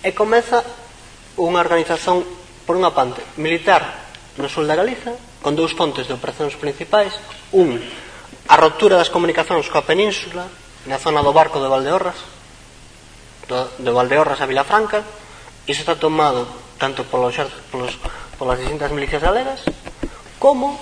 E 0.00 0.14
comeza 0.14 0.64
unha 1.36 1.60
organización, 1.60 2.24
por 2.64 2.78
unha 2.78 2.94
parte, 2.94 3.20
militar 3.36 4.06
no 4.40 4.48
sul 4.48 4.64
da 4.64 4.78
Galiza, 4.78 5.12
con 5.44 5.58
dous 5.58 5.76
fontes 5.76 6.08
de 6.08 6.16
operacións 6.16 6.56
principais, 6.56 7.12
un, 7.52 7.76
a 8.48 8.54
ruptura 8.56 8.96
das 8.96 9.12
comunicacións 9.12 9.68
coa 9.68 9.84
península, 9.84 10.48
na 10.86 11.02
zona 11.02 11.20
do 11.20 11.34
barco 11.34 11.58
de 11.60 11.68
Valdeorras, 11.68 12.16
do, 13.50 13.68
de 13.76 13.90
Valdeorras 13.90 14.40
a 14.40 14.48
Vilafranca, 14.48 15.02
iso 15.66 15.82
está 15.82 15.98
tomado 15.98 16.46
tanto 16.78 17.04
polos, 17.04 17.36
polos, 17.72 17.96
polas 18.38 18.60
distintas 18.60 18.92
milicias 18.92 19.22
galegas 19.22 19.64
como 20.38 20.78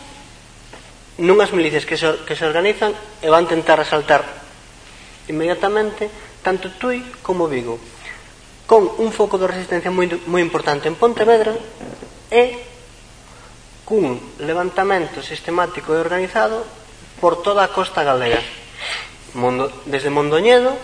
nunhas 1.19 1.55
milicias 1.55 1.87
que 1.87 1.95
se, 1.95 2.11
que 2.27 2.35
se 2.35 2.47
organizan 2.47 2.91
e 3.23 3.31
van 3.31 3.47
tentar 3.47 3.79
asaltar 3.79 4.27
inmediatamente 5.31 6.11
tanto 6.43 6.75
Tui 6.75 7.01
como 7.23 7.47
Vigo 7.47 7.79
con 8.67 8.89
un 8.99 9.13
foco 9.15 9.39
de 9.39 9.47
resistencia 9.47 9.95
moi, 9.95 10.11
moi 10.27 10.43
importante 10.43 10.91
en 10.91 10.99
Pontevedra 10.99 11.55
e 12.33 12.45
cun 13.87 14.19
levantamento 14.43 15.23
sistemático 15.23 15.95
e 15.95 16.03
organizado 16.03 16.67
por 17.23 17.45
toda 17.45 17.63
a 17.63 17.71
costa 17.71 18.03
galega 18.03 18.43
Mondo, 19.39 19.71
desde 19.87 20.11
Mondoñedo 20.11 20.75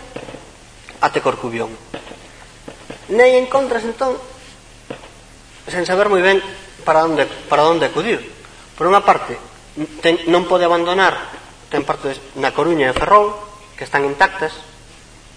até 1.01 1.23
Corcubión. 1.23 1.73
Nei 3.11 3.35
encontras 3.41 3.83
entón 3.83 4.15
sen 5.71 5.87
saber 5.87 6.11
moi 6.11 6.21
ben 6.21 6.43
para 6.85 7.07
onde, 7.07 7.25
para 7.47 7.65
onde 7.65 7.87
acudir. 7.87 8.19
Por 8.75 8.91
unha 8.91 9.01
parte, 9.01 9.39
ten, 10.03 10.19
non 10.29 10.45
pode 10.45 10.67
abandonar, 10.67 11.17
ten 11.71 11.87
partes 11.87 12.19
na 12.37 12.51
Coruña 12.51 12.91
e 12.91 12.97
Ferrol, 12.97 13.33
que 13.79 13.87
están 13.87 14.05
intactas, 14.05 14.53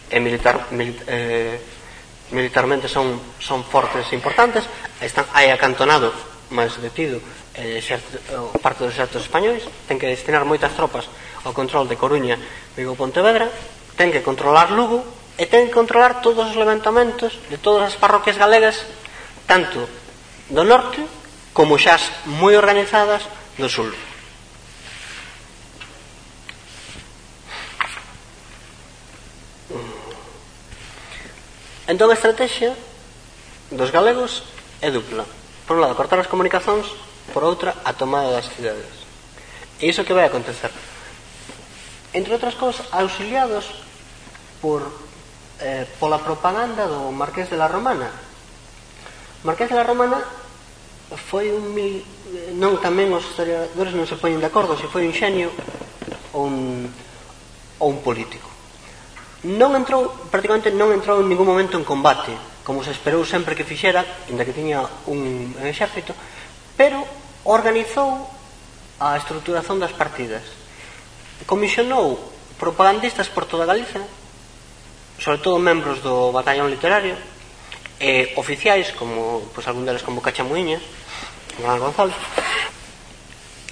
e 0.09 0.17
militar, 0.19 0.69
mil, 0.73 0.93
eh, 1.07 1.57
militarmente 2.31 2.89
son, 2.89 3.17
son 3.39 3.63
fortes 3.63 4.09
e 4.11 4.17
importantes, 4.17 4.65
están, 5.01 5.25
hai 5.33 5.49
acantonado 5.49 6.13
máis 6.53 6.77
detido 6.77 7.17
eh, 7.57 7.81
xerto, 7.81 8.21
parte 8.61 8.85
dos 8.85 8.93
exércitos 8.93 9.25
españoles 9.25 9.65
ten 9.89 9.97
que 9.97 10.09
destinar 10.09 10.45
moitas 10.45 10.73
tropas 10.77 11.09
ao 11.45 11.53
control 11.53 11.89
de 11.89 11.97
Coruña, 11.97 12.37
Vigo 12.77 12.93
Pontevedra, 12.93 13.49
ten 13.97 14.13
que 14.13 14.21
controlar 14.21 14.69
Lugo 14.69 15.01
e 15.37 15.49
ten 15.49 15.65
que 15.69 15.73
controlar 15.73 16.21
todos 16.21 16.53
os 16.53 16.57
levantamentos 16.57 17.41
de 17.49 17.57
todas 17.57 17.89
as 17.89 17.97
parroquias 17.97 18.37
galegas, 18.37 18.85
tanto 19.49 19.89
do 20.53 20.61
norte 20.61 21.01
como 21.57 21.81
xas 21.81 22.13
moi 22.29 22.53
organizadas 22.53 23.25
do 23.57 23.65
sul. 23.65 23.89
Entón 31.89 32.13
a 32.13 32.17
estrategia 32.17 32.77
dos 33.73 33.89
galegos 33.89 34.45
é 34.79 34.93
dupla. 34.93 35.25
Por 35.65 35.77
un 35.77 35.81
lado, 35.81 35.97
cortar 35.97 36.21
as 36.21 36.29
comunicacións, 36.29 36.85
por 37.33 37.41
outra, 37.41 37.73
a 37.81 37.97
tomada 37.97 38.29
das 38.29 38.45
cidades. 38.53 39.03
E 39.81 39.89
iso 39.89 40.05
que 40.05 40.13
vai 40.13 40.29
acontecer? 40.29 40.69
Entre 42.13 42.29
outras 42.29 42.53
cousas, 42.53 42.85
auxiliados 42.93 43.65
por, 44.61 44.85
eh, 45.59 45.89
pola 45.97 46.21
propaganda 46.21 46.85
do 46.85 47.09
Marqués 47.09 47.49
de 47.49 47.57
la 47.57 47.65
Romana. 47.67 48.13
Marqués 49.43 49.67
de 49.67 49.75
la 49.75 49.83
Romana 49.83 50.42
foi 51.17 51.51
un 51.53 51.73
mil... 51.73 52.05
non 52.57 52.77
tamén 52.81 53.13
os 53.13 53.25
historiadores 53.25 53.93
non 53.93 54.09
se 54.09 54.17
poñen 54.17 54.41
de 54.41 54.49
acordo 54.49 54.77
se 54.77 54.89
foi 54.89 55.05
un 55.05 55.13
xenio 55.13 55.49
ou 56.33 56.49
un, 56.49 56.89
ou 57.77 57.87
un 57.93 57.99
político 58.01 58.53
non 59.43 59.75
entrou, 59.75 60.07
prácticamente 60.31 60.71
non 60.71 60.95
entrou 60.95 61.19
en 61.19 61.27
ningún 61.27 61.43
momento 61.43 61.75
en 61.75 61.83
combate, 61.83 62.31
como 62.63 62.79
se 62.79 62.95
esperou 62.95 63.27
sempre 63.27 63.59
que 63.59 63.67
fixera, 63.67 64.07
inda 64.31 64.47
que 64.47 64.55
tiña 64.55 64.87
un 65.11 65.51
exército, 65.67 66.15
pero 66.79 67.03
organizou 67.43 68.23
a 69.03 69.19
estruturación 69.19 69.83
das 69.83 69.91
partidas. 69.91 70.47
Comisionou 71.43 72.15
propagandistas 72.55 73.27
por 73.27 73.43
toda 73.43 73.67
Galicia, 73.67 73.99
sobre 75.19 75.43
todo 75.43 75.59
membros 75.59 75.99
do 75.99 76.31
batallón 76.31 76.71
literario, 76.71 77.19
e 77.99 78.31
oficiais, 78.39 78.95
como 78.95 79.43
pois, 79.51 79.67
algún 79.67 79.83
deles 79.83 80.07
como 80.07 80.23
Cachamuiñas, 80.23 80.79
Iván 81.59 81.79
González 81.79 82.17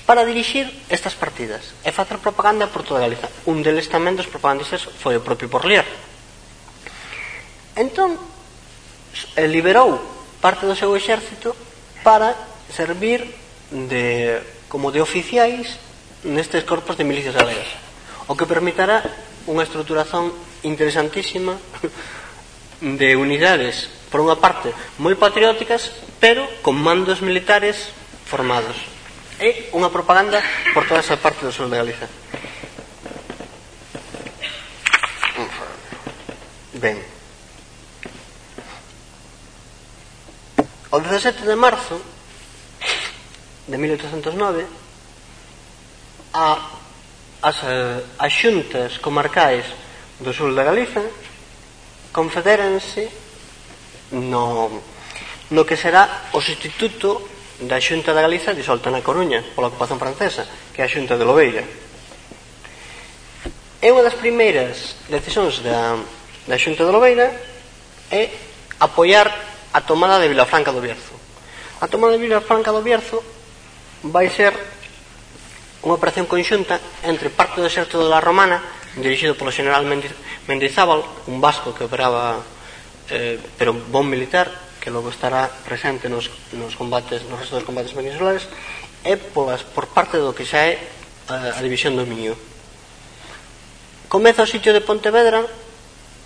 para 0.06 0.28
dirixir 0.28 0.68
estas 0.92 1.16
partidas 1.16 1.72
e 1.88 1.96
facer 1.96 2.20
propaganda 2.20 2.68
por 2.68 2.84
toda 2.84 3.00
Galiza. 3.00 3.32
Un 3.48 3.64
deles 3.64 3.88
tamén 3.88 4.20
dos 4.20 4.28
propagandistas 4.28 4.84
foi 5.00 5.16
o 5.16 5.24
propio 5.24 5.48
Porlier. 5.48 5.88
Entón, 7.80 8.20
eh, 9.40 9.48
liberou 9.48 9.96
parte 10.44 10.68
do 10.68 10.76
seu 10.76 10.92
exército 11.00 11.56
para 12.04 12.36
servir 12.68 13.24
de, 13.72 14.44
como 14.68 14.92
de 14.92 15.00
oficiais 15.00 15.80
nestes 16.28 16.68
corpos 16.68 17.00
de 17.00 17.08
milicias 17.08 17.32
galegas. 17.32 17.72
O 18.28 18.36
que 18.36 18.44
permitará 18.44 19.08
unha 19.48 19.64
estruturación 19.64 20.36
interesantísima 20.68 21.56
de 23.00 23.16
unidades 23.16 23.88
por 24.12 24.20
unha 24.20 24.36
parte, 24.36 24.76
moi 25.00 25.16
patrióticas, 25.16 25.96
pero 26.20 26.44
con 26.60 26.76
mandos 26.76 27.24
militares 27.24 27.96
formados. 28.28 28.76
É 29.40 29.72
unha 29.74 29.88
propaganda 29.88 30.44
por 30.76 30.84
toda 30.86 31.00
esa 31.00 31.16
parte 31.16 31.48
do 31.48 31.56
sur 31.56 31.72
de 31.72 31.80
Galiza. 31.80 32.12
Ben. 36.76 37.00
O 40.92 41.00
17 41.00 41.48
de 41.48 41.56
marzo 41.56 41.96
de 43.72 43.78
1809 43.80 44.68
a 46.36 46.82
as, 47.42 47.58
eh, 47.64 48.04
as 48.20 48.34
xuntas 48.34 49.02
comarcais 49.02 49.66
do 50.22 50.30
sul 50.34 50.54
da 50.54 50.64
Galiza 50.64 51.02
confederanse 52.14 53.10
no, 54.12 54.70
no 55.50 55.62
que 55.66 55.80
será 55.80 56.32
o 56.36 56.40
sustituto 56.40 57.22
da 57.62 57.78
Xunta 57.78 58.12
da 58.14 58.26
Galiza 58.26 58.58
disolta 58.58 58.90
na 58.90 59.06
Coruña 59.06 59.44
pola 59.54 59.70
ocupación 59.70 60.02
francesa, 60.02 60.48
que 60.74 60.82
é 60.82 60.86
a 60.86 60.92
Xunta 60.92 61.16
de 61.16 61.28
Lobeira. 61.28 61.64
É 63.82 63.90
unha 63.90 64.06
das 64.06 64.18
primeiras 64.18 64.98
decisións 65.10 65.62
da, 65.62 65.98
da 66.50 66.58
Xunta 66.58 66.86
de 66.86 66.94
Lobeira 66.94 67.30
é 68.10 68.30
apoiar 68.82 69.30
a 69.74 69.80
tomada 69.82 70.20
de 70.20 70.28
Vilafranca 70.28 70.74
do 70.74 70.82
Bierzo. 70.82 71.14
A 71.80 71.88
tomada 71.88 72.18
de 72.18 72.22
Vilafranca 72.22 72.74
do 72.74 72.82
Bierzo 72.82 73.22
vai 74.04 74.30
ser 74.30 74.54
unha 75.82 75.98
operación 75.98 76.30
conxunta 76.30 76.78
entre 77.06 77.34
parte 77.34 77.62
do 77.62 77.70
exército 77.70 78.06
da 78.06 78.22
Romana 78.22 78.62
dirixido 78.98 79.38
polo 79.38 79.54
general 79.54 79.88
Mendizábal, 80.48 81.06
un 81.30 81.40
vasco 81.40 81.74
que 81.74 81.86
operaba 81.86 82.42
eh, 83.12 83.38
pero 83.60 83.76
bon 83.76 84.08
militar 84.08 84.48
que 84.80 84.90
logo 84.90 85.12
estará 85.12 85.52
presente 85.68 86.10
nos, 86.10 86.32
nos 86.56 86.74
combates 86.80 87.22
nos 87.28 87.44
restos 87.44 87.62
dos 87.62 87.68
combates 87.68 87.94
peninsulares 87.94 88.48
é 89.04 89.20
polas, 89.20 89.62
por 89.62 89.92
parte 89.92 90.18
do 90.18 90.34
que 90.34 90.48
xa 90.48 90.72
é 90.72 90.80
a, 91.28 91.58
a 91.58 91.62
división 91.62 91.94
do 92.00 92.08
Miño. 92.08 92.34
Comeza 94.10 94.46
o 94.46 94.50
sitio 94.50 94.74
de 94.74 94.82
Pontevedra 94.82 95.44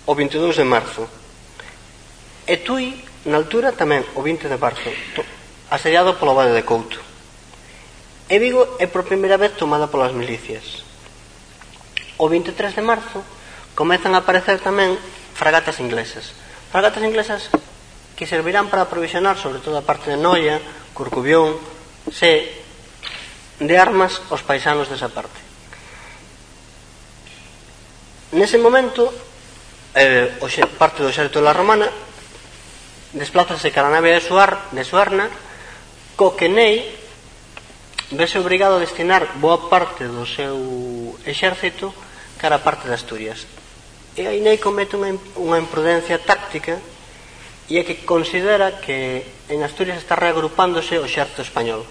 o 0.06 0.12
22 0.14 0.56
de 0.56 0.64
marzo. 0.64 1.04
E 2.46 2.62
Tui 2.62 2.94
na 3.26 3.42
altura 3.42 3.74
tamén 3.74 4.06
o 4.14 4.22
20 4.22 4.46
de 4.46 4.58
marzo 4.60 4.90
asediado 5.70 6.14
polo 6.14 6.38
Vale 6.38 6.54
de 6.54 6.62
Couto. 6.62 7.02
E 8.30 8.38
Vigo 8.38 8.78
é 8.78 8.86
por 8.86 9.02
primeira 9.02 9.38
vez 9.38 9.58
tomada 9.58 9.90
polas 9.90 10.14
milicias. 10.14 10.86
O 12.18 12.30
23 12.30 12.74
de 12.74 12.82
marzo 12.82 13.22
comezan 13.74 14.14
a 14.14 14.22
aparecer 14.22 14.62
tamén 14.62 14.94
fragatas 15.34 15.82
inglesas 15.82 16.45
fragatas 16.70 17.02
inglesas 17.02 17.50
que 18.16 18.26
servirán 18.26 18.68
para 18.68 18.88
aprovisionar 18.88 19.36
sobre 19.36 19.60
todo 19.60 19.76
a 19.76 19.86
parte 19.86 20.10
de 20.10 20.16
Noia, 20.16 20.60
Corcubión, 20.96 21.60
se 22.08 22.64
de 23.60 23.76
armas 23.76 24.20
aos 24.32 24.44
paisanos 24.44 24.88
desa 24.88 25.12
parte. 25.12 25.36
Nese 28.32 28.58
momento, 28.58 29.08
eh, 29.96 30.36
o 30.40 30.48
xe, 30.48 30.64
parte 30.66 31.00
do 31.00 31.12
xerto 31.12 31.40
da 31.40 31.56
Romana 31.56 31.88
desplázase 33.16 33.72
cara 33.72 33.88
a 33.88 33.96
nave 33.96 34.12
de, 34.12 34.20
Suar, 34.20 34.68
de 34.72 34.84
Suarna 34.84 35.28
co 36.20 36.36
que 36.36 36.52
Nei 36.52 36.84
vese 38.12 38.36
obrigado 38.36 38.76
a 38.76 38.84
destinar 38.84 39.40
boa 39.40 39.72
parte 39.72 40.04
do 40.04 40.28
seu 40.28 41.16
exército 41.24 41.92
cara 42.36 42.60
a 42.60 42.64
parte 42.64 42.88
de 42.88 42.96
Asturias 42.96 43.48
E 44.16 44.24
aí 44.24 44.40
Nei 44.40 44.56
comete 44.56 44.96
unha, 44.96 45.12
unha 45.36 45.60
imprudencia 45.60 46.16
táctica 46.16 46.80
e 47.68 47.76
é 47.76 47.84
que 47.84 48.08
considera 48.08 48.80
que 48.80 49.28
en 49.52 49.60
Asturias 49.60 50.00
está 50.00 50.16
reagrupándose 50.16 50.96
o 50.96 51.04
xerto 51.04 51.44
español. 51.44 51.84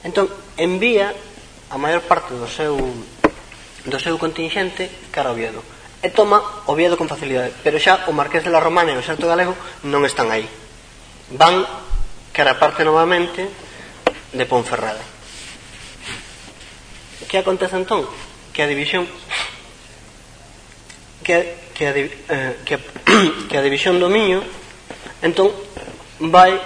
Entón, 0.00 0.32
envía 0.56 1.12
a 1.68 1.76
maior 1.76 2.00
parte 2.08 2.32
do 2.32 2.48
seu 2.48 2.80
do 3.84 3.98
seu 3.98 4.16
contingente 4.16 4.88
cara 5.12 5.28
ao 5.28 5.36
Oviedo. 5.36 5.60
E 6.00 6.08
toma 6.10 6.40
Oviedo 6.66 6.96
con 6.96 7.10
facilidade, 7.10 7.52
pero 7.60 7.76
xa 7.76 8.08
o 8.08 8.16
Marqués 8.16 8.42
de 8.46 8.50
la 8.50 8.62
Romana 8.62 8.94
e 8.94 8.98
o 8.98 9.04
Xerto 9.04 9.28
Galego 9.28 9.52
non 9.84 10.08
están 10.08 10.32
aí. 10.32 10.48
Van 11.36 11.68
cara 12.32 12.56
parte 12.56 12.80
novamente 12.80 13.44
de 14.32 14.44
Ponferrada. 14.48 15.04
Que 17.28 17.44
acontece 17.44 17.76
entón? 17.76 18.08
Que 18.56 18.64
a 18.64 18.70
división 18.70 19.04
que, 21.22 21.70
que, 21.74 21.86
a, 21.86 21.92
eh, 21.96 22.56
que, 22.66 22.78
que 23.48 23.56
a 23.56 23.62
división 23.62 23.98
do 23.98 24.10
Miño 24.10 24.42
entón 25.22 25.54
vai 26.18 26.58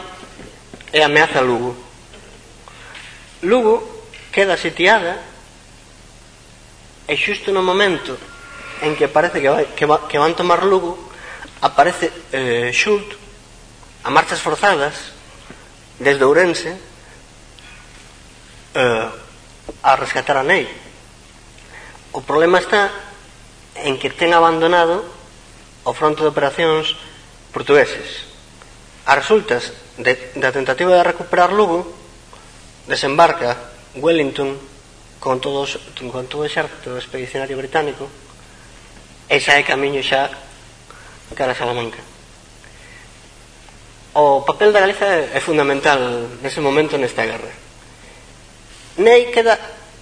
e 0.93 1.01
ameaza 1.05 1.45
Lugo. 1.45 1.77
Lugo 3.45 3.85
queda 4.33 4.57
sitiada 4.57 5.21
e 7.07 7.15
xusto 7.15 7.53
no 7.53 7.63
momento 7.63 8.17
en 8.83 8.97
que 8.97 9.09
parece 9.09 9.41
que, 9.41 9.49
vai, 9.49 9.65
que, 9.77 9.85
va, 9.87 10.09
que 10.09 10.19
van 10.19 10.35
tomar 10.35 10.65
Lugo 10.65 10.97
aparece 11.63 12.13
eh, 12.33 12.73
Xult 12.73 13.17
a 14.05 14.11
marchas 14.11 14.41
forzadas 14.41 15.13
desde 16.01 16.25
Ourense 16.25 16.77
eh, 18.75 19.09
a 19.83 19.93
rescatar 19.97 20.37
a 20.37 20.45
Ney. 20.45 20.69
O 22.13 22.21
problema 22.25 22.59
está 22.59 23.06
en 23.85 23.99
que 24.01 24.09
ten 24.09 24.33
abandonado 24.33 25.05
o 25.85 25.93
fronte 25.93 26.25
de 26.25 26.33
operacións 26.33 26.97
portugueses. 27.53 28.27
A 29.07 29.15
resultas 29.15 29.71
de, 29.97 30.17
da 30.37 30.51
tentativa 30.51 30.93
de 30.97 31.07
recuperar 31.07 31.53
Lugo, 31.53 31.87
desembarca 32.87 33.57
Wellington 33.97 34.59
con, 35.21 35.41
todos, 35.41 35.79
con 35.97 36.27
todo 36.27 36.43
o 36.43 36.49
exército 36.49 36.97
expedicionario 36.99 37.57
británico 37.57 38.07
e 39.27 39.41
xa 39.43 39.59
é 39.59 39.63
camiño 39.67 40.03
xa 40.03 40.31
cara 41.35 41.55
a 41.55 41.59
Salamanca. 41.59 41.99
O 44.17 44.47
papel 44.47 44.73
da 44.73 44.81
Galiza 44.81 45.29
é 45.35 45.41
fundamental 45.43 45.99
nese 46.41 46.63
momento 46.63 46.97
nesta 46.97 47.27
guerra. 47.27 47.53
Nei 49.03 49.29
queda 49.35 49.59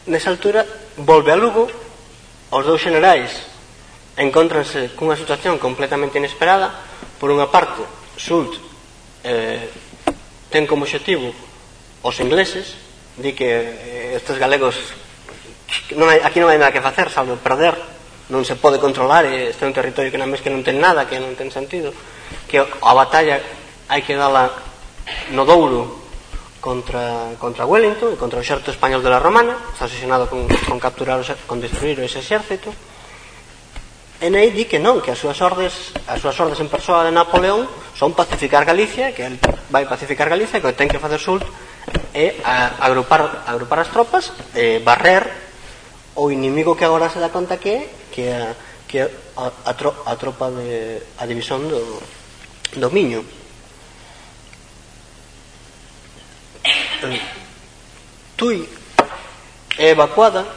nesa 0.07 0.31
altura 0.31 0.65
volve 1.01 1.33
a 1.33 1.39
Lugo 1.41 1.67
os 2.53 2.63
dous 2.63 2.81
generais 2.81 3.54
encontranse 4.17 4.95
cunha 4.95 5.19
situación 5.19 5.59
completamente 5.59 6.19
inesperada. 6.19 6.71
Por 7.19 7.31
unha 7.31 7.51
parte 7.51 7.83
Sult 8.15 8.59
eh, 9.27 9.67
ten 10.51 10.69
como 10.71 10.87
objetivo 10.87 11.35
os 12.05 12.17
ingleses 12.21 12.79
di 13.19 13.35
que 13.35 13.49
eh, 13.49 14.19
estes 14.19 14.39
galegos 14.39 14.77
non 15.99 16.07
hai, 16.07 16.23
aquí 16.23 16.39
non 16.39 16.51
hai 16.51 16.59
nada 16.59 16.75
que 16.75 16.85
facer 16.85 17.11
salvo 17.11 17.41
perder. 17.41 17.75
Non 18.33 18.41
se 18.47 18.57
pode 18.57 18.81
controlar 18.81 19.29
eh, 19.29 19.53
este 19.53 19.67
é 19.67 19.71
un 19.71 19.77
territorio 19.77 20.09
que 20.09 20.21
non, 20.21 20.31
que 20.33 20.53
non 20.53 20.63
ten 20.63 20.79
nada 20.79 21.05
que 21.11 21.19
non 21.19 21.37
ten 21.37 21.51
sentido 21.51 21.93
que 22.49 22.63
a 22.63 22.93
batalla 22.95 23.43
hai 23.91 24.01
que 24.01 24.17
dala 24.17 24.49
no 25.37 25.45
Douro 25.45 26.05
contra, 26.65 27.37
contra 27.37 27.69
Wellington 27.69 28.17
e 28.17 28.21
contra 28.21 28.41
o 28.41 28.47
xerto 28.47 28.73
español 28.73 29.05
de 29.05 29.13
la 29.13 29.21
Romana 29.21 29.53
está 29.77 29.85
obsesionado 29.85 30.31
con, 30.33 30.49
con 30.49 30.81
capturar 30.81 31.21
con 31.45 31.61
destruir 31.61 32.01
ese 32.01 32.25
exército. 32.25 32.73
E 34.25 34.33
nei 34.33 34.57
di 34.57 34.65
que 34.65 34.81
non, 34.81 35.05
que 35.05 35.13
as 35.13 35.21
súas 35.21 35.37
ordes, 35.45 35.93
as 36.09 36.17
súas 36.17 36.33
ordes 36.41 36.57
en 36.57 36.73
persoa 36.73 37.05
de 37.05 37.13
Napoleón 37.13 37.69
son 37.93 38.17
pacificar 38.17 38.65
Galicia, 38.65 39.13
que 39.13 39.29
el 39.29 39.37
vai 39.69 39.85
pacificar 39.85 40.33
Galicia, 40.33 40.65
que 40.65 40.73
o 40.73 40.73
ten 40.73 40.89
que 40.89 40.97
facer 40.97 41.21
Sult 41.21 41.45
é 42.17 42.41
a, 42.41 42.73
agrupar, 42.81 43.45
agrupar 43.45 43.85
as 43.85 43.93
tropas, 43.93 44.33
e 44.57 44.81
barrer 44.81 45.29
o 46.17 46.33
inimigo 46.33 46.73
que 46.73 46.89
agora 46.89 47.13
se 47.13 47.21
dá 47.21 47.29
conta 47.29 47.61
que 47.61 47.85
que 48.09 48.33
a, 48.33 48.57
que 48.89 49.05
a, 49.05 49.45
a, 49.45 49.73
tro, 49.77 49.93
a 50.09 50.17
tropa 50.17 50.49
de 50.57 51.05
a 51.21 51.29
división 51.29 51.69
do, 51.69 51.85
do 52.81 52.89
Miño. 52.89 53.21
Tui 58.41 58.65
é 59.77 59.93
evacuada 59.93 60.49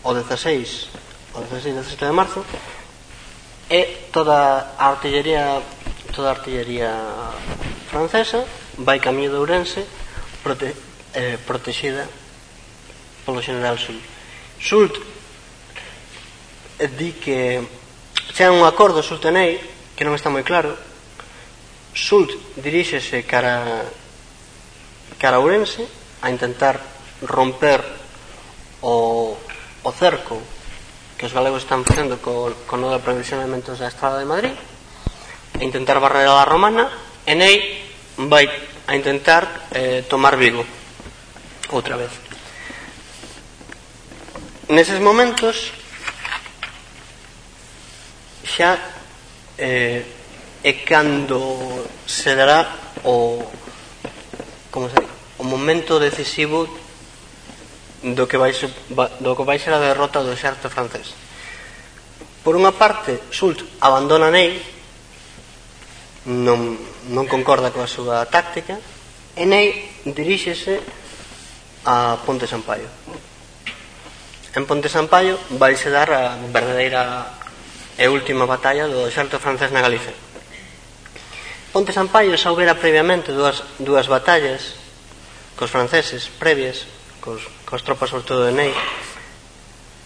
o 0.00 0.16
16 0.16 1.01
once, 1.34 1.60
sí, 1.60 1.72
17 1.72 2.06
de 2.06 2.12
marzo. 2.12 2.44
E 3.70 4.10
toda 4.12 4.76
a 4.76 4.92
artillería 4.92 5.60
toda 6.12 6.28
a 6.28 6.36
artillería 6.36 6.92
francesa 7.88 8.44
vai 8.76 9.00
camiño 9.00 9.32
de 9.32 9.40
Ourense 9.40 9.88
prote, 10.44 10.76
eh, 11.16 11.40
protexida 11.40 12.04
polo 13.24 13.40
general 13.40 13.80
Sult 13.80 14.04
Sult 14.60 14.94
di 17.00 17.16
que 17.16 17.64
xa 18.36 18.52
un 18.52 18.68
acordo 18.68 19.00
Sultenei 19.00 19.56
que 19.96 20.04
non 20.04 20.12
está 20.12 20.28
moi 20.28 20.44
claro 20.44 20.76
Sult 21.96 22.32
diríxese 22.60 23.24
cara 23.24 23.88
cara 25.16 25.40
a 25.40 25.42
Ourense 25.44 25.88
a 26.20 26.28
intentar 26.28 26.76
romper 27.24 27.80
o, 28.84 29.32
o 29.80 29.90
cerco 29.96 30.36
que 31.22 31.30
os 31.30 31.38
galegos 31.38 31.62
están 31.62 31.86
facendo 31.86 32.18
co, 32.18 32.50
co 32.66 32.74
nodo 32.74 32.98
de 32.98 33.06
provisionamentos 33.06 33.78
da 33.78 33.86
Estrada 33.86 34.18
de 34.18 34.26
Madrid 34.26 34.58
a 35.54 35.62
intentar 35.62 36.02
barrer 36.02 36.26
a 36.26 36.42
la 36.42 36.42
romana 36.42 36.90
e 37.22 37.38
nei 37.38 37.62
vai 38.26 38.50
a 38.90 38.98
intentar 38.98 39.70
eh, 39.70 40.02
tomar 40.10 40.34
Vigo 40.34 40.66
outra 41.70 41.94
vez. 41.94 42.10
Neses 44.66 44.98
momentos 44.98 45.70
xa 48.42 48.74
eh, 49.62 50.02
é 50.66 50.72
cando 50.82 51.86
se 52.02 52.34
dará 52.34 52.66
o 53.06 53.46
como 54.74 54.90
se, 54.90 54.98
o 55.38 55.46
momento 55.46 56.02
decisivo 56.02 56.66
do 58.02 58.26
que 58.26 58.36
vai, 58.36 58.50
do 58.52 59.32
que 59.38 59.46
vai 59.46 59.58
ser 59.62 59.70
a 59.70 59.78
derrota 59.78 60.26
do 60.26 60.34
exército 60.34 60.66
francés. 60.66 61.14
Por 62.42 62.58
unha 62.58 62.74
parte, 62.74 63.22
Sult 63.30 63.62
abandona 63.78 64.26
Ney, 64.34 64.58
non, 66.26 66.74
non 67.14 67.30
concorda 67.30 67.70
coa 67.70 67.86
súa 67.86 68.26
táctica, 68.26 68.82
e 69.38 69.46
Ney 69.46 70.02
diríxese 70.02 70.82
a 71.86 72.18
Ponte 72.26 72.50
Sampaio. 72.50 72.90
En 74.58 74.66
Ponte 74.66 74.90
Sampaio 74.90 75.38
vaise 75.54 75.86
dar 75.86 76.10
a 76.10 76.34
verdadeira 76.50 77.38
e 77.94 78.10
última 78.10 78.50
batalla 78.50 78.90
do 78.90 79.06
exército 79.06 79.38
francés 79.38 79.70
na 79.70 79.78
Galicia. 79.78 80.12
Ponte 81.70 81.94
Sampaio 81.94 82.34
xa 82.34 82.50
houbera 82.50 82.74
previamente 82.74 83.30
dúas, 83.30 83.62
dúas 83.78 84.10
batallas 84.10 84.74
cos 85.54 85.70
franceses 85.70 86.26
previas 86.42 86.84
cos, 87.22 87.46
cos 87.64 87.86
tropas 87.86 88.10
sobre 88.10 88.26
todo 88.26 88.42
de 88.42 88.52
Ney 88.52 88.74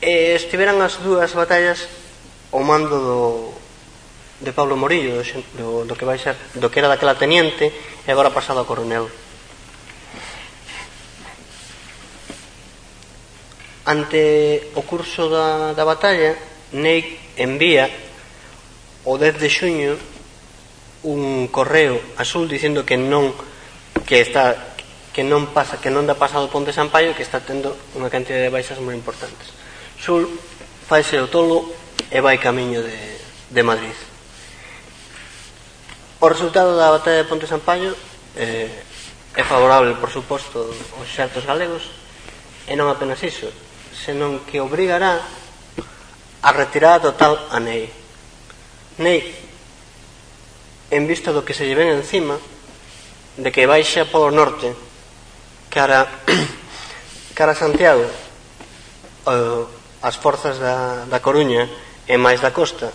e 0.04 0.36
estiveran 0.36 0.76
as 0.84 1.00
dúas 1.00 1.32
batallas 1.32 1.88
ao 2.52 2.60
mando 2.60 2.92
do, 2.92 3.20
de 4.44 4.52
Pablo 4.52 4.76
Morillo 4.76 5.24
do, 5.24 5.24
do, 5.56 5.68
do 5.88 5.96
que 5.96 6.04
vai 6.04 6.20
ser 6.20 6.36
do 6.60 6.68
que 6.68 6.78
era 6.78 6.92
daquela 6.92 7.16
teniente 7.16 7.72
e 8.04 8.08
agora 8.12 8.28
pasado 8.28 8.60
a 8.60 8.68
coronel. 8.68 9.08
Ante 13.88 14.74
o 14.76 14.82
curso 14.84 15.32
da, 15.32 15.72
da 15.72 15.88
batalla 15.88 16.36
Ney 16.76 17.32
envía 17.40 17.88
o 19.08 19.16
10 19.16 19.40
de 19.40 19.48
xuño 19.48 19.92
un 21.08 21.48
correo 21.48 21.96
azul 22.20 22.44
dicindo 22.44 22.84
que 22.84 23.00
non 23.00 23.32
que 24.04 24.20
está 24.20 24.75
que 25.16 25.24
non 25.24 25.48
pasa 25.48 25.80
que 25.80 25.88
non 25.88 26.04
dá 26.04 26.12
pasado 26.12 26.52
ponte 26.52 26.76
Sampaio 26.76 27.08
e 27.08 27.16
que 27.16 27.24
está 27.24 27.40
tendo 27.40 27.72
unha 27.96 28.12
cantidad 28.12 28.36
de 28.36 28.52
baixas 28.52 28.76
moi 28.84 28.92
importantes. 28.92 29.48
Sur 29.96 30.28
faise 30.84 31.16
o 31.16 31.32
tolo 31.32 31.72
e 32.12 32.20
vai 32.20 32.36
camiño 32.36 32.84
de, 32.84 33.00
de 33.48 33.62
Madrid. 33.64 33.96
O 36.20 36.28
resultado 36.28 36.76
da 36.76 36.92
batalla 36.92 37.24
de 37.24 37.28
Ponte 37.32 37.48
Sampaio 37.48 37.96
eh, 38.36 38.68
é 39.32 39.40
favorable, 39.40 39.96
por 39.96 40.12
suposto, 40.12 40.68
aos 41.00 41.08
xertos 41.08 41.48
galegos 41.48 41.96
e 42.68 42.76
non 42.76 42.92
apenas 42.92 43.24
iso, 43.24 43.48
senón 43.96 44.44
que 44.44 44.60
obrigará 44.60 45.24
a 46.44 46.50
retirar 46.52 47.00
total 47.00 47.40
a 47.48 47.56
Ney. 47.56 47.88
Ney, 49.00 49.24
en 50.92 51.08
vista 51.08 51.32
do 51.32 51.40
que 51.40 51.56
se 51.56 51.64
lle 51.64 51.72
ven 51.72 52.04
encima, 52.04 52.36
de 53.40 53.48
que 53.48 53.64
baixa 53.64 54.04
polo 54.04 54.28
norte 54.28 54.84
cara 55.70 56.06
cara 57.38 57.52
a 57.52 57.58
Santiago 57.58 58.06
uh, 59.26 59.66
as 60.02 60.16
forzas 60.16 60.58
da, 60.58 61.04
da 61.10 61.18
Coruña 61.20 61.66
e 62.06 62.14
máis 62.16 62.40
da 62.40 62.54
costa 62.54 62.92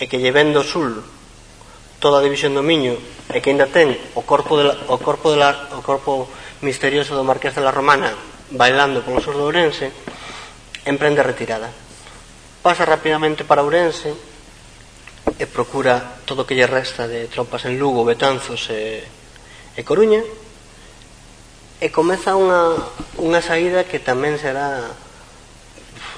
e 0.00 0.08
que 0.08 0.20
lle 0.20 0.32
ven 0.32 0.52
do 0.52 0.64
sul 0.64 1.04
toda 2.00 2.20
a 2.20 2.24
división 2.24 2.56
do 2.56 2.64
Miño 2.64 2.96
e 3.32 3.40
que 3.40 3.52
ainda 3.52 3.68
ten 3.68 3.96
o 4.16 4.22
corpo 4.24 4.56
de 4.56 4.64
la, 4.68 4.74
o 4.92 4.96
corpo 5.00 5.32
de 5.32 5.38
la, 5.40 5.50
o 5.76 5.80
corpo 5.84 6.28
misterioso 6.60 7.16
do 7.16 7.26
Marqués 7.26 7.56
de 7.56 7.64
la 7.64 7.72
Romana 7.72 8.12
bailando 8.52 9.02
polo 9.02 9.20
sur 9.20 9.34
do 9.34 9.44
Ourense 9.44 9.90
emprende 10.86 11.22
retirada. 11.22 11.68
Pasa 12.62 12.86
rapidamente 12.86 13.42
para 13.42 13.62
Ourense 13.66 14.14
e 15.36 15.44
procura 15.50 16.22
todo 16.24 16.42
o 16.42 16.46
que 16.46 16.54
lle 16.54 16.70
resta 16.70 17.10
de 17.10 17.26
tropas 17.26 17.66
en 17.66 17.76
Lugo, 17.76 18.06
Betanzos 18.06 18.70
e, 18.70 19.02
e 19.74 19.80
Coruña. 19.82 20.22
E 21.76 21.92
comeza 21.92 22.32
unha, 22.32 22.72
unha 23.20 23.44
saída 23.44 23.84
que 23.84 24.00
tamén 24.00 24.40
será 24.40 24.80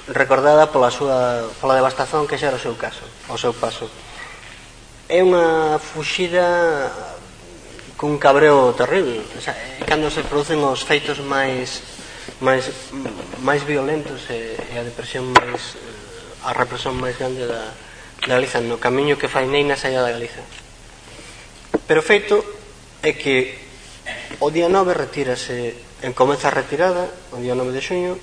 recordada 0.07 0.71
pola 0.71 0.87
súa 0.87 1.51
pola 1.59 1.75
devastación 1.75 2.25
que 2.31 2.39
xa 2.39 2.47
era 2.47 2.55
o 2.55 2.63
seu 2.63 2.79
caso, 2.79 3.03
o 3.27 3.35
seu 3.35 3.51
paso. 3.51 3.91
É 5.11 5.19
unha 5.19 5.75
fuxida 5.75 6.87
cun 7.99 8.15
cabreo 8.15 8.71
terrible. 8.71 9.19
O 9.35 9.41
sea, 9.43 9.51
cando 9.83 10.07
se 10.07 10.23
producen 10.23 10.63
os 10.63 10.87
feitos 10.87 11.19
máis 11.19 11.83
máis 12.39 12.71
máis 13.43 13.67
violentos 13.67 14.31
e, 14.31 14.55
e 14.55 14.75
a 14.79 14.83
depresión 14.87 15.27
máis 15.35 15.75
a 16.47 16.55
represión 16.55 16.95
máis 16.95 17.19
grande 17.19 17.43
da, 17.43 17.75
da 18.23 18.39
Galiza 18.39 18.63
no 18.63 18.79
camiño 18.79 19.19
que 19.19 19.27
fai 19.27 19.43
Neina 19.43 19.75
saída 19.75 20.07
da 20.07 20.15
Galiza. 20.15 20.39
Pero 21.83 21.99
feito 21.99 22.39
é 23.03 23.11
que 23.11 23.68
O 24.39 24.51
día 24.53 24.71
9 24.71 24.95
retírase, 24.95 25.75
en 26.01 26.13
comeza 26.15 26.47
a 26.47 26.55
retirada, 26.55 27.09
o 27.35 27.37
día 27.43 27.57
9 27.57 27.75
de 27.75 27.81
xuño, 27.83 28.13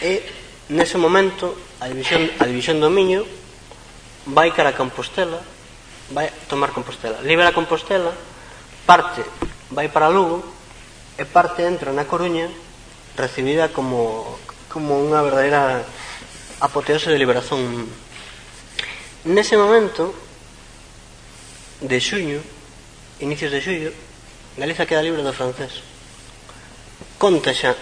e 0.00 0.24
nese 0.72 0.96
momento 0.98 1.54
a 1.78 1.86
división, 1.86 2.26
a 2.40 2.44
división 2.48 2.80
do 2.80 2.88
Miño 2.88 3.22
vai 4.26 4.50
cara 4.50 4.74
a 4.74 4.78
Compostela, 4.78 5.38
vai 6.10 6.30
tomar 6.50 6.72
Compostela. 6.72 7.22
Libera 7.22 7.54
Compostela, 7.54 8.10
parte 8.86 9.22
vai 9.70 9.92
para 9.92 10.10
Lugo 10.10 10.42
e 11.18 11.24
parte 11.26 11.62
entra 11.62 11.92
na 11.92 12.08
Coruña 12.08 12.48
recibida 13.16 13.70
como, 13.70 14.38
como 14.68 14.98
unha 14.98 15.22
verdadeira 15.22 15.84
apoteose 16.60 17.12
de 17.12 17.20
liberación. 17.20 17.86
Nese 19.26 19.58
momento 19.58 20.14
de 21.82 21.98
xuño, 22.00 22.40
inicios 23.20 23.52
de 23.52 23.60
xullo, 23.60 23.90
Galiza 24.56 24.88
queda 24.88 25.04
libre 25.04 25.20
do 25.20 25.36
francés. 25.36 25.84
Conta 27.20 27.52
xa 27.52 27.76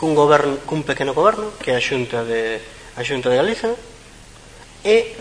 cun 0.00 0.16
goberno, 0.16 0.56
cun 0.64 0.80
pequeno 0.80 1.12
goberno, 1.12 1.52
que 1.60 1.72
é 1.72 1.76
a 1.76 1.84
Xunta 1.84 2.24
de 2.24 2.56
a 2.96 3.04
Xunta 3.04 3.28
de 3.28 3.36
Galiza, 3.36 3.76
e 4.80 5.12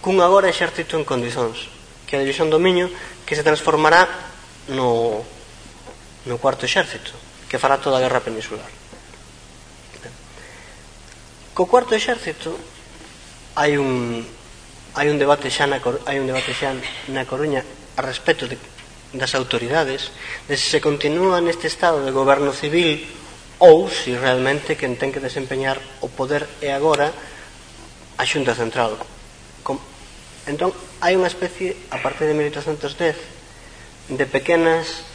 cun 0.00 0.24
agora 0.24 0.48
exército 0.48 0.96
en 0.96 1.04
condicións, 1.04 1.68
que 2.08 2.16
é 2.16 2.18
a 2.18 2.24
División 2.24 2.48
do 2.48 2.56
Miño, 2.56 2.88
que 3.28 3.36
se 3.36 3.44
transformará 3.44 4.08
no 4.72 5.20
no 6.24 6.40
cuarto 6.40 6.64
exército, 6.64 7.12
que 7.52 7.60
fará 7.60 7.76
toda 7.76 8.00
a 8.00 8.04
guerra 8.04 8.24
peninsular. 8.24 8.72
Co 11.52 11.68
cuarto 11.68 11.92
exército 11.92 12.56
hai 13.52 13.76
un 13.76 14.24
hai 14.96 15.12
un 15.12 15.20
debate 15.20 15.52
xa 15.52 15.68
na 15.68 15.76
hai 16.08 16.16
un 16.16 16.24
debate 16.24 16.56
xa 16.56 16.72
na 17.12 17.28
Coruña 17.28 17.60
a 17.60 18.00
respecto 18.00 18.48
de 18.48 18.56
das 19.12 19.36
autoridades 19.36 20.08
de 20.48 20.56
se 20.56 20.80
continúa 20.80 21.40
neste 21.44 21.68
estado 21.68 22.00
de 22.04 22.12
goberno 22.12 22.56
civil 22.56 23.04
ou 23.60 23.86
se 23.86 24.16
realmente 24.16 24.74
quen 24.74 24.96
ten 24.96 25.12
que 25.12 25.22
desempeñar 25.22 25.78
o 26.02 26.08
poder 26.08 26.48
é 26.64 26.72
agora 26.72 27.12
a 28.18 28.24
Xunta 28.24 28.56
Central. 28.56 28.96
Com... 29.62 29.78
Entón, 30.48 30.74
hai 31.04 31.14
unha 31.14 31.30
especie, 31.30 31.76
a 31.94 32.00
partir 32.02 32.26
de 32.26 32.34
1810, 32.34 34.18
de 34.18 34.26
pequenas 34.26 35.06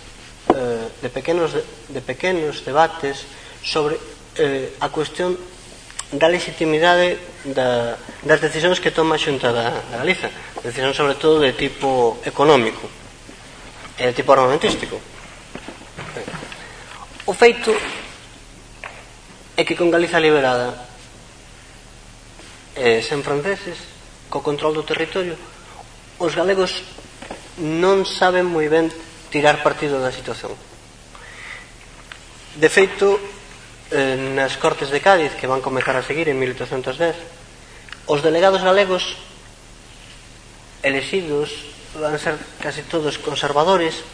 eh, 0.56 0.88
de 1.04 1.10
pequenos 1.12 1.52
de 1.58 2.02
pequenos 2.02 2.64
debates 2.64 3.28
sobre 3.66 4.00
eh, 4.40 4.72
a 4.80 4.88
cuestión 4.94 5.36
da 6.14 6.32
legitimidade 6.32 7.20
da, 7.52 8.00
das 8.24 8.40
decisións 8.40 8.80
que 8.80 8.96
toma 8.96 9.20
a 9.20 9.22
Xunta 9.22 9.52
da, 9.52 9.76
da 9.92 10.00
Galiza, 10.00 10.32
decisións 10.64 10.96
sobre 10.96 11.20
todo 11.20 11.44
de 11.44 11.52
tipo 11.52 12.22
económico 12.24 13.07
é 13.98 14.08
de 14.08 14.14
tipo 14.14 14.32
armamentístico. 14.32 15.02
O 17.26 17.34
feito 17.34 17.74
é 19.58 19.66
que 19.66 19.76
con 19.76 19.90
Galiza 19.90 20.22
liberada 20.22 20.86
e 22.78 23.02
sen 23.02 23.26
franceses, 23.26 23.82
co 24.30 24.46
control 24.46 24.78
do 24.78 24.86
territorio, 24.86 25.34
os 26.22 26.38
galegos 26.38 26.86
non 27.58 28.06
saben 28.06 28.46
moi 28.46 28.70
ben 28.70 28.94
tirar 29.34 29.66
partido 29.66 29.98
da 29.98 30.14
situación. 30.14 30.54
De 32.54 32.70
feito, 32.70 33.18
eh, 33.90 34.14
nas 34.38 34.62
Cortes 34.62 34.94
de 34.94 35.02
Cádiz, 35.02 35.34
que 35.34 35.50
van 35.50 35.66
comezar 35.66 35.98
a 35.98 36.06
seguir 36.06 36.30
en 36.30 36.38
1810, 36.38 37.18
os 38.06 38.22
delegados 38.22 38.62
galegos 38.62 39.18
elexidos 40.86 41.77
van 42.00 42.20
ser 42.20 42.38
casi 42.62 42.86
todos 42.86 43.18
conservadores 43.18 44.06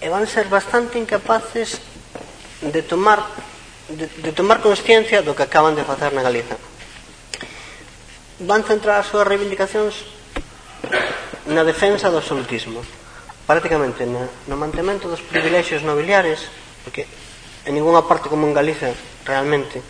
e 0.00 0.08
van 0.08 0.24
ser 0.24 0.48
bastante 0.48 0.96
incapaces 0.96 1.80
de 2.64 2.82
tomar 2.82 3.20
de, 3.88 4.06
de 4.06 4.32
tomar 4.32 4.60
consciencia 4.60 5.22
do 5.24 5.32
que 5.32 5.44
acaban 5.44 5.76
de 5.76 5.84
facer 5.84 6.12
na 6.12 6.24
Galiza. 6.24 6.56
Van 8.44 8.62
centrar 8.64 9.00
as 9.00 9.08
súas 9.08 9.24
reivindicacións 9.24 10.04
na 11.48 11.64
defensa 11.64 12.12
do 12.12 12.20
absolutismo, 12.20 12.84
prácticamente 13.48 14.04
na, 14.04 14.28
no 14.44 14.60
mantemento 14.60 15.08
dos 15.08 15.24
privilexios 15.24 15.80
nobiliares, 15.80 16.44
porque 16.84 17.08
en 17.64 17.72
ninguna 17.76 18.04
parte 18.04 18.28
como 18.28 18.44
en 18.44 18.52
Galiza 18.52 18.92
realmente 19.24 19.80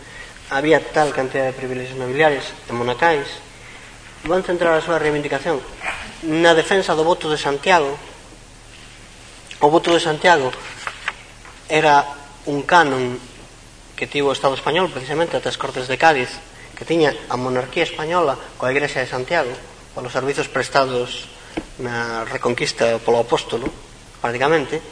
había 0.51 0.79
tal 0.81 1.11
cantidad 1.11 1.51
de 1.51 1.59
privilexios 1.59 1.99
nobiliares 1.99 2.55
e 2.71 2.73
monacais, 2.73 3.27
van 4.31 4.47
centrar 4.47 4.79
a 4.79 4.83
súa 4.83 5.03
reivindicación 5.03 5.59
na 6.27 6.55
defensa 6.55 6.99
do 6.99 7.07
voto 7.07 7.31
de 7.31 7.39
Santiago. 7.39 7.95
O 9.63 9.71
voto 9.71 9.95
de 9.95 10.03
Santiago 10.03 10.51
era 11.71 12.03
un 12.47 12.63
canon 12.67 13.19
que 13.95 14.07
tivo 14.11 14.31
o 14.31 14.35
Estado 14.35 14.55
español 14.55 14.91
precisamente 14.91 15.39
ata 15.39 15.51
as 15.51 15.59
Cortes 15.59 15.87
de 15.87 15.99
Cádiz 15.99 16.31
que 16.75 16.87
tiña 16.87 17.11
a 17.29 17.35
monarquía 17.35 17.83
española 17.83 18.39
coa 18.59 18.71
Igrexa 18.71 19.03
de 19.03 19.11
Santiago 19.11 19.51
polos 19.95 20.15
servizos 20.15 20.47
prestados 20.47 21.27
na 21.83 22.23
Reconquista 22.27 22.99
polo 23.03 23.23
apóstolo 23.23 23.67
prácticamente. 24.23 24.83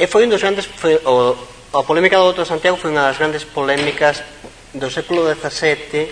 E 0.00 0.04
foi 0.08 0.24
un 0.24 0.32
dos 0.32 0.40
grandes 0.40 0.64
foi, 0.64 0.96
o, 1.04 1.36
a 1.76 1.84
polémica 1.84 2.16
do 2.16 2.28
voto 2.28 2.44
de 2.44 2.52
Santiago 2.52 2.80
foi 2.80 2.92
unha 2.92 3.08
das 3.08 3.20
grandes 3.20 3.44
polémicas 3.44 4.24
do 4.72 4.88
século 4.88 5.28
XVII 5.28 6.08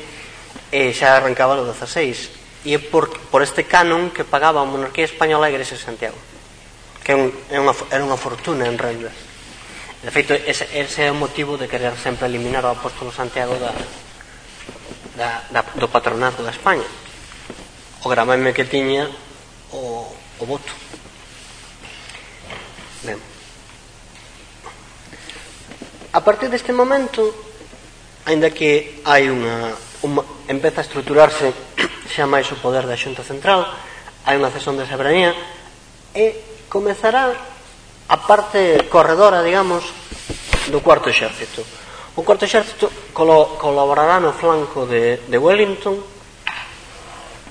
e 0.73 0.93
xa 0.93 1.17
arrancaba 1.17 1.57
no 1.57 1.69
XVI 1.69 2.38
e 2.69 2.77
é 2.77 2.79
por, 2.79 3.09
por 3.33 3.41
este 3.41 3.65
canon 3.65 4.13
que 4.13 4.29
pagaba 4.29 4.61
a 4.61 4.69
monarquía 4.69 5.09
española 5.09 5.49
a 5.49 5.53
Igrexa 5.53 5.81
de 5.81 5.87
Santiago 5.89 6.21
que 7.01 7.13
é 7.13 7.17
un, 7.17 7.33
é 7.49 7.57
unha, 7.57 7.73
era 7.89 8.05
unha 8.05 8.21
fortuna 8.21 8.69
en 8.69 8.77
rendas 8.77 9.17
de 10.05 10.11
feito 10.13 10.37
ese, 10.37 10.69
ese 10.77 11.09
é 11.09 11.11
o 11.11 11.17
motivo 11.19 11.59
de 11.59 11.67
querer 11.67 11.97
sempre 11.99 12.31
eliminar 12.31 12.63
o 12.63 12.71
apóstolo 12.71 13.11
Santiago 13.11 13.57
da, 13.59 13.73
da, 15.19 15.43
da, 15.51 15.61
do 15.75 15.91
patronato 15.91 16.47
da 16.47 16.55
España. 16.55 16.87
O 18.05 18.09
gramame 18.09 18.55
que 18.55 18.63
tiña 18.63 19.11
o, 19.75 20.07
o 20.39 20.45
voto. 20.47 20.71
Ben. 23.03 23.19
A 26.15 26.23
partir 26.23 26.47
deste 26.47 26.71
momento 26.71 27.35
aínda 28.23 28.55
que 28.55 29.03
hai 29.03 29.27
unha, 29.27 29.75
unha 30.07 30.23
empeza 30.47 30.79
a 30.79 30.87
estruturarse 30.87 31.51
xa 32.19 32.27
máis 32.27 32.51
o 32.51 32.59
poder 32.59 32.83
da 32.83 32.99
Xunta 32.99 33.23
Central, 33.23 33.63
hai 34.27 34.35
unha 34.35 34.51
cesión 34.51 34.75
de 34.75 34.91
soberanía, 34.91 35.31
e 36.11 36.67
comezará 36.67 37.31
a 38.11 38.17
parte 38.27 38.91
corredora, 38.91 39.47
digamos, 39.47 39.87
do 40.67 40.83
cuarto 40.83 41.15
exército. 41.15 41.63
O 42.19 42.27
cuarto 42.27 42.43
exército 42.43 42.91
colo, 43.15 43.55
colaborará 43.55 44.19
no 44.19 44.35
flanco 44.35 44.83
de, 44.83 45.23
de 45.31 45.39
Wellington, 45.39 46.03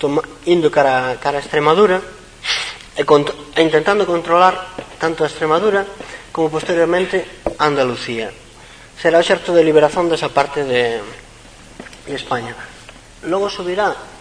toma, 0.03 0.19
indo 0.43 0.67
cara, 0.67 1.15
cara 1.15 1.39
a 1.39 1.43
Extremadura, 1.47 2.03
e, 2.91 3.07
cont 3.07 3.31
e 3.55 3.61
intentando 3.63 4.03
controlar 4.03 4.75
tanto 4.99 5.23
a 5.23 5.31
Extremadura 5.31 5.87
como 6.35 6.51
posteriormente 6.51 7.23
Andalucía. 7.55 8.35
Será 8.99 9.23
o 9.23 9.23
xerto 9.23 9.55
de 9.55 9.63
liberación 9.63 10.11
desa 10.11 10.27
parte 10.27 10.67
de, 10.67 10.99
de 12.03 12.15
España. 12.19 12.51
Logo 13.23 13.47
subirá 13.47 14.16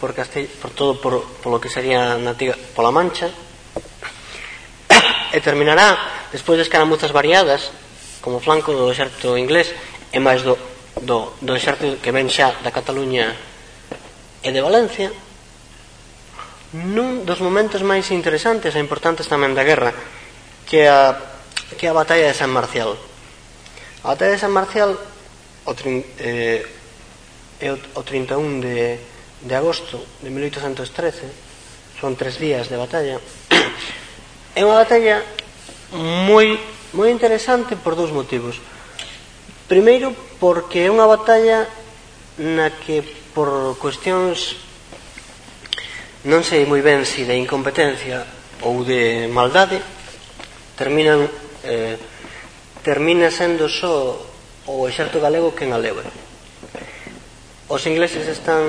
por 0.00 0.14
Castell, 0.14 0.46
por 0.46 0.70
todo 0.70 1.00
por, 1.02 1.26
polo 1.42 1.60
que 1.60 1.68
sería 1.68 2.16
natiga 2.16 2.54
pola 2.74 2.94
Mancha 2.94 3.28
e 5.34 5.38
terminará 5.42 5.98
despois 6.30 6.56
de 6.56 6.64
escaramuzas 6.64 7.10
variadas 7.10 7.74
como 8.22 8.40
flanco 8.40 8.72
do 8.72 8.90
exército 8.90 9.34
inglés 9.34 9.74
e 10.14 10.22
máis 10.22 10.46
do, 10.46 10.54
do, 11.02 11.34
do 11.42 11.52
exército 11.58 11.98
que 11.98 12.14
ven 12.14 12.30
xa 12.30 12.54
da 12.62 12.74
Cataluña 12.74 13.34
e 14.42 14.48
de 14.54 14.62
Valencia 14.62 15.10
nun 16.72 17.24
dos 17.24 17.40
momentos 17.40 17.80
máis 17.80 18.12
interesantes 18.12 18.76
e 18.76 18.82
importantes 18.82 19.26
tamén 19.26 19.56
da 19.56 19.64
guerra 19.64 19.96
que 20.68 20.84
a, 20.84 21.16
que 21.80 21.88
a 21.88 21.96
batalla 21.96 22.28
de 22.28 22.36
San 22.36 22.52
Marcial. 22.52 22.92
A 24.04 24.12
batalla 24.12 24.36
de 24.36 24.42
San 24.42 24.52
Marcial 24.52 24.92
o, 25.64 25.72
trin, 25.72 26.04
eh, 26.20 26.60
o, 27.64 27.76
o 27.96 28.00
31 28.04 28.60
de 28.60 29.00
de 29.42 29.54
agosto 29.54 30.02
de 30.22 30.30
1813, 30.30 31.28
son 32.00 32.16
tres 32.16 32.38
días 32.38 32.70
de 32.70 32.78
batalla, 32.78 33.18
é 34.54 34.62
unha 34.66 34.78
batalla 34.78 35.22
moi, 36.26 36.58
moi 36.92 37.08
interesante 37.08 37.78
por 37.78 37.94
dous 37.94 38.10
motivos. 38.10 38.58
Primeiro, 39.70 40.16
porque 40.40 40.86
é 40.86 40.92
unha 40.92 41.06
batalla 41.06 41.68
na 42.38 42.70
que 42.70 43.02
por 43.34 43.76
cuestións 43.78 44.58
non 46.26 46.42
sei 46.42 46.66
moi 46.66 46.82
ben 46.82 47.06
se 47.06 47.22
si 47.22 47.28
de 47.28 47.38
incompetencia 47.38 48.26
ou 48.66 48.82
de 48.82 49.30
maldade 49.30 49.78
terminan 50.74 51.30
eh, 51.62 51.94
termina 52.82 53.30
sendo 53.30 53.70
só 53.70 54.18
o 54.66 54.86
exército 54.90 55.22
galego 55.22 55.54
que 55.54 55.64
en 55.66 55.72
a 55.74 55.78
leva. 55.78 56.02
Os 57.68 57.84
ingleses 57.86 58.26
están 58.26 58.64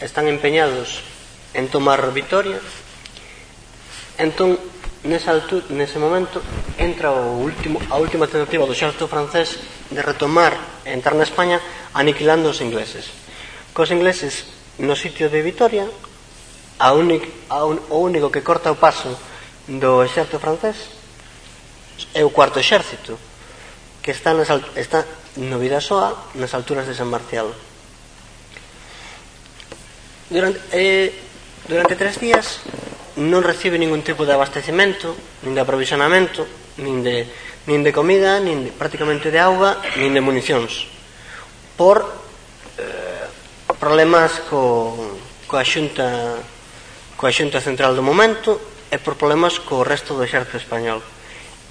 están 0.00 0.28
empeñados 0.28 1.02
en 1.54 1.68
tomar 1.68 2.00
Vitoria 2.12 2.60
entón 4.18 4.56
nesa 5.04 5.30
altura, 5.30 5.68
nese 5.70 6.00
momento 6.00 6.42
entra 6.80 7.12
o 7.12 7.38
último, 7.38 7.78
a 7.92 7.96
última 8.00 8.26
tentativa 8.26 8.66
do 8.66 8.74
xerto 8.74 9.06
francés 9.06 9.60
de 9.92 10.02
retomar 10.02 10.56
e 10.82 10.92
entrar 10.92 11.14
na 11.14 11.28
España 11.28 11.62
aniquilando 11.94 12.50
os 12.50 12.58
ingleses. 12.58 13.12
Cos 13.70 13.94
ingleses 13.94 14.50
no 14.82 14.98
sitio 14.98 15.30
de 15.30 15.40
Vitoria 15.40 15.86
a 16.78 16.92
únic, 16.92 17.24
a 17.48 17.64
un, 17.64 17.80
o 17.88 18.02
único 18.02 18.28
que 18.28 18.44
corta 18.44 18.72
o 18.72 18.80
paso 18.80 19.14
do 19.68 20.04
exército 20.04 20.42
francés 20.42 20.76
é 22.12 22.20
o 22.24 22.32
cuarto 22.32 22.60
exército 22.60 23.16
que 24.02 24.12
está, 24.12 24.36
nas, 24.36 24.48
está 24.76 25.04
no 25.40 25.56
Vidasoa 25.58 26.12
nas 26.36 26.52
alturas 26.52 26.84
de 26.84 26.94
San 26.94 27.08
Marcial 27.08 27.48
durante, 30.30 30.60
eh, 30.72 31.12
durante 31.68 31.94
tres 31.94 32.18
días 32.18 32.60
non 33.16 33.40
recibe 33.40 33.80
ningún 33.80 34.04
tipo 34.04 34.28
de 34.28 34.36
abastecimento, 34.36 35.16
nin 35.40 35.56
de 35.56 35.62
aprovisionamento, 35.64 36.44
nin 36.76 37.00
de, 37.00 37.24
nin 37.64 37.80
de 37.80 37.92
comida, 37.94 38.36
nin 38.38 38.68
de, 38.68 38.70
prácticamente 38.76 39.32
de 39.32 39.40
auga, 39.40 39.80
nin 39.96 40.12
de 40.12 40.20
municións. 40.20 40.90
Por 41.80 42.04
eh, 42.76 43.24
problemas 43.80 44.44
co, 44.52 44.94
coa 45.48 45.64
xunta 45.64 46.36
coa 47.16 47.32
xunta 47.32 47.64
central 47.64 47.96
do 47.96 48.04
momento 48.04 48.60
e 48.92 49.00
por 49.00 49.16
problemas 49.16 49.56
co 49.56 49.80
resto 49.80 50.12
do 50.12 50.22
exército 50.28 50.60
español. 50.60 51.00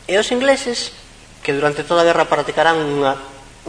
E 0.10 0.18
os 0.18 0.34
ingleses, 0.34 0.98
que 1.46 1.54
durante 1.54 1.86
toda 1.86 2.02
a 2.02 2.08
guerra 2.10 2.26
practicarán 2.26 2.82
unha, 2.82 3.14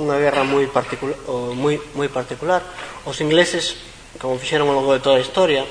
unha 0.00 0.16
guerra 0.16 0.48
moi 0.48 0.64
particular, 0.72 1.16
moi, 1.52 1.76
moi 1.92 2.08
particular, 2.08 2.64
os 3.04 3.20
ingleses 3.20 3.76
como 4.20 4.40
fixeron 4.40 4.68
ao 4.68 4.76
longo 4.76 4.96
de 4.96 5.02
toda 5.04 5.16
a 5.16 5.24
historia, 5.24 5.64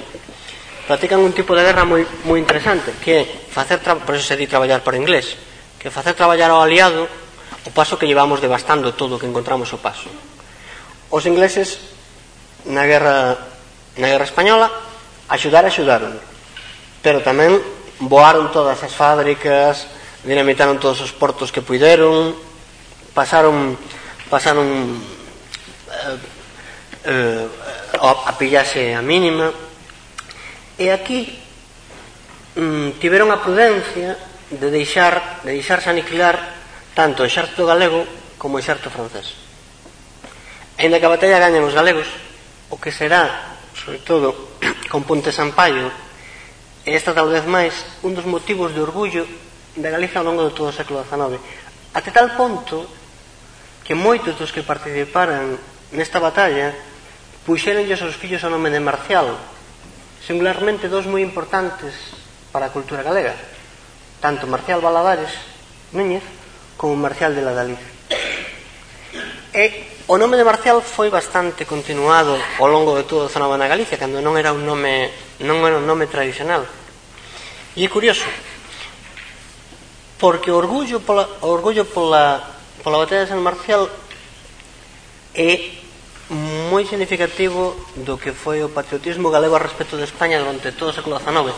practican 0.85 1.21
un 1.21 1.33
tipo 1.33 1.57
de 1.57 1.65
guerra 1.65 1.85
moi, 1.85 2.05
moi 2.25 2.37
interesante, 2.37 2.93
que 3.01 3.11
é 3.21 3.23
facer, 3.25 3.81
por 3.81 4.13
eso 4.13 4.25
se 4.25 4.37
di 4.37 4.45
traballar 4.45 4.85
para 4.85 4.97
inglés, 4.97 5.37
que 5.81 5.89
facer 5.89 6.13
traballar 6.13 6.53
ao 6.53 6.61
aliado 6.61 7.09
o 7.65 7.71
paso 7.73 7.97
que 7.97 8.05
llevamos 8.05 8.41
devastando 8.41 8.93
todo 8.93 9.17
o 9.17 9.19
que 9.19 9.25
encontramos 9.25 9.73
o 9.73 9.81
paso. 9.81 10.09
Os 11.09 11.25
ingleses 11.25 11.81
na 12.69 12.85
guerra 12.85 13.37
na 13.97 14.07
guerra 14.11 14.29
española 14.29 14.67
axudar 15.29 15.65
axudaron, 15.65 16.13
pero 17.01 17.25
tamén 17.25 17.57
voaron 18.01 18.53
todas 18.53 18.77
as 18.81 18.93
fábricas, 18.93 19.89
dinamitaron 20.21 20.77
todos 20.77 21.01
os 21.01 21.13
portos 21.13 21.49
que 21.49 21.65
puideron, 21.65 22.37
pasaron 23.17 23.73
pasaron 24.29 24.67
eh, 25.89 26.34
eh, 27.05 27.47
a 28.01 28.33
pillase 28.37 28.93
a 28.97 29.01
mínima. 29.01 29.53
E 30.75 30.91
aquí 30.91 31.29
mm, 32.57 32.99
tiveron 32.99 33.31
a 33.31 33.39
prudencia 33.39 34.17
de 34.51 34.67
deixar 34.69 35.41
de 35.45 35.55
deixarse 35.55 35.89
aniquilar 35.89 36.37
tanto 36.93 37.23
o 37.23 37.27
exército 37.29 37.65
galego 37.65 38.03
como 38.37 38.57
o 38.57 38.61
exército 38.61 38.91
francés. 38.91 39.37
Ainda 40.77 40.99
que 40.99 41.07
a 41.07 41.13
batalla 41.13 41.39
gañen 41.39 41.63
os 41.63 41.77
galegos 41.77 42.09
o 42.69 42.81
que 42.81 42.91
será, 42.91 43.55
sobre 43.73 44.01
todo 44.03 44.57
con 44.91 45.07
Ponte 45.07 45.31
Sampaio 45.31 45.91
e 46.85 46.93
esta 46.93 47.17
tal 47.17 47.33
vez 47.33 47.43
máis 47.49 47.73
un 48.05 48.13
dos 48.13 48.29
motivos 48.29 48.71
de 48.71 48.81
orgullo 48.81 49.25
da 49.73 49.89
Galicia 49.89 50.21
ao 50.21 50.27
longo 50.27 50.45
de 50.45 50.53
todo 50.53 50.69
o 50.69 50.77
século 50.77 51.01
XIX 51.01 51.41
até 51.97 52.13
tal 52.13 52.37
ponto 52.37 52.85
que 53.81 53.97
moitos 53.97 54.37
dos 54.37 54.53
que 54.53 54.61
participaran 54.61 55.57
nesta 55.91 56.21
batalla 56.21 56.77
puxeron 57.45 57.85
os 57.85 58.01
seus 58.01 58.17
fillos 58.17 58.41
o 58.41 58.49
nome 58.49 58.73
de 58.73 58.81
Marcial, 58.81 59.37
singularmente 60.25 60.89
dos 60.89 61.05
moi 61.05 61.21
importantes 61.21 61.93
para 62.49 62.67
a 62.67 62.73
cultura 62.73 63.05
galega, 63.05 63.37
tanto 64.17 64.49
Marcial 64.49 64.81
Baladares 64.81 65.29
Núñez 65.93 66.25
como 66.73 66.97
Marcial 66.97 67.37
de 67.37 67.45
la 67.45 67.53
Dalí. 67.53 67.77
E 69.53 69.65
o 70.09 70.17
nome 70.17 70.41
de 70.41 70.43
Marcial 70.43 70.81
foi 70.81 71.13
bastante 71.13 71.69
continuado 71.69 72.33
ao 72.57 72.65
longo 72.65 72.97
de 72.97 73.05
toda 73.05 73.29
a 73.29 73.33
zona 73.33 73.45
da 73.45 73.69
Galicia, 73.69 74.01
cando 74.01 74.25
non 74.25 74.41
era 74.41 74.49
un 74.49 74.65
nome 74.65 75.13
non 75.45 75.61
era 75.61 75.77
un 75.77 75.85
nome 75.85 76.09
tradicional. 76.09 76.65
E 77.77 77.85
é 77.85 77.89
curioso, 77.93 78.25
porque 80.17 80.49
o 80.49 80.57
orgullo 80.57 80.97
pola, 81.05 81.29
o 81.45 81.53
orgullo 81.53 81.85
pola, 81.85 82.41
pola 82.81 83.05
batalla 83.05 83.29
de 83.29 83.31
San 83.37 83.45
Marcial 83.45 83.85
é 85.37 85.84
moi 86.33 86.85
significativo 86.89 87.77
do 88.01 88.17
que 88.17 88.33
foi 88.33 88.65
o 88.65 88.73
patriotismo 88.73 89.29
galego 89.29 89.57
a 89.57 89.65
respecto 89.65 89.97
de 89.97 90.09
España 90.09 90.41
durante 90.41 90.73
todo 90.73 90.89
o 90.89 90.97
século 90.97 91.21
XIX 91.21 91.53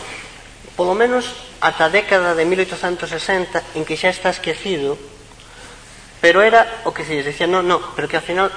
polo 0.76 0.92
menos 0.92 1.28
ata 1.64 1.88
a 1.88 1.92
década 1.92 2.36
de 2.36 2.44
1860 2.44 3.78
en 3.78 3.82
que 3.88 3.96
xa 3.96 4.12
está 4.12 4.28
esquecido 4.28 5.00
pero 6.20 6.42
era 6.42 6.84
o 6.84 6.92
que 6.92 7.06
se 7.06 7.22
dicía 7.24 7.48
non, 7.48 7.64
non, 7.64 7.80
pero 7.96 8.10
que 8.10 8.18
ao 8.18 8.26
final 8.26 8.52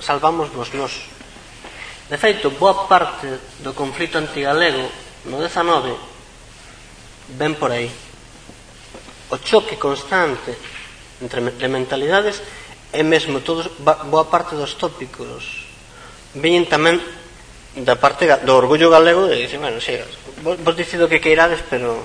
salvamos 0.00 0.48
vos 0.54 0.72
nos 0.72 1.16
de 2.06 2.16
feito, 2.16 2.54
boa 2.54 2.86
parte 2.86 3.26
do 3.66 3.74
conflito 3.74 4.14
antigalego 4.14 4.86
no 5.26 5.42
XIX 5.42 5.98
ven 7.34 7.58
por 7.58 7.74
aí. 7.74 7.90
O 9.34 9.42
choque 9.42 9.74
constante 9.74 10.54
entre 11.18 11.42
de 11.42 11.66
mentalidades 11.66 12.38
e 12.96 13.04
mesmo 13.04 13.44
todos 13.44 13.68
boa 13.84 14.24
parte 14.32 14.56
dos 14.56 14.80
tópicos 14.80 15.68
veñen 16.32 16.64
tamén 16.64 16.96
da 17.76 18.00
parte 18.00 18.24
do 18.24 18.56
orgullo 18.56 18.88
galego 18.88 19.28
de 19.28 19.36
dicir, 19.36 19.60
bueno, 19.60 19.84
si, 19.84 20.00
vos, 20.40 20.56
vos 20.64 20.72
dicido 20.72 21.12
que 21.12 21.20
queirades, 21.20 21.60
pero 21.68 22.00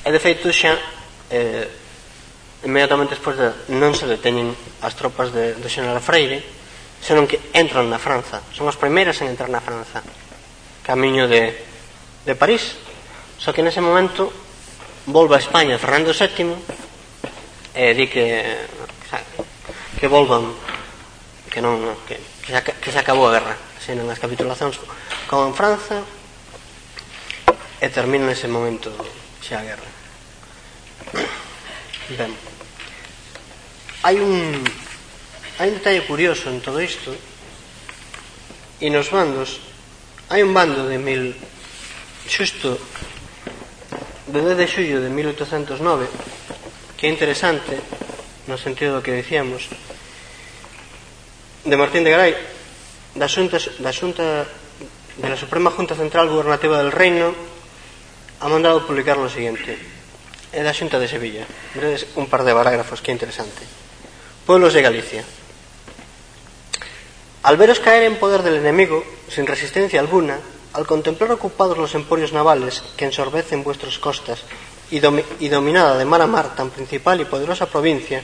e 0.00 0.08
de 0.08 0.20
feito 0.20 0.48
xa 0.48 0.72
eh, 1.28 1.68
inmediatamente 2.64 3.20
despois 3.20 3.36
de, 3.36 3.52
non 3.76 3.92
se 3.92 4.08
deteñen 4.08 4.56
as 4.80 4.96
tropas 4.96 5.28
de, 5.28 5.52
do 5.60 5.68
xeneral 5.68 6.00
Freire 6.00 6.40
senón 7.04 7.28
que 7.28 7.36
entran 7.52 7.84
na 7.92 8.00
Franza. 8.00 8.40
Son 8.56 8.64
as 8.64 8.80
primeiras 8.80 9.20
en 9.20 9.28
entrar 9.28 9.52
na 9.52 9.60
Franza. 9.60 10.00
Camiño 10.80 11.28
de, 11.28 11.52
de 12.24 12.32
París. 12.32 12.80
Só 13.36 13.52
que 13.52 13.60
nese 13.60 13.84
momento 13.84 14.32
volve 15.04 15.36
a 15.36 15.44
España 15.44 15.76
Fernando 15.76 16.16
VII 16.16 17.76
e 17.76 17.92
di 17.92 18.08
que 18.08 18.56
que 20.00 20.06
volvan 20.08 20.54
que 21.50 21.62
non 21.62 21.82
que, 22.08 22.18
que, 22.42 22.50
xa, 22.50 22.60
que 22.62 22.90
xa 22.90 23.00
acabou 23.02 23.30
a 23.30 23.34
guerra 23.34 23.54
senón 23.78 24.08
as 24.08 24.18
capitulacións 24.18 24.80
con 25.28 25.52
Franza 25.52 26.02
e 27.78 27.86
termina 27.92 28.24
nese 28.24 28.48
momento 28.48 28.88
xa 29.44 29.60
a 29.60 29.66
guerra. 29.66 29.90
Ben. 32.16 32.32
Hai 34.04 34.20
un 34.20 34.60
hai 35.60 35.68
un 35.70 35.76
detalle 35.78 36.04
curioso 36.04 36.50
en 36.50 36.60
todo 36.60 36.80
isto 36.80 37.14
e 38.80 38.90
nos 38.90 39.08
bandos 39.12 39.60
hai 40.28 40.42
un 40.42 40.52
bando 40.56 40.88
de 40.88 40.98
mil 40.98 41.36
xusto 42.26 42.76
de 44.26 44.40
10 44.40 44.58
de 44.58 44.66
xullo 44.66 44.98
de 44.98 45.08
1809 45.12 46.08
que 46.96 47.06
é 47.06 47.10
interesante 47.12 47.78
no 48.46 48.58
sentido 48.58 48.98
do 48.98 49.04
que 49.04 49.12
decíamos 49.12 49.68
de 51.64 51.76
Martín 51.76 52.04
de 52.04 52.12
Garay 52.12 52.34
da 53.14 53.30
xunta, 53.30 53.56
da 53.80 53.92
xunta 53.94 54.44
de 55.16 55.28
la 55.30 55.38
Suprema 55.38 55.70
Junta 55.70 55.94
Central 55.94 56.28
Gubernativa 56.28 56.78
del 56.78 56.92
Reino 56.92 57.32
ha 58.40 58.48
mandado 58.48 58.86
publicar 58.86 59.16
lo 59.16 59.30
siguiente. 59.30 59.78
É 60.52 60.62
da 60.62 60.74
xunta 60.74 61.00
de 61.00 61.08
Sevilla. 61.08 61.46
Veredes 61.74 62.06
un 62.14 62.26
par 62.28 62.44
de 62.44 62.54
parágrafos 62.54 63.00
que 63.00 63.14
interesante. 63.14 63.62
Pueblos 64.46 64.74
de 64.74 64.82
Galicia. 64.82 65.24
Al 67.42 67.56
veros 67.56 67.80
caer 67.80 68.04
en 68.04 68.20
poder 68.20 68.42
del 68.42 68.60
enemigo, 68.60 69.02
sin 69.30 69.46
resistencia 69.46 70.00
alguna, 70.00 70.38
al 70.74 70.86
contemplar 70.86 71.30
ocupados 71.32 71.78
los 71.78 71.94
emporios 71.94 72.32
navales 72.32 72.82
que 72.96 73.06
ensorbecen 73.06 73.62
vuestras 73.62 73.98
costas 73.98 74.42
y, 74.90 75.00
domi 75.00 75.22
y 75.40 75.48
dominada 75.48 75.96
de 75.96 76.04
mar 76.04 76.22
a 76.22 76.26
mar 76.26 76.54
tan 76.54 76.70
principal 76.70 77.20
y 77.20 77.24
poderosa 77.24 77.66
provincia, 77.66 78.22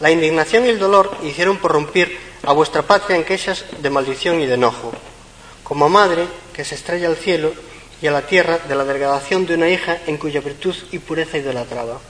la 0.00 0.10
indignación 0.10 0.66
y 0.66 0.70
el 0.70 0.78
dolor 0.78 1.16
hicieron 1.22 1.58
prorrumpir 1.58 2.18
a 2.42 2.52
vuestra 2.52 2.82
patria 2.82 3.16
en 3.16 3.24
queixas 3.24 3.64
de 3.78 3.90
maldición 3.90 4.40
y 4.40 4.46
de 4.46 4.54
enojo, 4.54 4.92
como 5.62 5.88
madre 5.88 6.26
que 6.52 6.64
se 6.64 6.74
estrella 6.74 7.08
al 7.08 7.16
cielo 7.16 7.52
y 8.00 8.06
a 8.06 8.10
la 8.10 8.22
tierra 8.22 8.58
de 8.58 8.74
la 8.74 8.84
degradación 8.84 9.46
de 9.46 9.54
una 9.54 9.68
hija 9.68 9.98
en 10.06 10.16
cuya 10.16 10.40
virtud 10.40 10.74
y 10.90 10.98
pureza 10.98 11.38
idolatraba. 11.38 12.00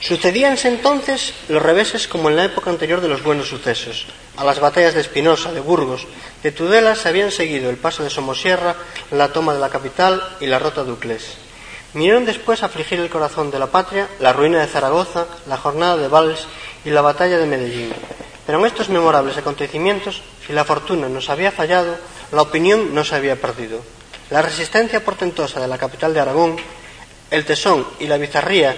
Sucedíanse 0.00 0.68
entonces 0.68 1.32
los 1.48 1.62
reveses 1.62 2.06
como 2.06 2.28
en 2.28 2.36
la 2.36 2.44
época 2.44 2.70
anterior 2.70 3.00
de 3.00 3.08
los 3.08 3.22
buenos 3.22 3.48
sucesos. 3.48 4.06
A 4.36 4.44
las 4.44 4.60
batallas 4.60 4.92
de 4.92 5.00
Espinosa, 5.00 5.50
de 5.50 5.60
Burgos, 5.60 6.06
de 6.42 6.52
Tudela 6.52 6.94
se 6.94 7.08
habían 7.08 7.30
seguido 7.30 7.70
el 7.70 7.78
paso 7.78 8.04
de 8.04 8.10
Somosierra, 8.10 8.76
la 9.10 9.32
toma 9.32 9.54
de 9.54 9.60
la 9.60 9.70
capital 9.70 10.36
y 10.40 10.46
la 10.46 10.58
rota 10.58 10.84
de 10.84 10.92
Uclés. 10.92 11.43
Vinieron 11.94 12.24
después 12.24 12.62
a 12.62 12.66
afligir 12.66 12.98
el 12.98 13.08
corazón 13.08 13.50
de 13.52 13.58
la 13.58 13.68
patria 13.68 14.08
la 14.18 14.32
ruina 14.32 14.60
de 14.60 14.66
Zaragoza, 14.66 15.26
la 15.46 15.56
jornada 15.56 15.96
de 15.96 16.08
Valls 16.08 16.46
y 16.84 16.90
la 16.90 17.00
batalla 17.00 17.38
de 17.38 17.46
Medellín. 17.46 17.94
Pero 18.44 18.58
en 18.58 18.66
estos 18.66 18.88
memorables 18.88 19.38
acontecimientos, 19.38 20.20
si 20.44 20.52
la 20.52 20.64
fortuna 20.64 21.08
nos 21.08 21.30
había 21.30 21.52
fallado, 21.52 21.96
la 22.32 22.42
opinión 22.42 22.94
no 22.94 23.04
se 23.04 23.14
había 23.14 23.40
perdido. 23.40 23.80
La 24.30 24.42
resistencia 24.42 25.04
portentosa 25.04 25.60
de 25.60 25.68
la 25.68 25.78
capital 25.78 26.12
de 26.12 26.20
Aragón, 26.20 26.56
el 27.30 27.44
tesón 27.44 27.86
y 28.00 28.06
la 28.06 28.18
bizarría 28.18 28.76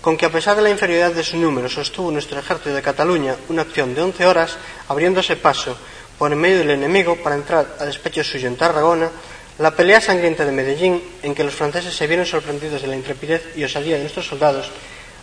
con 0.00 0.16
que 0.16 0.26
a 0.26 0.32
pesar 0.32 0.56
de 0.56 0.62
la 0.62 0.70
inferioridad 0.70 1.12
de 1.12 1.24
su 1.24 1.36
número 1.36 1.68
sostuvo 1.68 2.10
nuestro 2.10 2.38
ejército 2.38 2.74
de 2.74 2.82
Cataluña 2.82 3.36
una 3.48 3.62
acción 3.62 3.94
de 3.94 4.02
once 4.02 4.26
horas, 4.26 4.56
abriéndose 4.88 5.36
paso 5.36 5.76
por 6.18 6.32
en 6.32 6.38
medio 6.38 6.58
del 6.58 6.70
enemigo 6.70 7.16
para 7.22 7.36
entrar 7.36 7.76
a 7.78 7.84
despecho 7.84 8.24
suyo 8.24 8.48
en 8.48 8.56
Tarragona, 8.56 9.10
la 9.58 9.72
pelea 9.72 10.00
sangrienta 10.00 10.44
de 10.44 10.52
Medellín, 10.52 11.02
en 11.22 11.34
que 11.34 11.44
los 11.44 11.54
franceses 11.54 11.94
se 11.94 12.06
vieron 12.06 12.26
sorprendidos 12.26 12.82
de 12.82 12.88
la 12.88 12.96
intrepidez 12.96 13.56
y 13.56 13.64
osadía 13.64 13.96
de 13.96 14.02
nuestros 14.02 14.26
soldados, 14.26 14.70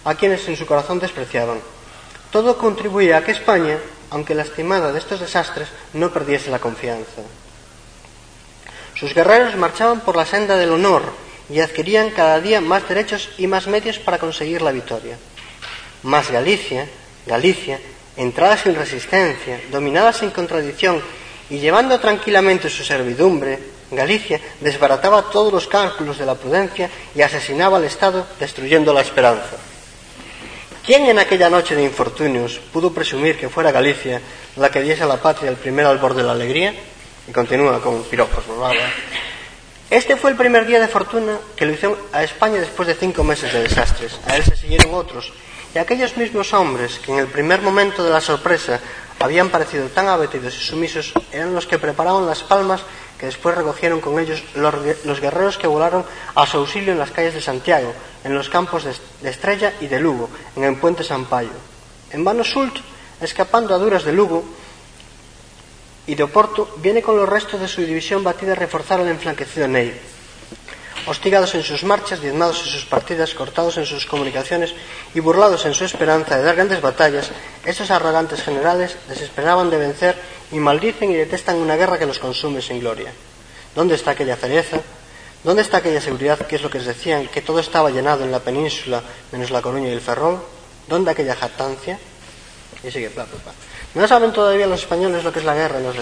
a 0.04 0.16
quienes 0.16 0.48
en 0.48 0.58
su 0.58 0.66
corazón 0.66 1.00
despreciaban. 1.00 1.60
Todo 2.32 2.58
contribuía 2.58 3.18
a 3.18 3.24
que 3.24 3.32
España, 3.32 3.80
aunque 4.10 4.36
lastimada 4.36 4.92
de 4.92 5.00
estos 5.00 5.20
desastres, 5.20 5.70
no 5.94 6.12
perdiese 6.12 6.52
la 6.52 6.60
confianza. 6.60 7.22
Sus 8.94 9.14
guerreros 9.14 9.56
marchaban 9.56 10.02
por 10.02 10.16
la 10.16 10.26
senda 10.26 10.58
del 10.58 10.72
honor, 10.72 11.04
y 11.50 11.60
adquirían 11.60 12.10
cada 12.10 12.42
día 12.42 12.62
más 12.62 12.88
derechos 12.88 13.30
y 13.38 13.48
más 13.48 13.68
medios 13.68 14.00
para 14.00 14.18
conseguir 14.18 14.62
la 14.62 14.72
victoria. 14.72 15.18
Más 16.04 16.32
Galicia, 16.32 16.88
Galicia, 17.26 17.80
entrada 18.18 18.58
sin 18.58 18.76
resistencia, 18.76 19.62
dominada 19.72 20.14
sin 20.14 20.32
contradicción 20.32 21.02
y 21.50 21.60
llevando 21.60 22.00
tranquilamente 22.00 22.70
su 22.70 22.84
servidumbre, 22.84 23.60
Galicia 23.92 24.42
desbarataba 24.62 25.30
todos 25.30 25.54
los 25.54 25.68
cálculos 25.68 26.18
de 26.18 26.26
la 26.26 26.36
prudencia 26.36 26.90
y 27.14 27.22
asesinaba 27.22 27.78
al 27.78 27.86
Estado, 27.86 28.26
destruyendo 28.40 28.94
la 28.94 29.02
esperanza. 29.02 29.58
¿Quién 30.86 31.06
en 31.08 31.20
aquella 31.20 31.50
noche 31.50 31.76
de 31.76 31.84
infortunios 31.84 32.60
pudo 32.72 32.94
presumir 32.94 33.38
que 33.38 33.50
fuera 33.50 33.72
Galicia 33.72 34.22
la 34.56 34.70
que 34.70 34.82
diese 34.82 35.04
a 35.04 35.08
la 35.08 35.18
patria 35.18 35.50
el 35.50 35.58
primer 35.58 35.86
albor 35.86 36.14
de 36.14 36.24
la 36.24 36.34
alegría? 36.34 36.74
Y 37.28 37.32
continúa 37.32 37.82
con 37.82 38.04
piropos, 38.04 38.44
¿no? 38.48 38.70
Este 39.90 40.16
fue 40.16 40.32
el 40.32 40.38
primer 40.38 40.66
día 40.66 40.80
de 40.80 40.88
fortuna 40.88 41.38
que 41.56 41.66
lo 41.66 41.74
hizo 41.74 41.98
a 42.12 42.24
España 42.24 42.60
después 42.60 42.88
de 42.88 42.96
cinco 42.96 43.24
meses 43.24 43.54
de 43.54 43.64
desastres. 43.64 44.20
A 44.28 44.36
él 44.36 44.44
se 44.44 44.56
siguieron 44.56 44.94
otros. 44.94 45.32
Y 45.74 45.78
aquellos 45.78 46.18
mismos 46.18 46.54
hombres 46.54 47.00
que 47.00 47.12
en 47.12 47.20
el 47.20 47.28
primer 47.28 47.62
momento 47.62 48.04
de 48.04 48.10
la 48.10 48.22
sorpresa 48.22 48.80
habían 49.20 49.50
parecido 49.50 49.88
tan 49.88 50.08
abatidos 50.08 50.56
y 50.56 50.60
sumisos 50.60 51.14
eran 51.32 51.54
los 51.54 51.66
que 51.66 51.80
preparaban 51.80 52.26
las 52.26 52.44
palmas 52.44 52.82
que 53.20 53.28
después 53.28 53.56
recogieron 53.56 54.02
con 54.02 54.20
ellos 54.20 54.44
los, 54.56 55.20
guerreros 55.20 55.58
que 55.58 55.68
volaron 55.68 56.06
a 56.36 56.46
su 56.46 56.58
auxilio 56.58 56.92
en 56.92 57.00
las 57.00 57.12
calles 57.12 57.34
de 57.34 57.42
Santiago, 57.42 57.94
en 58.24 58.34
los 58.34 58.50
campos 58.50 58.84
de, 58.84 59.30
Estrella 59.30 59.74
y 59.80 59.88
de 59.88 60.00
Lugo, 60.00 60.30
en 60.56 60.64
el 60.64 60.76
puente 60.78 61.04
Sampaio. 61.04 61.56
En 62.12 62.24
vano 62.24 62.44
Sult, 62.44 62.76
escapando 63.22 63.74
a 63.74 63.78
duras 63.78 64.04
de 64.04 64.12
Lugo, 64.12 64.44
y 66.08 66.16
de 66.16 66.24
Oporto 66.24 66.70
viene 66.78 67.02
con 67.02 67.18
los 67.18 67.28
restos 67.28 67.60
de 67.60 67.68
su 67.68 67.82
división 67.82 68.24
batida 68.24 68.52
a 68.52 68.56
reforzar 68.56 69.00
el 69.00 69.08
enflanquecido 69.08 69.68
Ney. 69.68 70.00
Hostigados 71.08 71.54
en 71.54 71.64
sus 71.64 71.84
marchas, 71.84 72.22
diezmados 72.22 72.62
en 72.66 72.72
sus 72.72 72.86
partidas, 72.86 73.34
cortados 73.34 73.78
en 73.78 73.86
sus 73.86 74.06
comunicaciones 74.06 74.74
y 75.14 75.20
burlados 75.20 75.66
en 75.66 75.74
su 75.74 75.86
esperanza 75.86 76.38
de 76.38 76.44
dar 76.44 76.56
grandes 76.56 76.82
batallas, 76.82 77.30
estos 77.64 77.92
arrogantes 77.92 78.42
generales 78.42 78.98
desesperaban 79.08 79.70
de 79.70 79.78
vencer 79.78 80.16
y 80.56 80.60
maldicen 80.60 81.12
y 81.12 81.16
detestan 81.16 81.58
una 81.58 81.76
guerra 81.76 82.00
que 82.00 82.06
los 82.06 82.18
consume 82.18 82.62
sin 82.62 82.80
gloria. 82.80 83.12
¿Dónde 83.76 83.96
está 83.96 84.12
aquella 84.12 84.38
cereza? 84.38 84.80
¿Dónde 85.44 85.62
está 85.62 85.78
aquella 85.78 86.00
seguridad 86.00 86.40
que 86.48 86.56
es 86.56 86.62
lo 86.62 86.70
que 86.70 86.78
les 86.78 86.88
decían, 86.88 87.28
que 87.28 87.42
todo 87.42 87.60
estaba 87.60 87.90
llenado 87.90 88.24
en 88.24 88.32
la 88.32 88.40
península 88.40 89.04
menos 89.34 89.52
la 89.52 89.62
Coruña 89.62 89.90
y 89.90 89.92
el 89.92 90.00
Ferrol? 90.00 90.40
¿Dónde 90.88 91.12
aquella 91.12 91.36
jactancia? 91.36 92.00
Y 92.82 92.90
sigue, 92.90 93.10
bla, 93.10 93.26
bla, 93.26 93.38
bla. 93.44 93.54
No 93.96 94.08
saben 94.08 94.32
todavía 94.32 94.66
los 94.66 94.80
españoles 94.80 95.26
lo 95.26 95.34
que 95.34 95.40
es 95.40 95.46
la 95.46 95.56
guerra, 95.56 95.82
los 95.82 95.98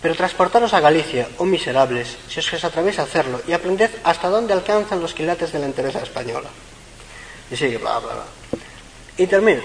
Pero 0.00 0.14
transportaros 0.14 0.72
a 0.72 0.78
Galicia, 0.78 1.28
oh 1.38 1.44
miserables, 1.44 2.16
si 2.28 2.38
os 2.38 2.64
atrevés 2.64 3.00
a 3.00 3.02
hacerlo, 3.02 3.42
y 3.44 3.52
aprended 3.52 3.90
hasta 4.04 4.28
dónde 4.28 4.52
alcanzan 4.52 5.00
los 5.00 5.14
quilates 5.14 5.50
de 5.50 5.58
la 5.58 5.66
entereza 5.66 5.98
española. 6.00 6.48
Y 7.50 7.56
sigue, 7.56 7.78
bla, 7.78 7.98
bla, 7.98 8.12
bla. 8.14 8.24
Y 9.16 9.26
termina. 9.26 9.62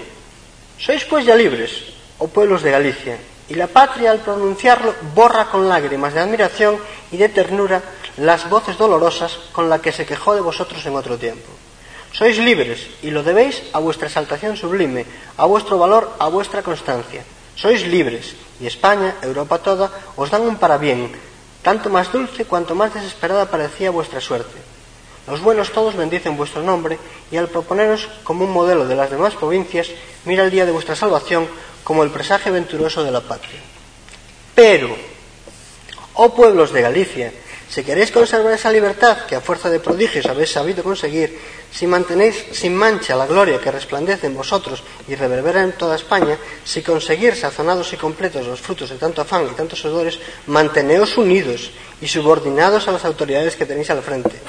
Sois 0.80 1.04
pues 1.04 1.24
ya 1.24 1.36
libres, 1.36 1.94
oh 2.18 2.26
pueblos 2.26 2.62
de 2.62 2.72
Galicia, 2.72 3.16
y 3.48 3.54
la 3.54 3.68
patria 3.68 4.10
al 4.10 4.20
pronunciarlo 4.20 4.94
borra 5.14 5.50
con 5.50 5.68
lágrimas 5.68 6.14
de 6.14 6.20
admiración 6.20 6.78
y 7.12 7.16
de 7.16 7.28
ternura 7.28 7.82
las 8.16 8.48
voces 8.48 8.76
dolorosas 8.76 9.38
con 9.52 9.68
las 9.68 9.80
que 9.80 9.92
se 9.92 10.06
quejó 10.06 10.34
de 10.34 10.40
vosotros 10.40 10.84
en 10.86 10.96
otro 10.96 11.16
tiempo. 11.16 11.48
Sois 12.12 12.38
libres 12.38 12.88
y 13.02 13.10
lo 13.10 13.22
debéis 13.22 13.62
a 13.72 13.78
vuestra 13.78 14.08
exaltación 14.08 14.56
sublime, 14.56 15.04
a 15.36 15.44
vuestro 15.44 15.78
valor, 15.78 16.16
a 16.18 16.28
vuestra 16.28 16.62
constancia. 16.62 17.22
Sois 17.54 17.86
libres 17.86 18.34
y 18.60 18.66
España, 18.66 19.16
Europa 19.20 19.58
toda, 19.58 19.90
os 20.16 20.30
dan 20.30 20.42
un 20.42 20.56
parabién, 20.56 21.12
tanto 21.62 21.90
más 21.90 22.10
dulce 22.10 22.44
cuanto 22.44 22.74
más 22.74 22.94
desesperada 22.94 23.50
parecía 23.50 23.90
vuestra 23.90 24.20
suerte. 24.20 24.65
Los 25.26 25.40
buenos 25.40 25.72
todos 25.72 25.96
bendicen 25.96 26.36
vuestro 26.36 26.62
nombre 26.62 26.98
y 27.30 27.36
al 27.36 27.48
proponeros 27.48 28.08
como 28.22 28.44
un 28.44 28.52
modelo 28.52 28.86
de 28.86 28.94
las 28.94 29.10
demás 29.10 29.34
provincias, 29.34 29.88
mira 30.24 30.44
el 30.44 30.50
día 30.50 30.66
de 30.66 30.72
vuestra 30.72 30.94
salvación 30.94 31.48
como 31.82 32.04
el 32.04 32.10
presagio 32.10 32.52
venturoso 32.52 33.02
de 33.02 33.10
la 33.10 33.20
patria. 33.20 33.60
Pero, 34.54 34.96
oh 36.14 36.34
pueblos 36.34 36.72
de 36.72 36.82
Galicia, 36.82 37.32
si 37.68 37.82
queréis 37.82 38.12
conservar 38.12 38.52
esa 38.52 38.70
libertad 38.70 39.26
que 39.26 39.34
a 39.34 39.40
fuerza 39.40 39.68
de 39.68 39.80
prodigios 39.80 40.26
habéis 40.26 40.52
sabido 40.52 40.84
conseguir, 40.84 41.38
si 41.72 41.86
mantenéis 41.86 42.44
sin 42.52 42.74
mancha 42.74 43.16
la 43.16 43.26
gloria 43.26 43.60
que 43.60 43.72
resplandece 43.72 44.28
en 44.28 44.36
vosotros 44.36 44.82
y 45.08 45.16
reverbera 45.16 45.62
en 45.62 45.72
toda 45.72 45.96
España, 45.96 46.38
si 46.64 46.82
conseguir 46.82 47.34
sazonados 47.34 47.92
y 47.92 47.96
completos 47.96 48.46
los 48.46 48.60
frutos 48.60 48.90
de 48.90 48.96
tanto 48.96 49.20
afán 49.20 49.48
y 49.50 49.54
tantos 49.54 49.80
sudores, 49.80 50.20
manteneos 50.46 51.18
unidos 51.18 51.70
y 52.00 52.06
subordinados 52.06 52.86
a 52.86 52.92
las 52.92 53.04
autoridades 53.04 53.56
que 53.56 53.66
tenéis 53.66 53.90
al 53.90 54.02
frente. 54.02 54.40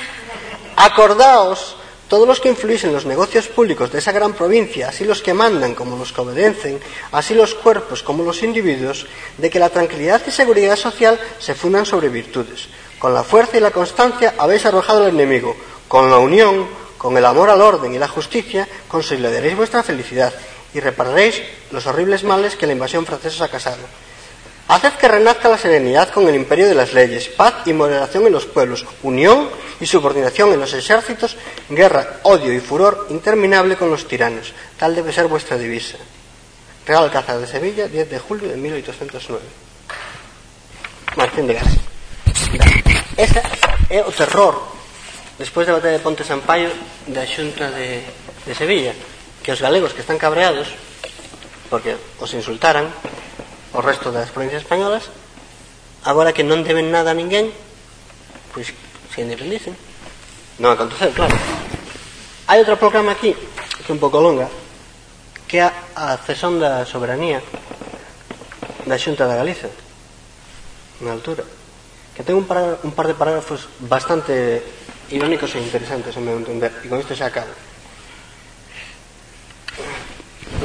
Acordaos 0.78 1.76
todos 2.08 2.28
los 2.28 2.40
que 2.40 2.50
influís 2.50 2.84
en 2.84 2.94
los 2.94 3.06
negocios 3.06 3.48
públicos 3.48 3.92
de 3.92 3.98
esa 3.98 4.12
gran 4.12 4.34
provincia, 4.34 4.90
así 4.90 5.06
los 5.06 5.24
que 5.24 5.34
mandan 5.34 5.74
como 5.74 5.98
los 5.98 6.14
que 6.14 6.22
obedecen, 6.22 6.80
así 7.12 7.34
los 7.34 7.56
cuerpos 7.56 8.04
como 8.04 8.24
los 8.24 8.44
individuos, 8.44 9.08
de 9.40 9.50
que 9.50 9.60
la 9.60 9.70
tranquilidad 9.70 10.22
y 10.26 10.32
seguridad 10.32 10.76
social 10.76 11.20
se 11.40 11.56
fundan 11.56 11.86
sobre 11.88 12.10
virtudes. 12.10 12.70
Con 13.00 13.14
la 13.14 13.24
fuerza 13.24 13.58
y 13.58 13.60
la 13.60 13.72
constancia 13.72 14.36
habéis 14.38 14.68
arrojado 14.68 15.04
al 15.04 15.10
enemigo. 15.10 15.58
Con 15.88 16.12
la 16.12 16.20
unión, 16.20 16.68
con 16.98 17.18
el 17.18 17.26
amor 17.26 17.50
al 17.50 17.62
orden 17.62 17.94
y 17.94 18.00
la 18.00 18.08
justicia, 18.08 18.68
consolidaréis 18.88 19.58
vuestra 19.58 19.82
felicidad 19.82 20.34
y 20.76 20.80
repararéis 20.80 21.42
los 21.72 21.88
horribles 21.88 22.24
males 22.24 22.56
que 22.56 22.68
la 22.68 22.74
invasión 22.74 23.06
francesa 23.06 23.46
ha 23.46 23.50
causado. 23.50 23.82
Haced 24.68 24.94
que 24.94 25.08
renazca 25.08 25.48
la 25.48 25.58
serenidad 25.58 26.10
con 26.10 26.28
el 26.28 26.36
imperio 26.36 26.68
de 26.68 26.76
las 26.76 26.94
leyes, 26.94 27.30
paz 27.30 27.66
y 27.66 27.72
moderación 27.72 28.28
en 28.28 28.34
los 28.34 28.46
pueblos, 28.46 28.86
unión 29.02 29.50
y 29.80 29.86
subordinación 29.86 30.52
en 30.52 30.60
los 30.60 30.74
ejércitos, 30.74 31.38
guerra, 31.70 32.20
odio 32.24 32.52
y 32.52 32.60
furor 32.60 33.08
interminable 33.10 33.78
con 33.78 33.90
los 33.90 34.08
tiranos. 34.08 34.54
Tal 34.78 34.94
debe 34.94 35.14
ser 35.14 35.28
vuestra 35.28 35.58
divisa. 35.58 35.98
Real 36.86 37.06
Alcázar 37.06 37.40
de 37.40 37.48
Sevilla, 37.48 37.88
10 37.88 38.10
de 38.10 38.20
julio 38.20 38.50
de 38.50 38.58
1809. 38.58 39.44
Martín 41.16 41.48
de 41.48 41.54
García. 41.54 41.82
Ese 43.18 43.42
é 43.90 44.04
o 44.04 44.12
terror 44.12 44.54
despois 45.40 45.66
da 45.66 45.74
batalla 45.74 45.98
de 45.98 46.04
Ponte 46.04 46.26
Sampaio 46.26 46.70
da 47.08 47.24
xunta 47.26 47.72
de, 47.72 48.04
de 48.46 48.54
Sevilla 48.54 48.94
que 49.42 49.54
os 49.54 49.62
galegos 49.62 49.94
que 49.94 50.02
están 50.02 50.22
cabreados 50.22 50.70
porque 51.70 51.98
os 52.22 52.30
insultaran 52.34 52.90
o 53.74 53.80
resto 53.82 54.12
das 54.12 54.32
provincias 54.32 54.64
españolas 54.64 55.10
agora 56.08 56.32
que 56.32 56.46
non 56.46 56.64
deben 56.64 56.88
nada 56.94 57.12
a 57.12 57.18
ninguén 57.18 57.52
pois 58.56 58.72
se 59.12 59.22
independicen. 59.22 59.76
Non 60.62 60.74
acontecer, 60.74 61.12
claro. 61.14 61.36
Hai 62.48 62.64
outro 62.64 62.80
programa 62.80 63.12
aquí 63.14 63.34
que 63.34 63.90
é 63.92 63.96
un 63.96 64.02
pouco 64.02 64.24
longa 64.24 64.48
que 65.48 65.64
é 65.64 65.68
a 65.96 66.20
cesión 66.20 66.60
da 66.60 66.88
soberanía 66.88 67.40
da 68.88 68.96
Xunta 68.96 69.28
da 69.28 69.36
Galiza 69.36 69.68
na 71.04 71.12
altura. 71.12 71.44
Que 72.16 72.26
ten 72.26 72.34
un 72.34 72.50
par, 72.50 72.82
un 72.82 72.94
par 72.96 73.06
de 73.06 73.14
parágrafos 73.14 73.70
bastante 73.84 74.64
irónicos 75.12 75.54
e 75.56 75.62
interesantes, 75.62 76.16
a 76.18 76.22
meu 76.24 76.40
entender 76.40 76.72
e 76.84 76.88
con 76.90 77.00
isto 77.00 77.14
xa 77.14 77.30
acabo. 77.30 77.52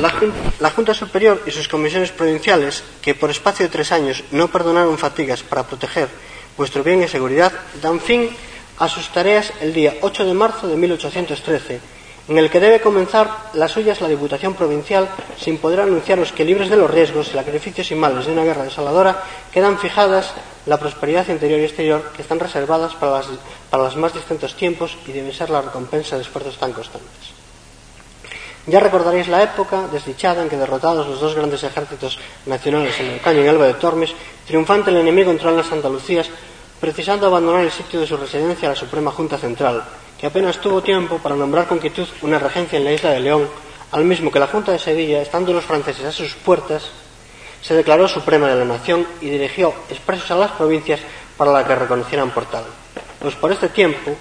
La, 0.00 0.70
Junta 0.70 0.94
Superior 0.94 1.42
y 1.46 1.50
sus 1.50 1.68
comisiones 1.68 2.12
provinciales, 2.12 2.82
que 3.02 3.14
por 3.14 3.30
espacio 3.30 3.66
de 3.66 3.72
tres 3.72 3.92
años 3.92 4.24
no 4.30 4.48
perdonaron 4.48 4.96
fatigas 4.96 5.42
para 5.42 5.66
proteger 5.66 6.08
vuestro 6.56 6.82
bien 6.82 7.02
y 7.02 7.08
seguridad, 7.08 7.52
dan 7.82 8.00
fin 8.00 8.30
a 8.78 8.88
sus 8.88 9.08
tareas 9.10 9.52
el 9.60 9.74
día 9.74 9.94
8 10.00 10.24
de 10.24 10.34
marzo 10.34 10.66
de 10.66 10.76
1813, 10.76 11.80
en 12.28 12.38
el 12.38 12.48
que 12.48 12.60
debe 12.60 12.80
comenzar 12.80 13.30
las 13.52 13.72
suyas 13.72 14.00
la 14.00 14.08
Diputación 14.08 14.54
Provincial, 14.54 15.08
sin 15.38 15.58
poder 15.58 15.80
anunciaros 15.80 16.32
que 16.32 16.44
libres 16.44 16.70
de 16.70 16.76
los 16.76 16.90
riesgos, 16.90 17.28
sacrificios 17.28 17.90
y 17.90 17.94
males 17.94 18.24
de 18.24 18.32
una 18.32 18.44
guerra 18.44 18.64
desoladora, 18.64 19.22
quedan 19.52 19.78
fijadas 19.78 20.32
la 20.64 20.78
prosperidad 20.78 21.28
interior 21.28 21.60
y 21.60 21.64
exterior 21.64 22.12
que 22.16 22.22
están 22.22 22.40
reservadas 22.40 22.94
para, 22.94 23.22
para 23.68 23.84
los 23.84 23.96
más 23.96 24.14
distintos 24.14 24.56
tiempos 24.56 24.96
y 25.06 25.12
debe 25.12 25.34
ser 25.34 25.50
la 25.50 25.60
recompensa 25.60 26.16
de 26.16 26.22
esfuerzos 26.22 26.56
tan 26.56 26.72
constantes. 26.72 27.31
Ya 28.66 28.78
recordaréis 28.78 29.26
la 29.26 29.42
época 29.42 29.88
desdichada 29.90 30.42
en 30.42 30.48
que, 30.48 30.56
derrotados 30.56 31.06
los 31.08 31.20
dos 31.20 31.34
grandes 31.34 31.64
ejércitos 31.64 32.18
nacionales 32.46 32.98
en 33.00 33.06
el 33.06 33.20
Caño 33.20 33.42
y 33.42 33.48
Alba 33.48 33.66
de 33.66 33.74
Tormes, 33.74 34.14
triunfante 34.46 34.90
el 34.90 34.98
enemigo 34.98 35.32
entró 35.32 35.50
en 35.50 35.56
las 35.56 35.72
Andalucías, 35.72 36.30
precisando 36.80 37.26
abandonar 37.26 37.64
el 37.64 37.72
sitio 37.72 37.98
de 37.98 38.06
su 38.06 38.16
residencia 38.16 38.68
a 38.68 38.72
la 38.72 38.78
Suprema 38.78 39.10
Junta 39.10 39.36
Central, 39.36 39.82
que 40.16 40.28
apenas 40.28 40.58
tuvo 40.58 40.80
tiempo 40.80 41.18
para 41.18 41.34
nombrar 41.34 41.66
con 41.66 41.80
quietud 41.80 42.06
una 42.22 42.38
regencia 42.38 42.78
en 42.78 42.84
la 42.84 42.92
isla 42.92 43.10
de 43.10 43.20
León, 43.20 43.48
al 43.90 44.04
mismo 44.04 44.30
que 44.30 44.38
la 44.38 44.46
Junta 44.46 44.70
de 44.70 44.78
Sevilla, 44.78 45.20
estando 45.20 45.52
los 45.52 45.64
franceses 45.64 46.06
a 46.06 46.12
sus 46.12 46.34
puertas, 46.34 46.84
se 47.60 47.74
declaró 47.74 48.06
suprema 48.06 48.48
de 48.48 48.56
la 48.56 48.64
nación 48.64 49.06
y 49.20 49.28
dirigió 49.28 49.74
expresos 49.90 50.30
a 50.30 50.36
las 50.36 50.52
provincias 50.52 51.00
para 51.36 51.50
la 51.50 51.66
que 51.66 51.74
reconocieran 51.74 52.30
por 52.30 52.44
tal. 52.46 52.64
Pues 53.20 53.34
por 53.34 53.50
este 53.50 53.68
tiempo, 53.68 54.16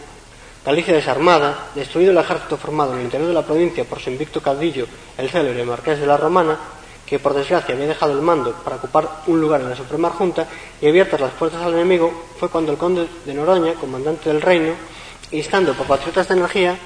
Galicia 0.64 0.94
desarmada, 0.94 1.70
destruido 1.74 2.12
el 2.12 2.20
ejército 2.20 2.56
formado 2.56 2.94
en 2.94 3.00
el 3.00 3.06
interior 3.06 3.30
de 3.30 3.34
la 3.34 3.42
provincia 3.42 3.84
por 3.84 4.00
su 4.00 4.12
invicto 4.12 4.42
caudillo, 4.42 4.86
el 5.18 5.28
célebre 5.28 5.66
marqués 5.66 6.00
de 6.00 6.06
la 6.06 6.18
Romana, 6.18 6.56
que 7.04 7.18
por 7.18 7.34
desgracia 7.34 7.74
había 7.74 7.88
dejado 7.88 8.14
el 8.14 8.22
mando 8.22 8.54
para 8.64 8.76
ocupar 8.76 9.24
un 9.26 9.42
lugar 9.42 9.62
en 9.62 9.72
la 9.72 9.76
Suprema 9.76 10.12
Junta 10.12 10.48
y 10.80 10.88
abiertas 10.88 11.20
las 11.20 11.32
puertas 11.34 11.64
al 11.64 11.74
enemigo, 11.74 12.14
fue 12.40 12.50
cuando 12.50 12.72
el 12.72 12.78
conde 12.78 13.08
de 13.26 13.34
Noroña, 13.34 13.74
comandante 13.74 14.30
del 14.30 14.40
reino, 14.40 14.74
instando 15.32 15.74
por 15.74 15.88
patriotas 15.88 16.28
de 16.28 16.36
energía, 16.36 16.78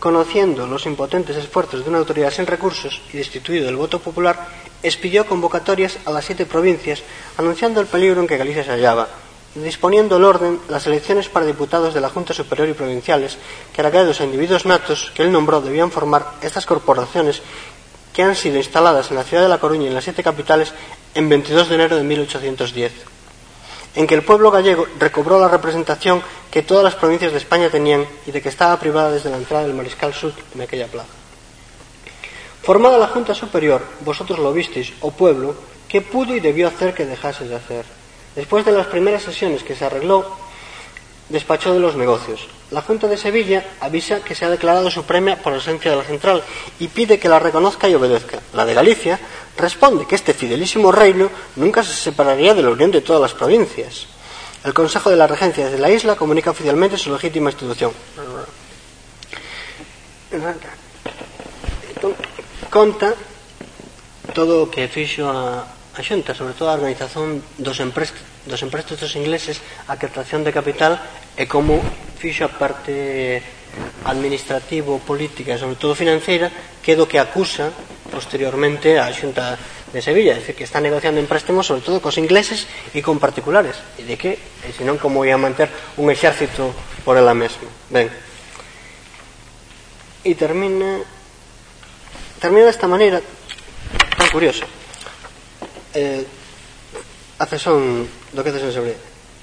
conociendo 0.00 0.66
los 0.66 0.86
impotentes 0.86 1.36
esfuerzos 1.36 1.84
de 1.84 1.90
una 1.90 1.98
autoridad 1.98 2.30
sin 2.30 2.46
recursos 2.46 3.02
y 3.12 3.18
destituido 3.18 3.66
del 3.66 3.76
voto 3.76 3.98
popular, 3.98 4.48
expidió 4.82 5.26
convocatorias 5.26 5.98
a 6.06 6.12
las 6.12 6.24
siete 6.24 6.46
provincias, 6.46 7.02
anunciando 7.36 7.82
el 7.82 7.88
peligro 7.88 8.22
en 8.22 8.26
que 8.26 8.38
Galicia 8.38 8.64
se 8.64 8.70
hallaba 8.70 9.06
disponiendo 9.54 10.16
el 10.16 10.24
orden 10.24 10.60
las 10.68 10.86
elecciones 10.86 11.28
para 11.28 11.46
diputados 11.46 11.94
de 11.94 12.00
la 12.00 12.10
Junta 12.10 12.34
Superior 12.34 12.68
y 12.68 12.74
Provinciales, 12.74 13.38
que 13.72 13.82
a 13.82 14.24
individuos 14.24 14.66
natos 14.66 15.10
que 15.14 15.22
él 15.22 15.32
nombró 15.32 15.60
debían 15.60 15.90
formar 15.90 16.34
estas 16.42 16.66
corporaciones 16.66 17.42
que 18.12 18.22
han 18.22 18.36
sido 18.36 18.56
instaladas 18.56 19.10
en 19.10 19.16
la 19.16 19.24
ciudad 19.24 19.42
de 19.42 19.48
La 19.48 19.58
Coruña 19.58 19.84
y 19.84 19.88
en 19.88 19.94
las 19.94 20.04
siete 20.04 20.22
capitales 20.22 20.72
en 21.14 21.28
22 21.28 21.68
de 21.68 21.74
enero 21.74 21.96
de 21.96 22.02
1810, 22.02 22.92
en 23.94 24.06
que 24.06 24.14
el 24.14 24.22
pueblo 24.22 24.50
gallego 24.50 24.86
recobró 24.98 25.38
la 25.38 25.48
representación 25.48 26.22
que 26.50 26.62
todas 26.62 26.84
las 26.84 26.94
provincias 26.94 27.32
de 27.32 27.38
España 27.38 27.70
tenían 27.70 28.06
y 28.26 28.32
de 28.32 28.42
que 28.42 28.48
estaba 28.48 28.78
privada 28.78 29.12
desde 29.12 29.30
la 29.30 29.36
entrada 29.36 29.64
del 29.64 29.74
Mariscal 29.74 30.12
Sud 30.14 30.32
en 30.54 30.60
aquella 30.60 30.88
plaza. 30.88 31.08
Formada 32.62 32.98
la 32.98 33.06
Junta 33.06 33.34
Superior, 33.34 33.82
vosotros 34.00 34.38
lo 34.38 34.52
visteis, 34.52 34.92
o 35.00 35.10
pueblo, 35.10 35.54
¿qué 35.88 36.02
pudo 36.02 36.34
y 36.34 36.40
debió 36.40 36.68
hacer 36.68 36.94
que 36.94 37.06
dejase 37.06 37.48
de 37.48 37.56
hacer? 37.56 37.97
Después 38.38 38.64
de 38.64 38.70
las 38.70 38.86
primeras 38.86 39.24
sesiones 39.24 39.64
que 39.64 39.74
se 39.74 39.84
arregló, 39.84 40.24
despachó 41.28 41.74
de 41.74 41.80
los 41.80 41.96
negocios. 41.96 42.46
La 42.70 42.82
Junta 42.82 43.08
de 43.08 43.16
Sevilla 43.16 43.64
avisa 43.80 44.20
que 44.20 44.36
se 44.36 44.44
ha 44.44 44.48
declarado 44.48 44.92
suprema 44.92 45.34
por 45.34 45.54
esencia 45.54 45.90
de 45.90 45.96
la 45.96 46.04
central 46.04 46.44
y 46.78 46.86
pide 46.86 47.18
que 47.18 47.28
la 47.28 47.40
reconozca 47.40 47.88
y 47.88 47.96
obedezca. 47.96 48.38
La 48.54 48.64
de 48.64 48.74
Galicia 48.74 49.18
responde 49.56 50.06
que 50.06 50.14
este 50.14 50.34
fidelísimo 50.34 50.92
reino 50.92 51.28
nunca 51.56 51.82
se 51.82 51.92
separaría 51.92 52.54
de 52.54 52.62
la 52.62 52.70
unión 52.70 52.92
de 52.92 53.00
todas 53.00 53.20
las 53.20 53.34
provincias. 53.34 54.06
El 54.62 54.72
Consejo 54.72 55.10
de 55.10 55.16
la 55.16 55.26
Regencia 55.26 55.64
desde 55.64 55.80
la 55.80 55.90
isla 55.90 56.14
comunica 56.14 56.52
oficialmente 56.52 56.96
su 56.96 57.10
legítima 57.10 57.50
institución. 57.50 57.90
Conta 62.70 63.14
todo 64.32 64.62
o 64.62 64.70
que 64.70 64.86
fixo 64.86 65.28
a, 65.28 65.66
a 65.98 66.34
sobre 66.34 66.54
todo 66.54 66.70
a 66.70 66.74
organización 66.74 67.42
dos, 67.58 67.80
emprestos, 67.80 68.27
dos 68.46 68.62
empréstitos 68.62 69.16
ingleses 69.16 69.58
a 69.88 69.96
captación 69.96 70.44
de 70.44 70.54
capital 70.54 71.00
e 71.34 71.48
como 71.50 71.80
fixo 72.18 72.46
a 72.46 72.52
parte 72.52 73.40
administrativo, 74.04 74.98
política 75.02 75.54
e 75.54 75.60
sobre 75.60 75.78
todo 75.78 75.98
financeira 75.98 76.50
que 76.82 76.94
do 76.98 77.06
que 77.06 77.18
acusa 77.18 77.70
posteriormente 78.08 78.96
a 78.98 79.12
Xunta 79.12 79.58
de 79.92 80.00
Sevilla, 80.02 80.36
é 80.36 80.40
dicir, 80.40 80.56
que 80.56 80.64
está 80.64 80.80
negociando 80.80 81.20
empréstimos 81.20 81.64
sobre 81.64 81.80
todo 81.80 82.00
cos 82.00 82.20
ingleses 82.20 82.68
e 82.92 83.00
con 83.00 83.16
particulares. 83.16 83.76
E 83.96 84.04
de 84.04 84.20
que, 84.20 84.36
e 84.36 84.70
senón 84.72 85.00
como 85.00 85.24
ia 85.24 85.40
manter 85.40 85.68
un 85.96 86.12
exército 86.12 86.72
por 87.04 87.16
ela 87.16 87.32
mesma. 87.32 87.68
Ben. 87.88 88.08
E 90.24 90.32
termina 90.36 91.00
termina 92.40 92.68
desta 92.68 92.88
maneira 92.88 93.20
tan 94.16 94.28
curiosa. 94.28 94.68
Eh, 95.96 96.24
a 97.38 97.44
son 97.56 98.04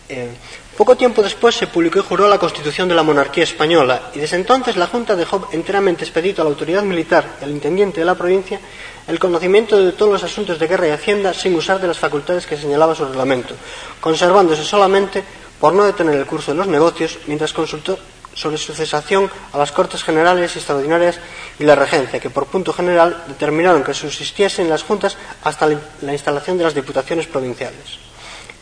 eh, 0.09 0.29
Poco 0.77 0.97
tiempo 0.97 1.23
después 1.23 1.55
se 1.55 1.67
publicó 1.67 1.99
y 1.99 2.01
juró 2.01 2.27
la 2.27 2.37
Constitución 2.37 2.89
de 2.89 2.95
la 2.95 3.01
monarquía 3.01 3.45
española 3.45 4.11
y 4.13 4.19
desde 4.19 4.35
entonces 4.35 4.75
la 4.75 4.87
Junta 4.87 5.15
dejó 5.15 5.47
enteramente 5.53 6.03
expedito 6.03 6.41
a 6.41 6.45
la 6.45 6.51
autoridad 6.51 6.83
militar 6.83 7.37
y 7.39 7.45
al 7.45 7.51
intendiente 7.51 8.01
de 8.01 8.05
la 8.05 8.15
provincia 8.15 8.59
el 9.07 9.17
conocimiento 9.17 9.79
de 9.81 9.93
todos 9.93 10.11
los 10.11 10.23
asuntos 10.25 10.59
de 10.59 10.67
guerra 10.67 10.89
y 10.89 10.91
hacienda 10.91 11.33
sin 11.33 11.55
usar 11.55 11.79
de 11.79 11.87
las 11.87 11.97
facultades 11.97 12.45
que 12.45 12.57
señalaba 12.57 12.93
su 12.93 13.05
reglamento, 13.05 13.55
conservándose 14.01 14.65
solamente 14.65 15.23
por 15.61 15.73
no 15.73 15.85
detener 15.85 16.15
el 16.15 16.25
curso 16.25 16.51
de 16.51 16.57
los 16.57 16.67
negocios 16.67 17.19
mientras 17.27 17.53
consultó 17.53 17.97
sobre 18.33 18.57
su 18.57 18.73
cesación 18.73 19.31
a 19.53 19.57
las 19.57 19.71
Cortes 19.71 20.03
Generales 20.03 20.57
Extraordinarias 20.57 21.19
y 21.57 21.63
la 21.63 21.75
Regencia, 21.75 22.19
que 22.19 22.29
por 22.29 22.47
punto 22.47 22.73
general 22.73 23.23
determinaron 23.29 23.81
que 23.81 23.93
subsistiesen 23.93 24.69
las 24.69 24.83
juntas 24.83 25.15
hasta 25.41 25.69
la 26.01 26.11
instalación 26.11 26.57
de 26.57 26.65
las 26.65 26.75
diputaciones 26.75 27.27
provinciales. 27.27 28.05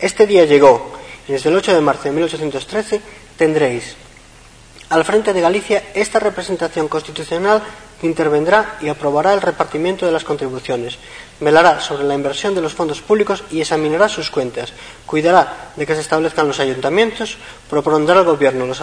Este 0.04 0.28
día 0.28 0.44
llegó 0.44 0.92
y 1.30 1.32
desde 1.32 1.48
el 1.48 1.56
8 1.56 1.76
de 1.76 1.80
marzo 1.80 2.04
de 2.04 2.12
1813 2.12 3.00
tendréis 3.38 3.96
al 4.90 5.06
frente 5.06 5.32
de 5.32 5.40
Galicia 5.40 5.82
esta 5.94 6.20
representación 6.20 6.90
constitucional 6.90 7.64
que 8.02 8.08
intervendrá 8.08 8.78
y 8.82 8.90
aprobará 8.90 9.34
el 9.34 9.40
repartimiento 9.40 10.06
de 10.06 10.12
las 10.12 10.26
contribuciones, 10.26 10.98
velará 11.40 11.80
sobre 11.80 12.04
la 12.04 12.16
inversión 12.16 12.54
de 12.54 12.60
los 12.60 12.74
fondos 12.74 13.00
públicos 13.00 13.46
y 13.50 13.62
examinará 13.62 14.10
sus 14.10 14.30
cuentas, 14.30 14.74
cuidará 15.06 15.72
de 15.78 15.86
que 15.86 15.96
se 15.96 16.02
establezcan 16.02 16.50
los 16.50 16.60
ayuntamientos, 16.60 17.38
propondrá 17.70 18.20
al 18.20 18.26
Gobierno 18.26 18.66
los, 18.66 18.82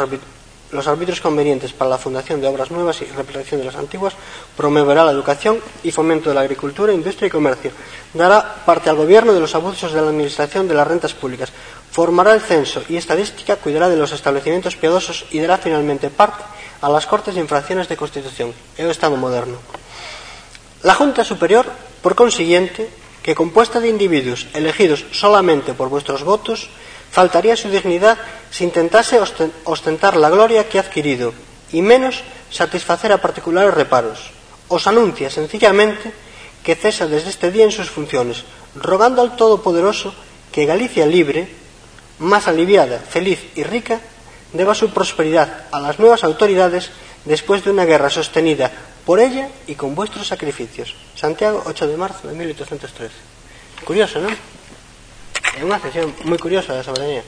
los 0.72 0.86
árbitros 0.86 1.20
convenientes 1.20 1.72
para 1.72 1.90
la 1.90 1.98
fundación 1.98 2.40
de 2.40 2.48
obras 2.48 2.70
nuevas 2.70 3.00
y 3.02 3.06
reparación 3.06 3.60
de 3.60 3.66
las 3.66 3.76
antiguas, 3.76 4.14
promoverá 4.56 5.04
la 5.04 5.12
educación 5.12 5.58
y 5.82 5.90
fomento 5.90 6.28
de 6.28 6.34
la 6.34 6.42
agricultura, 6.42 6.92
industria 6.92 7.28
y 7.28 7.30
comercio, 7.30 7.72
dará 8.14 8.62
parte 8.64 8.90
al 8.90 8.96
Gobierno 8.96 9.32
de 9.32 9.40
los 9.40 9.54
abusos 9.54 9.92
de 9.92 10.00
la 10.00 10.08
Administración 10.08 10.68
de 10.68 10.74
las 10.74 10.86
rentas 10.86 11.14
públicas, 11.14 11.52
formará 11.90 12.34
el 12.34 12.40
censo 12.40 12.82
y 12.88 12.96
estadística, 12.96 13.56
cuidará 13.56 13.88
de 13.88 13.96
los 13.96 14.12
establecimientos 14.12 14.76
piadosos 14.76 15.26
y 15.30 15.40
dará 15.40 15.58
finalmente 15.58 16.10
parte 16.10 16.44
a 16.80 16.88
las 16.88 17.06
Cortes 17.06 17.34
de 17.34 17.40
Infracciones 17.40 17.88
de 17.88 17.96
Constitución, 17.96 18.54
el 18.76 18.90
Estado 18.90 19.16
moderno. 19.16 19.58
La 20.82 20.94
Junta 20.94 21.24
Superior, 21.24 21.66
por 22.02 22.14
consiguiente, 22.14 22.88
que 23.22 23.34
compuesta 23.34 23.80
de 23.80 23.88
individuos 23.88 24.46
elegidos 24.54 25.04
solamente 25.12 25.74
por 25.74 25.88
vuestros 25.88 26.24
votos, 26.24 26.70
Faltaría 27.10 27.56
su 27.56 27.68
dignidad 27.68 28.18
si 28.50 28.64
intentase 28.64 29.20
ostentar 29.64 30.16
la 30.16 30.30
gloria 30.30 30.68
que 30.68 30.78
ha 30.78 30.82
adquirido 30.82 31.34
y 31.72 31.82
menos 31.82 32.22
satisfacer 32.50 33.12
a 33.12 33.18
particulares 33.18 33.74
reparos. 33.74 34.30
Os 34.68 34.86
anuncia 34.86 35.30
sencillamente 35.30 36.12
que 36.62 36.76
cesa 36.76 37.06
desde 37.06 37.30
este 37.30 37.50
día 37.50 37.64
en 37.64 37.72
sus 37.72 37.90
funciones, 37.90 38.44
rogando 38.76 39.22
al 39.22 39.34
Todopoderoso 39.34 40.14
que 40.52 40.66
Galicia 40.66 41.06
libre, 41.06 41.48
más 42.18 42.46
aliviada, 42.46 42.98
feliz 42.98 43.40
y 43.56 43.64
rica, 43.64 44.00
deba 44.52 44.74
su 44.74 44.90
prosperidad 44.90 45.66
a 45.72 45.80
las 45.80 45.98
nuevas 45.98 46.22
autoridades 46.22 46.90
después 47.24 47.64
de 47.64 47.70
una 47.70 47.84
guerra 47.84 48.10
sostenida 48.10 48.70
por 49.04 49.20
ella 49.20 49.48
y 49.66 49.74
con 49.74 49.94
vuestros 49.94 50.28
sacrificios. 50.28 50.94
Santiago, 51.16 51.62
8 51.66 51.86
de 51.86 51.96
marzo 51.96 52.28
de 52.28 52.34
1813. 52.34 53.14
Curioso, 53.84 54.20
¿no? 54.20 54.28
É 55.58 55.64
unha 55.66 55.78
excepción 55.78 56.14
moi 56.28 56.38
curiosa 56.38 56.76
da 56.76 56.86
soberanía. 56.86 57.24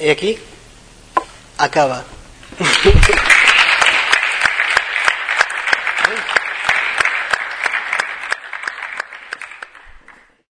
E 0.00 0.10
aquí 0.10 0.36
acaba. 1.56 2.04